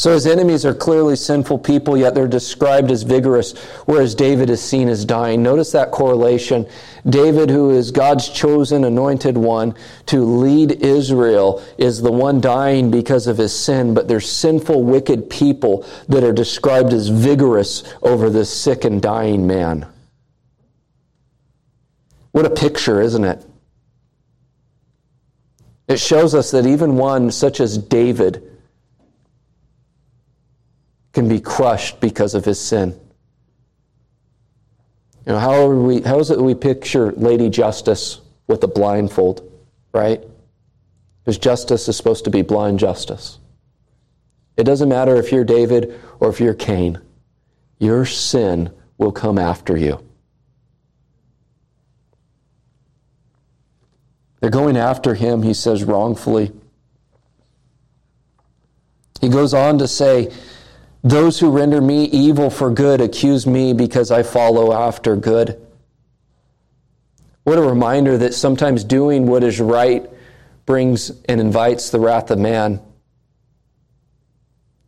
So 0.00 0.14
his 0.14 0.26
enemies 0.26 0.64
are 0.64 0.72
clearly 0.72 1.14
sinful 1.14 1.58
people, 1.58 1.94
yet 1.94 2.14
they're 2.14 2.26
described 2.26 2.90
as 2.90 3.02
vigorous, 3.02 3.52
whereas 3.84 4.14
David 4.14 4.48
is 4.48 4.62
seen 4.62 4.88
as 4.88 5.04
dying. 5.04 5.42
Notice 5.42 5.72
that 5.72 5.90
correlation. 5.90 6.66
David, 7.06 7.50
who 7.50 7.68
is 7.68 7.90
God's 7.90 8.30
chosen, 8.30 8.84
anointed 8.84 9.36
one 9.36 9.74
to 10.06 10.24
lead 10.24 10.82
Israel, 10.82 11.62
is 11.76 12.00
the 12.00 12.10
one 12.10 12.40
dying 12.40 12.90
because 12.90 13.26
of 13.26 13.36
his 13.36 13.54
sin, 13.54 13.92
but 13.92 14.08
there's 14.08 14.26
sinful, 14.26 14.84
wicked 14.84 15.28
people 15.28 15.84
that 16.08 16.24
are 16.24 16.32
described 16.32 16.94
as 16.94 17.08
vigorous 17.08 17.84
over 18.00 18.30
this 18.30 18.50
sick 18.50 18.84
and 18.84 19.02
dying 19.02 19.46
man. 19.46 19.86
What 22.32 22.46
a 22.46 22.50
picture, 22.50 23.02
isn't 23.02 23.24
it? 23.24 23.44
It 25.88 26.00
shows 26.00 26.34
us 26.34 26.52
that 26.52 26.64
even 26.64 26.96
one 26.96 27.30
such 27.30 27.60
as 27.60 27.76
David, 27.76 28.49
can 31.12 31.28
be 31.28 31.40
crushed 31.40 32.00
because 32.00 32.34
of 32.34 32.44
his 32.44 32.60
sin. 32.60 32.98
You 35.26 35.32
know, 35.32 35.38
how, 35.38 35.66
are 35.66 35.76
we, 35.76 36.00
how 36.02 36.18
is 36.18 36.30
it 36.30 36.40
we 36.40 36.54
picture 36.54 37.12
Lady 37.12 37.50
Justice 37.50 38.20
with 38.46 38.62
a 38.64 38.68
blindfold, 38.68 39.48
right? 39.92 40.22
Because 41.24 41.38
justice 41.38 41.88
is 41.88 41.96
supposed 41.96 42.24
to 42.24 42.30
be 42.30 42.42
blind 42.42 42.78
justice. 42.78 43.38
It 44.56 44.64
doesn't 44.64 44.88
matter 44.88 45.16
if 45.16 45.30
you're 45.30 45.44
David 45.44 46.00
or 46.18 46.28
if 46.28 46.40
you're 46.40 46.54
Cain, 46.54 47.00
your 47.78 48.04
sin 48.04 48.70
will 48.98 49.12
come 49.12 49.38
after 49.38 49.76
you. 49.76 50.04
They're 54.40 54.50
going 54.50 54.76
after 54.76 55.14
him, 55.14 55.42
he 55.42 55.54
says, 55.54 55.84
wrongfully. 55.84 56.52
He 59.20 59.28
goes 59.28 59.52
on 59.52 59.78
to 59.78 59.86
say, 59.86 60.32
those 61.02 61.40
who 61.40 61.50
render 61.50 61.80
me 61.80 62.04
evil 62.04 62.50
for 62.50 62.70
good 62.70 63.00
accuse 63.00 63.46
me 63.46 63.72
because 63.72 64.10
I 64.10 64.22
follow 64.22 64.72
after 64.72 65.16
good. 65.16 65.60
What 67.44 67.58
a 67.58 67.62
reminder 67.62 68.18
that 68.18 68.34
sometimes 68.34 68.84
doing 68.84 69.26
what 69.26 69.42
is 69.42 69.60
right 69.60 70.08
brings 70.66 71.10
and 71.24 71.40
invites 71.40 71.90
the 71.90 71.98
wrath 72.00 72.30
of 72.30 72.38
man. 72.38 72.80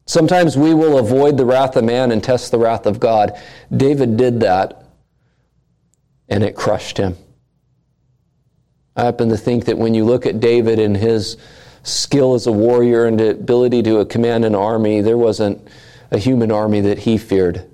Sometimes 0.06 0.56
we 0.56 0.74
will 0.74 0.98
avoid 0.98 1.36
the 1.36 1.46
wrath 1.46 1.76
of 1.76 1.84
man 1.84 2.12
and 2.12 2.22
test 2.22 2.50
the 2.50 2.58
wrath 2.58 2.86
of 2.86 3.00
God. 3.00 3.40
David 3.74 4.16
did 4.16 4.40
that. 4.40 4.78
and 6.28 6.42
it 6.42 6.56
crushed 6.56 6.96
him. 6.96 7.16
I 8.96 9.04
happen 9.04 9.28
to 9.28 9.36
think 9.36 9.66
that 9.66 9.76
when 9.76 9.92
you 9.92 10.04
look 10.04 10.24
at 10.24 10.40
David 10.40 10.78
and 10.78 10.96
his 10.96 11.36
skill 11.82 12.34
as 12.34 12.46
a 12.46 12.52
warrior 12.52 13.04
and 13.06 13.20
ability 13.20 13.82
to 13.82 14.04
command 14.06 14.44
an 14.44 14.54
army, 14.54 15.02
there 15.02 15.18
wasn't 15.18 15.68
a 16.12 16.18
human 16.18 16.52
army 16.52 16.82
that 16.82 17.00
he 17.00 17.16
feared. 17.16 17.68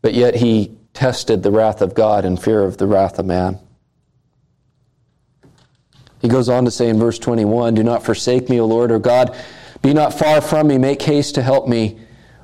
But 0.00 0.14
yet 0.14 0.36
he 0.36 0.78
tested 0.94 1.42
the 1.42 1.50
wrath 1.50 1.82
of 1.82 1.94
God 1.94 2.24
in 2.24 2.36
fear 2.36 2.62
of 2.62 2.78
the 2.78 2.86
wrath 2.86 3.18
of 3.18 3.26
man. 3.26 3.58
He 6.22 6.28
goes 6.28 6.48
on 6.48 6.64
to 6.64 6.70
say 6.70 6.88
in 6.88 6.98
verse 6.98 7.18
21 7.18 7.74
Do 7.74 7.82
not 7.82 8.04
forsake 8.04 8.48
me, 8.48 8.60
O 8.60 8.66
Lord, 8.66 8.92
or 8.92 9.00
God. 9.00 9.36
Be 9.82 9.92
not 9.92 10.16
far 10.16 10.40
from 10.40 10.68
me. 10.68 10.78
Make 10.78 11.02
haste 11.02 11.34
to 11.34 11.42
help 11.42 11.66
me, 11.66 11.98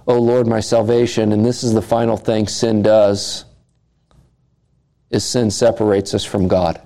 O 0.07 0.19
Lord, 0.19 0.47
my 0.49 0.61
salvation. 0.61 1.33
And 1.33 1.47
this 1.47 1.63
is 1.63 1.73
the 1.73 1.83
final 1.83 2.17
thing 2.17 2.49
sin 2.49 2.83
does 2.83 3.45
is 5.11 5.25
sin 5.25 5.53
separates 5.53 6.15
us 6.15 6.25
from 6.25 6.49
God. 6.49 6.81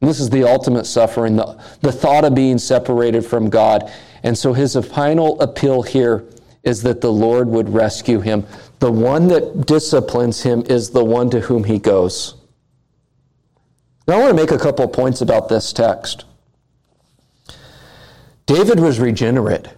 This 0.00 0.20
is 0.20 0.30
the 0.30 0.44
ultimate 0.44 0.84
suffering, 0.84 1.36
the, 1.36 1.60
the 1.80 1.92
thought 1.92 2.24
of 2.24 2.34
being 2.34 2.58
separated 2.58 3.26
from 3.26 3.50
God. 3.50 3.90
And 4.22 4.36
so 4.36 4.52
his 4.52 4.76
final 4.76 5.40
appeal 5.40 5.82
here 5.82 6.24
is 6.62 6.82
that 6.82 7.00
the 7.00 7.12
Lord 7.12 7.48
would 7.48 7.68
rescue 7.68 8.20
him. 8.20 8.46
The 8.78 8.92
one 8.92 9.28
that 9.28 9.66
disciplines 9.66 10.42
him 10.42 10.62
is 10.66 10.90
the 10.90 11.04
one 11.04 11.30
to 11.30 11.40
whom 11.40 11.64
he 11.64 11.78
goes. 11.78 12.34
Now, 14.06 14.14
I 14.14 14.18
want 14.20 14.30
to 14.30 14.42
make 14.42 14.52
a 14.52 14.58
couple 14.58 14.86
points 14.88 15.20
about 15.20 15.48
this 15.48 15.72
text. 15.72 16.24
David 18.46 18.80
was 18.80 18.98
regenerate, 18.98 19.68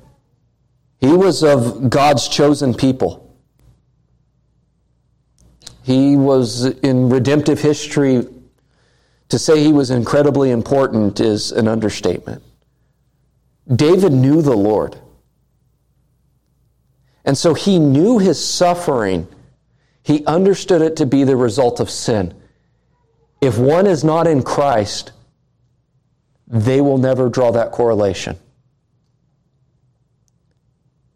he 1.01 1.13
was 1.13 1.43
of 1.43 1.91
God's 1.91 2.29
chosen 2.29 2.75
people. 2.75 3.27
He 5.83 6.15
was 6.15 6.67
in 6.67 7.09
redemptive 7.09 7.61
history. 7.61 8.27
To 9.31 9.39
say 9.39 9.63
he 9.63 9.73
was 9.73 9.91
incredibly 9.91 10.51
important 10.51 11.21
is 11.21 11.53
an 11.53 11.69
understatement. 11.69 12.43
David 13.75 14.13
knew 14.13 14.43
the 14.43 14.57
Lord. 14.57 14.97
And 17.25 17.39
so 17.39 17.55
he 17.55 17.79
knew 17.79 18.19
his 18.19 18.45
suffering. 18.45 19.29
He 20.03 20.25
understood 20.27 20.83
it 20.83 20.97
to 20.97 21.07
be 21.07 21.25
the 21.25 21.37
result 21.37 21.79
of 21.79 21.91
sin. 21.91 22.35
If 23.41 23.57
one 23.57 23.87
is 23.87 24.03
not 24.03 24.27
in 24.27 24.43
Christ, 24.43 25.13
they 26.49 26.81
will 26.81 26.99
never 26.99 27.29
draw 27.29 27.53
that 27.53 27.71
correlation. 27.71 28.37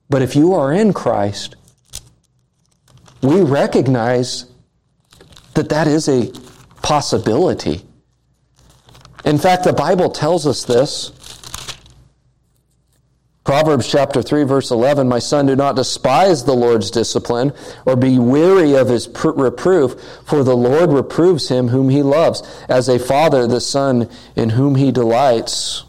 But 0.09 0.23
if 0.23 0.37
you 0.37 0.55
are 0.55 0.73
in 0.73 0.93
Christ, 0.93 1.57
we 3.23 3.41
recognize 3.41 4.47
that 5.55 5.69
that 5.71 5.89
is 5.89 6.09
a 6.09 6.31
possibility. 6.83 7.85
In 9.25 9.39
fact, 9.39 9.65
the 9.65 9.73
Bible 9.73 10.11
tells 10.11 10.47
us 10.47 10.65
this. 10.65 11.13
Proverbs 13.45 13.91
chapter 13.91 14.23
3 14.23 14.45
verse 14.45 14.71
11, 14.71 15.07
My 15.07 15.19
son, 15.19 15.47
do 15.47 15.55
not 15.55 15.77
despise 15.77 16.45
the 16.45 16.55
Lord's 16.55 16.91
discipline 16.91 17.53
or 17.85 17.95
be 17.95 18.19
weary 18.19 18.75
of 18.75 18.89
his 18.89 19.07
reproof, 19.07 20.01
for 20.25 20.43
the 20.43 20.57
Lord 20.57 20.91
reproves 20.91 21.49
him 21.49 21.69
whom 21.69 21.91
he 21.91 22.03
loves, 22.03 22.43
as 22.69 22.89
a 22.89 22.99
father 22.99 23.47
the 23.47 23.61
son 23.61 24.09
in 24.35 24.51
whom 24.51 24.77
he 24.77 24.91
delights. 24.91 25.85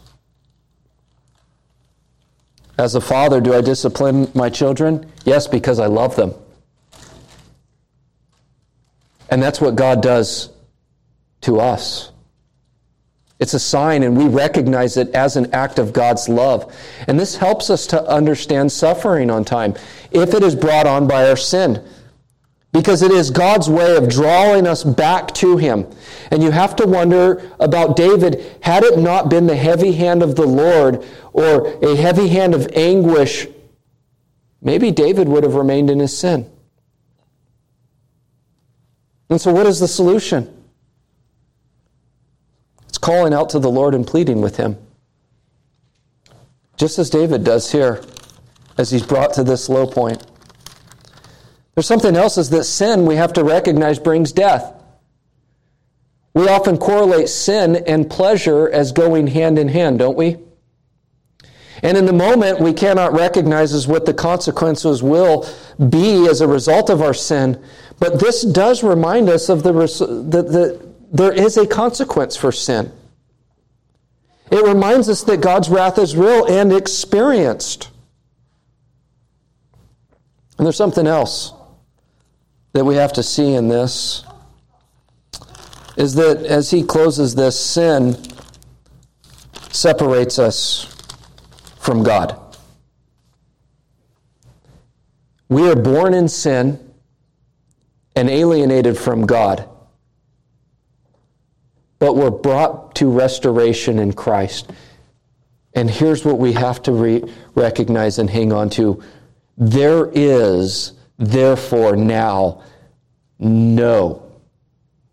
As 2.78 2.94
a 2.94 3.00
father, 3.00 3.40
do 3.40 3.54
I 3.54 3.62
discipline 3.62 4.30
my 4.34 4.50
children? 4.50 5.10
Yes, 5.24 5.46
because 5.46 5.78
I 5.78 5.86
love 5.86 6.14
them. 6.14 6.34
And 9.30 9.42
that's 9.42 9.62
what 9.62 9.76
God 9.76 10.02
does 10.02 10.50
to 11.40 11.58
us. 11.58 12.12
It's 13.38 13.54
a 13.54 13.60
sign, 13.60 14.02
and 14.02 14.16
we 14.16 14.26
recognize 14.28 14.96
it 14.96 15.10
as 15.14 15.36
an 15.36 15.52
act 15.52 15.78
of 15.78 15.92
God's 15.92 16.28
love. 16.28 16.74
And 17.06 17.20
this 17.20 17.36
helps 17.36 17.68
us 17.68 17.86
to 17.88 18.02
understand 18.08 18.72
suffering 18.72 19.30
on 19.30 19.44
time 19.44 19.74
if 20.10 20.32
it 20.32 20.42
is 20.42 20.54
brought 20.54 20.86
on 20.86 21.06
by 21.06 21.28
our 21.28 21.36
sin. 21.36 21.84
Because 22.72 23.02
it 23.02 23.10
is 23.10 23.30
God's 23.30 23.68
way 23.68 23.96
of 23.96 24.08
drawing 24.08 24.66
us 24.66 24.84
back 24.84 25.32
to 25.34 25.56
Him. 25.56 25.86
And 26.30 26.42
you 26.42 26.50
have 26.50 26.76
to 26.76 26.86
wonder 26.86 27.50
about 27.60 27.96
David 27.96 28.58
had 28.62 28.84
it 28.84 28.98
not 28.98 29.28
been 29.28 29.46
the 29.46 29.56
heavy 29.56 29.92
hand 29.92 30.22
of 30.22 30.34
the 30.34 30.46
Lord 30.46 31.04
or 31.32 31.68
a 31.84 31.94
heavy 31.94 32.28
hand 32.28 32.54
of 32.54 32.68
anguish, 32.74 33.46
maybe 34.62 34.90
David 34.90 35.28
would 35.28 35.44
have 35.44 35.54
remained 35.54 35.90
in 35.90 36.00
his 36.00 36.16
sin. 36.16 36.50
And 39.28 39.40
so, 39.40 39.52
what 39.52 39.66
is 39.66 39.80
the 39.80 39.88
solution? 39.88 40.55
Calling 43.06 43.32
out 43.32 43.50
to 43.50 43.60
the 43.60 43.70
Lord 43.70 43.94
and 43.94 44.04
pleading 44.04 44.40
with 44.40 44.56
Him. 44.56 44.76
Just 46.76 46.98
as 46.98 47.08
David 47.08 47.44
does 47.44 47.70
here, 47.70 48.02
as 48.78 48.90
he's 48.90 49.06
brought 49.06 49.32
to 49.34 49.44
this 49.44 49.68
low 49.68 49.86
point. 49.86 50.26
There's 51.76 51.86
something 51.86 52.16
else 52.16 52.36
is 52.36 52.50
that 52.50 52.64
sin 52.64 53.06
we 53.06 53.14
have 53.14 53.32
to 53.34 53.44
recognize 53.44 54.00
brings 54.00 54.32
death. 54.32 54.74
We 56.34 56.48
often 56.48 56.78
correlate 56.78 57.28
sin 57.28 57.76
and 57.86 58.10
pleasure 58.10 58.68
as 58.70 58.90
going 58.90 59.28
hand 59.28 59.56
in 59.60 59.68
hand, 59.68 60.00
don't 60.00 60.16
we? 60.16 60.38
And 61.84 61.96
in 61.96 62.06
the 62.06 62.12
moment, 62.12 62.58
we 62.58 62.72
cannot 62.72 63.12
recognize 63.12 63.72
as 63.72 63.86
what 63.86 64.04
the 64.04 64.14
consequences 64.14 65.00
will 65.00 65.48
be 65.90 66.26
as 66.26 66.40
a 66.40 66.48
result 66.48 66.90
of 66.90 67.02
our 67.02 67.14
sin. 67.14 67.62
But 68.00 68.18
this 68.18 68.42
does 68.42 68.82
remind 68.82 69.28
us 69.28 69.48
of 69.48 69.62
the, 69.62 69.72
that 69.72 70.48
the, 70.50 70.85
there 71.12 71.32
is 71.32 71.56
a 71.56 71.66
consequence 71.66 72.36
for 72.36 72.52
sin. 72.52 72.92
It 74.50 74.64
reminds 74.64 75.08
us 75.08 75.22
that 75.24 75.40
God's 75.40 75.68
wrath 75.68 75.98
is 75.98 76.16
real 76.16 76.46
and 76.46 76.72
experienced. 76.72 77.90
And 80.58 80.66
there's 80.66 80.76
something 80.76 81.06
else 81.06 81.52
that 82.72 82.84
we 82.84 82.94
have 82.94 83.12
to 83.14 83.22
see 83.22 83.54
in 83.54 83.68
this 83.68 84.24
is 85.96 86.14
that 86.14 86.38
as 86.44 86.70
he 86.70 86.82
closes 86.82 87.34
this, 87.34 87.58
sin 87.58 88.16
separates 89.70 90.38
us 90.38 90.94
from 91.78 92.02
God. 92.02 92.38
We 95.48 95.68
are 95.70 95.76
born 95.76 96.12
in 96.12 96.28
sin 96.28 96.92
and 98.14 98.28
alienated 98.28 98.98
from 98.98 99.26
God, 99.26 99.68
but 101.98 102.16
we're 102.16 102.30
brought 102.30 102.94
to 102.96 103.10
restoration 103.10 103.98
in 103.98 104.12
Christ. 104.12 104.70
And 105.74 105.90
here's 105.90 106.24
what 106.24 106.38
we 106.38 106.52
have 106.52 106.82
to 106.82 106.92
re- 106.92 107.24
recognize 107.54 108.18
and 108.18 108.28
hang 108.28 108.52
on 108.52 108.70
to 108.70 109.02
there 109.58 110.10
is, 110.12 110.92
therefore, 111.18 111.96
now 111.96 112.62
no 113.38 114.22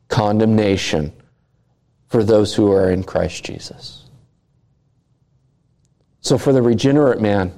condemnation 0.10 1.14
for 2.08 2.24
those 2.24 2.54
who 2.54 2.72
are 2.72 2.92
in 2.92 3.04
Christ 3.04 3.44
Jesus. 3.44 4.04
So, 6.22 6.38
for 6.38 6.54
the 6.54 6.62
regenerate 6.62 7.20
man, 7.20 7.58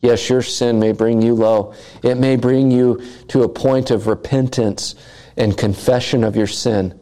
yes, 0.00 0.28
your 0.28 0.42
sin 0.42 0.78
may 0.78 0.92
bring 0.92 1.20
you 1.20 1.34
low. 1.34 1.74
It 2.02 2.16
may 2.16 2.36
bring 2.36 2.70
you 2.70 3.02
to 3.28 3.42
a 3.42 3.48
point 3.48 3.90
of 3.90 4.06
repentance 4.06 4.94
and 5.36 5.56
confession 5.56 6.24
of 6.24 6.36
your 6.36 6.46
sin. 6.46 6.98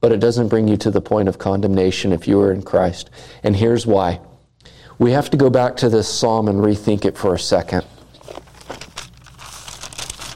But 0.00 0.12
it 0.12 0.20
doesn't 0.20 0.48
bring 0.48 0.68
you 0.68 0.76
to 0.78 0.90
the 0.90 1.00
point 1.00 1.28
of 1.28 1.38
condemnation 1.38 2.12
if 2.12 2.26
you 2.26 2.40
are 2.40 2.52
in 2.52 2.62
Christ. 2.62 3.10
And 3.42 3.56
here's 3.56 3.86
why. 3.86 4.20
We 4.98 5.12
have 5.12 5.30
to 5.30 5.36
go 5.36 5.50
back 5.50 5.76
to 5.76 5.88
this 5.88 6.08
psalm 6.08 6.48
and 6.48 6.60
rethink 6.60 7.04
it 7.04 7.16
for 7.16 7.34
a 7.34 7.38
second 7.38 7.84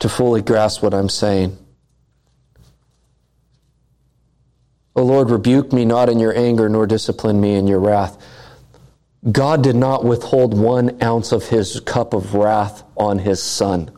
to 0.01 0.09
fully 0.09 0.43
grasp 0.43 0.83
what 0.83 0.93
I'm 0.93 1.09
saying. 1.09 1.57
O 4.97 5.03
Lord, 5.03 5.31
rebuke 5.31 5.73
me 5.73 5.85
not 5.85 6.09
in 6.09 6.19
your 6.19 6.37
anger, 6.37 6.69
nor 6.69 6.87
discipline 6.87 7.41
me 7.41 7.55
in 7.55 7.67
your 7.67 7.81
wrath. 7.81 8.17
God 9.33 9.63
did 9.63 9.77
not 9.77 10.05
withhold 10.05 10.57
one 10.57 11.03
ounce 11.03 11.33
of 11.33 11.49
his 11.49 11.81
cup 11.81 12.13
of 12.13 12.35
wrath 12.35 12.85
on 12.97 13.19
his 13.19 13.43
son. 13.43 13.91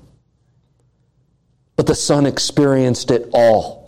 But 1.75 1.87
the 1.87 1.95
son 1.95 2.25
experienced 2.25 3.11
it 3.11 3.29
all. 3.33 3.86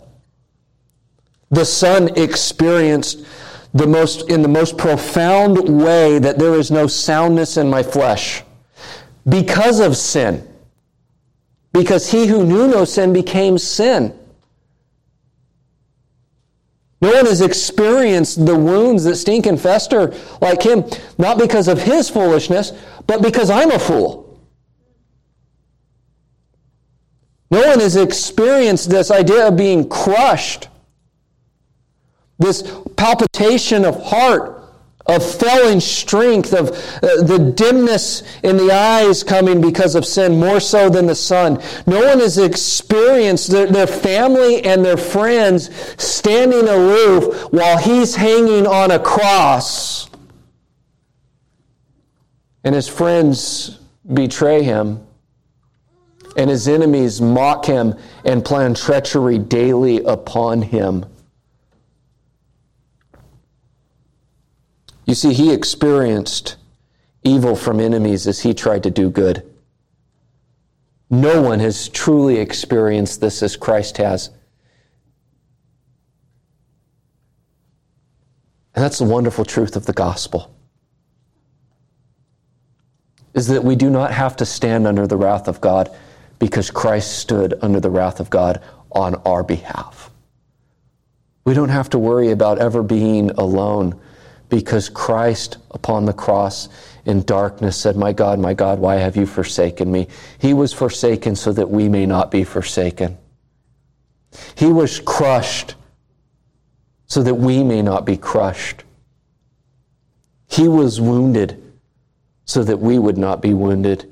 The 1.51 1.65
son 1.65 2.09
experienced 2.17 3.25
the 3.73 3.87
most, 3.87 4.29
in 4.29 4.41
the 4.41 4.47
most 4.47 4.77
profound 4.77 5.57
way 5.83 6.19
that 6.19 6.39
there 6.39 6.55
is 6.55 6.71
no 6.71 6.87
soundness 6.87 7.57
in 7.57 7.69
my 7.69 7.83
flesh 7.83 8.43
because 9.27 9.79
of 9.79 9.95
sin. 9.97 10.45
Because 11.71 12.11
he 12.11 12.25
who 12.27 12.45
knew 12.45 12.67
no 12.67 12.83
sin 12.83 13.13
became 13.13 13.57
sin 13.57 14.19
no 17.01 17.11
one 17.11 17.25
has 17.25 17.41
experienced 17.41 18.45
the 18.45 18.55
wounds 18.55 19.05
that 19.05 19.15
stink 19.15 19.45
and 19.45 19.59
fester 19.59 20.13
like 20.41 20.61
him, 20.61 20.83
not 21.17 21.37
because 21.37 21.67
of 21.67 21.81
his 21.81 22.09
foolishness, 22.09 22.73
but 23.07 23.21
because 23.21 23.49
I'm 23.49 23.71
a 23.71 23.79
fool. 23.79 24.25
No 27.51 27.65
one 27.67 27.79
has 27.79 27.95
experienced 27.95 28.89
this 28.89 29.11
idea 29.11 29.47
of 29.47 29.55
being 29.55 29.87
crushed, 29.87 30.67
this 32.39 32.63
palpitation 32.97 33.85
of 33.85 34.01
heart, 34.01 34.55
of 35.05 35.23
failing 35.39 35.79
strength, 35.79 36.53
of 36.53 36.69
uh, 36.69 37.23
the 37.23 37.53
dimness 37.55 38.23
in 38.43 38.57
the 38.57 38.71
eyes 38.71 39.23
coming 39.23 39.61
because 39.61 39.95
of 39.95 40.05
sin, 40.05 40.39
more 40.39 40.59
so 40.59 40.89
than 40.89 41.05
the 41.05 41.15
son. 41.15 41.61
No 41.85 42.05
one 42.05 42.19
has 42.19 42.37
experienced 42.37 43.51
their, 43.51 43.67
their 43.67 43.87
family 43.87 44.63
and 44.63 44.83
their 44.83 44.97
friends 44.97 45.69
standing 46.01 46.67
aloof 46.67 47.51
while 47.51 47.77
he's 47.77 48.15
hanging 48.15 48.65
on 48.65 48.91
a 48.91 48.99
cross 48.99 50.09
and 52.63 52.75
his 52.75 52.87
friends 52.87 53.79
betray 54.13 54.63
him 54.63 55.05
and 56.37 56.49
his 56.49 56.67
enemies 56.67 57.21
mock 57.21 57.65
him 57.65 57.95
and 58.25 58.45
plan 58.45 58.73
treachery 58.73 59.37
daily 59.37 60.03
upon 60.03 60.61
him. 60.61 61.05
You 65.09 65.15
see, 65.15 65.33
he 65.33 65.51
experienced 65.51 66.55
evil 67.23 67.55
from 67.55 67.79
enemies 67.79 68.27
as 68.27 68.41
he 68.41 68.53
tried 68.53 68.83
to 68.83 68.91
do 68.91 69.09
good. 69.09 69.43
No 71.09 71.41
one 71.41 71.59
has 71.61 71.89
truly 71.89 72.37
experienced 72.37 73.19
this 73.19 73.41
as 73.41 73.57
Christ 73.57 73.97
has. 73.97 74.29
And 78.75 78.85
that's 78.85 78.99
the 78.99 79.05
wonderful 79.05 79.45
truth 79.45 79.75
of 79.75 79.87
the 79.87 79.93
gospel. 79.93 80.53
Is 83.33 83.47
that 83.47 83.63
we 83.63 83.75
do 83.75 83.89
not 83.89 84.11
have 84.11 84.35
to 84.35 84.45
stand 84.45 84.85
under 84.85 85.07
the 85.07 85.17
wrath 85.17 85.47
of 85.47 85.59
God 85.59 85.89
because 86.37 86.69
Christ 86.69 87.17
stood 87.17 87.55
under 87.63 87.79
the 87.79 87.89
wrath 87.89 88.19
of 88.19 88.29
God 88.29 88.61
on 88.91 89.15
our 89.25 89.41
behalf. 89.41 90.11
We 91.45 91.55
don't 91.55 91.69
have 91.69 91.89
to 91.89 91.97
worry 91.97 92.29
about 92.29 92.59
ever 92.59 92.83
being 92.83 93.31
alone 93.31 93.99
because 94.49 94.89
Christ 94.89 95.57
upon 95.71 96.05
the 96.05 96.13
cross 96.13 96.67
in 97.05 97.23
darkness 97.23 97.77
said, 97.77 97.95
My 97.95 98.13
God, 98.13 98.39
my 98.39 98.53
God, 98.53 98.79
why 98.79 98.95
have 98.95 99.15
you 99.15 99.25
forsaken 99.25 99.91
me? 99.91 100.07
He 100.39 100.53
was 100.53 100.73
forsaken 100.73 101.35
so 101.35 101.53
that 101.53 101.69
we 101.69 101.87
may 101.87 102.05
not 102.05 102.31
be 102.31 102.43
forsaken. 102.43 103.17
He 104.55 104.67
was 104.67 104.99
crushed 104.99 105.75
so 107.05 107.23
that 107.23 107.35
we 107.35 107.63
may 107.63 107.81
not 107.81 108.05
be 108.05 108.17
crushed. 108.17 108.83
He 110.47 110.67
was 110.67 110.99
wounded 110.99 111.61
so 112.45 112.63
that 112.63 112.79
we 112.79 112.97
would 112.99 113.17
not 113.17 113.41
be 113.41 113.53
wounded. 113.53 114.11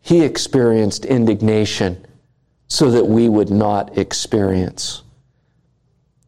He 0.00 0.22
experienced 0.22 1.04
indignation 1.04 2.06
so 2.68 2.90
that 2.90 3.06
we 3.06 3.28
would 3.28 3.50
not 3.50 3.96
experience. 3.96 5.02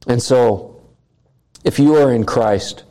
And 0.07 0.22
so, 0.22 0.81
if 1.64 1.79
you 1.79 1.97
are 1.97 2.12
in 2.12 2.24
Christ, 2.24 2.85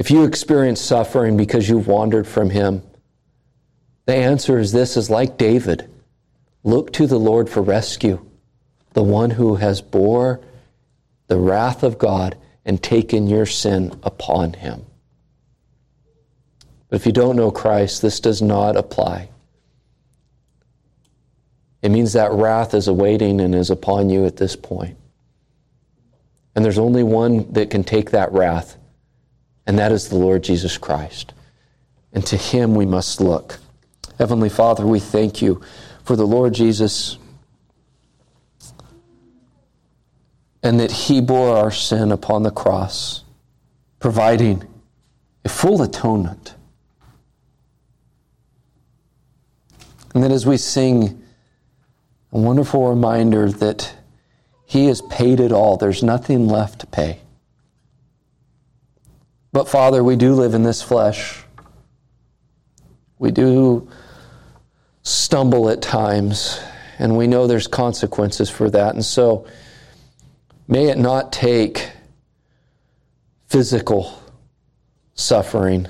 if 0.00 0.10
you 0.10 0.24
experience 0.24 0.80
suffering 0.80 1.36
because 1.36 1.68
you've 1.68 1.86
wandered 1.86 2.26
from 2.26 2.48
Him, 2.48 2.82
the 4.06 4.14
answer 4.16 4.58
is 4.58 4.72
this 4.72 4.96
is 4.96 5.10
like 5.10 5.36
David 5.36 5.88
look 6.64 6.92
to 6.94 7.06
the 7.06 7.18
Lord 7.18 7.50
for 7.50 7.60
rescue, 7.60 8.24
the 8.94 9.02
one 9.02 9.30
who 9.30 9.56
has 9.56 9.82
bore 9.82 10.40
the 11.26 11.38
wrath 11.38 11.82
of 11.82 11.98
God 11.98 12.36
and 12.64 12.82
taken 12.82 13.28
your 13.28 13.44
sin 13.44 13.92
upon 14.02 14.54
him. 14.54 14.84
But 16.88 16.96
if 16.96 17.06
you 17.06 17.12
don't 17.12 17.36
know 17.36 17.50
Christ, 17.50 18.02
this 18.02 18.20
does 18.20 18.42
not 18.42 18.76
apply. 18.76 19.28
It 21.82 21.90
means 21.90 22.14
that 22.14 22.32
wrath 22.32 22.74
is 22.74 22.88
awaiting 22.88 23.40
and 23.40 23.54
is 23.54 23.70
upon 23.70 24.10
you 24.10 24.26
at 24.26 24.38
this 24.38 24.56
point. 24.56 24.96
And 26.56 26.64
there's 26.64 26.78
only 26.78 27.02
one 27.02 27.52
that 27.52 27.70
can 27.70 27.84
take 27.84 28.10
that 28.10 28.32
wrath, 28.32 28.76
and 29.70 29.78
that 29.78 29.92
is 29.92 30.08
the 30.08 30.16
Lord 30.16 30.42
Jesus 30.42 30.76
Christ. 30.76 31.32
And 32.12 32.26
to 32.26 32.36
him 32.36 32.74
we 32.74 32.86
must 32.86 33.20
look. 33.20 33.60
Heavenly 34.18 34.48
Father, 34.48 34.84
we 34.84 34.98
thank 34.98 35.40
you 35.40 35.62
for 36.02 36.16
the 36.16 36.26
Lord 36.26 36.54
Jesus 36.54 37.18
and 40.64 40.80
that 40.80 40.90
he 40.90 41.20
bore 41.20 41.56
our 41.56 41.70
sin 41.70 42.10
upon 42.10 42.42
the 42.42 42.50
cross, 42.50 43.22
providing 44.00 44.66
a 45.44 45.48
full 45.48 45.82
atonement. 45.82 46.56
And 50.12 50.24
that 50.24 50.32
as 50.32 50.44
we 50.44 50.56
sing, 50.56 51.22
a 52.32 52.38
wonderful 52.40 52.88
reminder 52.88 53.48
that 53.48 53.94
He 54.66 54.86
has 54.86 55.00
paid 55.02 55.38
it 55.38 55.52
all. 55.52 55.76
There's 55.76 56.02
nothing 56.02 56.48
left 56.48 56.80
to 56.80 56.88
pay. 56.88 57.20
But 59.52 59.68
Father, 59.68 60.04
we 60.04 60.16
do 60.16 60.34
live 60.34 60.54
in 60.54 60.62
this 60.62 60.80
flesh. 60.80 61.42
We 63.18 63.30
do 63.30 63.88
stumble 65.02 65.68
at 65.68 65.82
times, 65.82 66.60
and 66.98 67.16
we 67.16 67.26
know 67.26 67.46
there's 67.46 67.66
consequences 67.66 68.48
for 68.48 68.70
that. 68.70 68.94
And 68.94 69.04
so, 69.04 69.46
may 70.68 70.88
it 70.88 70.98
not 70.98 71.32
take 71.32 71.90
physical 73.48 74.22
suffering, 75.14 75.88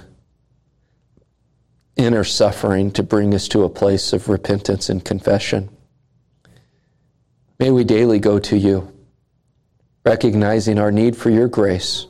inner 1.97 2.25
suffering, 2.25 2.91
to 2.93 3.03
bring 3.03 3.35
us 3.35 3.47
to 3.49 3.65
a 3.65 3.69
place 3.69 4.15
of 4.15 4.29
repentance 4.29 4.89
and 4.89 5.05
confession. 5.05 5.69
May 7.59 7.71
we 7.71 7.85
daily 7.85 8.19
go 8.19 8.39
to 8.39 8.57
you, 8.57 8.91
recognizing 10.07 10.79
our 10.79 10.91
need 10.91 11.15
for 11.15 11.29
your 11.29 11.47
grace 11.47 12.07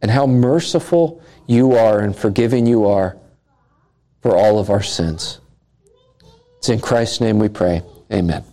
and 0.00 0.10
how 0.10 0.26
merciful 0.26 1.22
you 1.46 1.72
are 1.72 2.00
and 2.00 2.14
forgiving 2.14 2.66
you 2.66 2.86
are 2.86 3.16
for 4.20 4.36
all 4.36 4.58
of 4.58 4.70
our 4.70 4.82
sins. 4.82 5.40
It's 6.58 6.68
in 6.68 6.80
Christ's 6.80 7.20
name 7.20 7.38
we 7.38 7.48
pray. 7.48 7.82
Amen. 8.12 8.44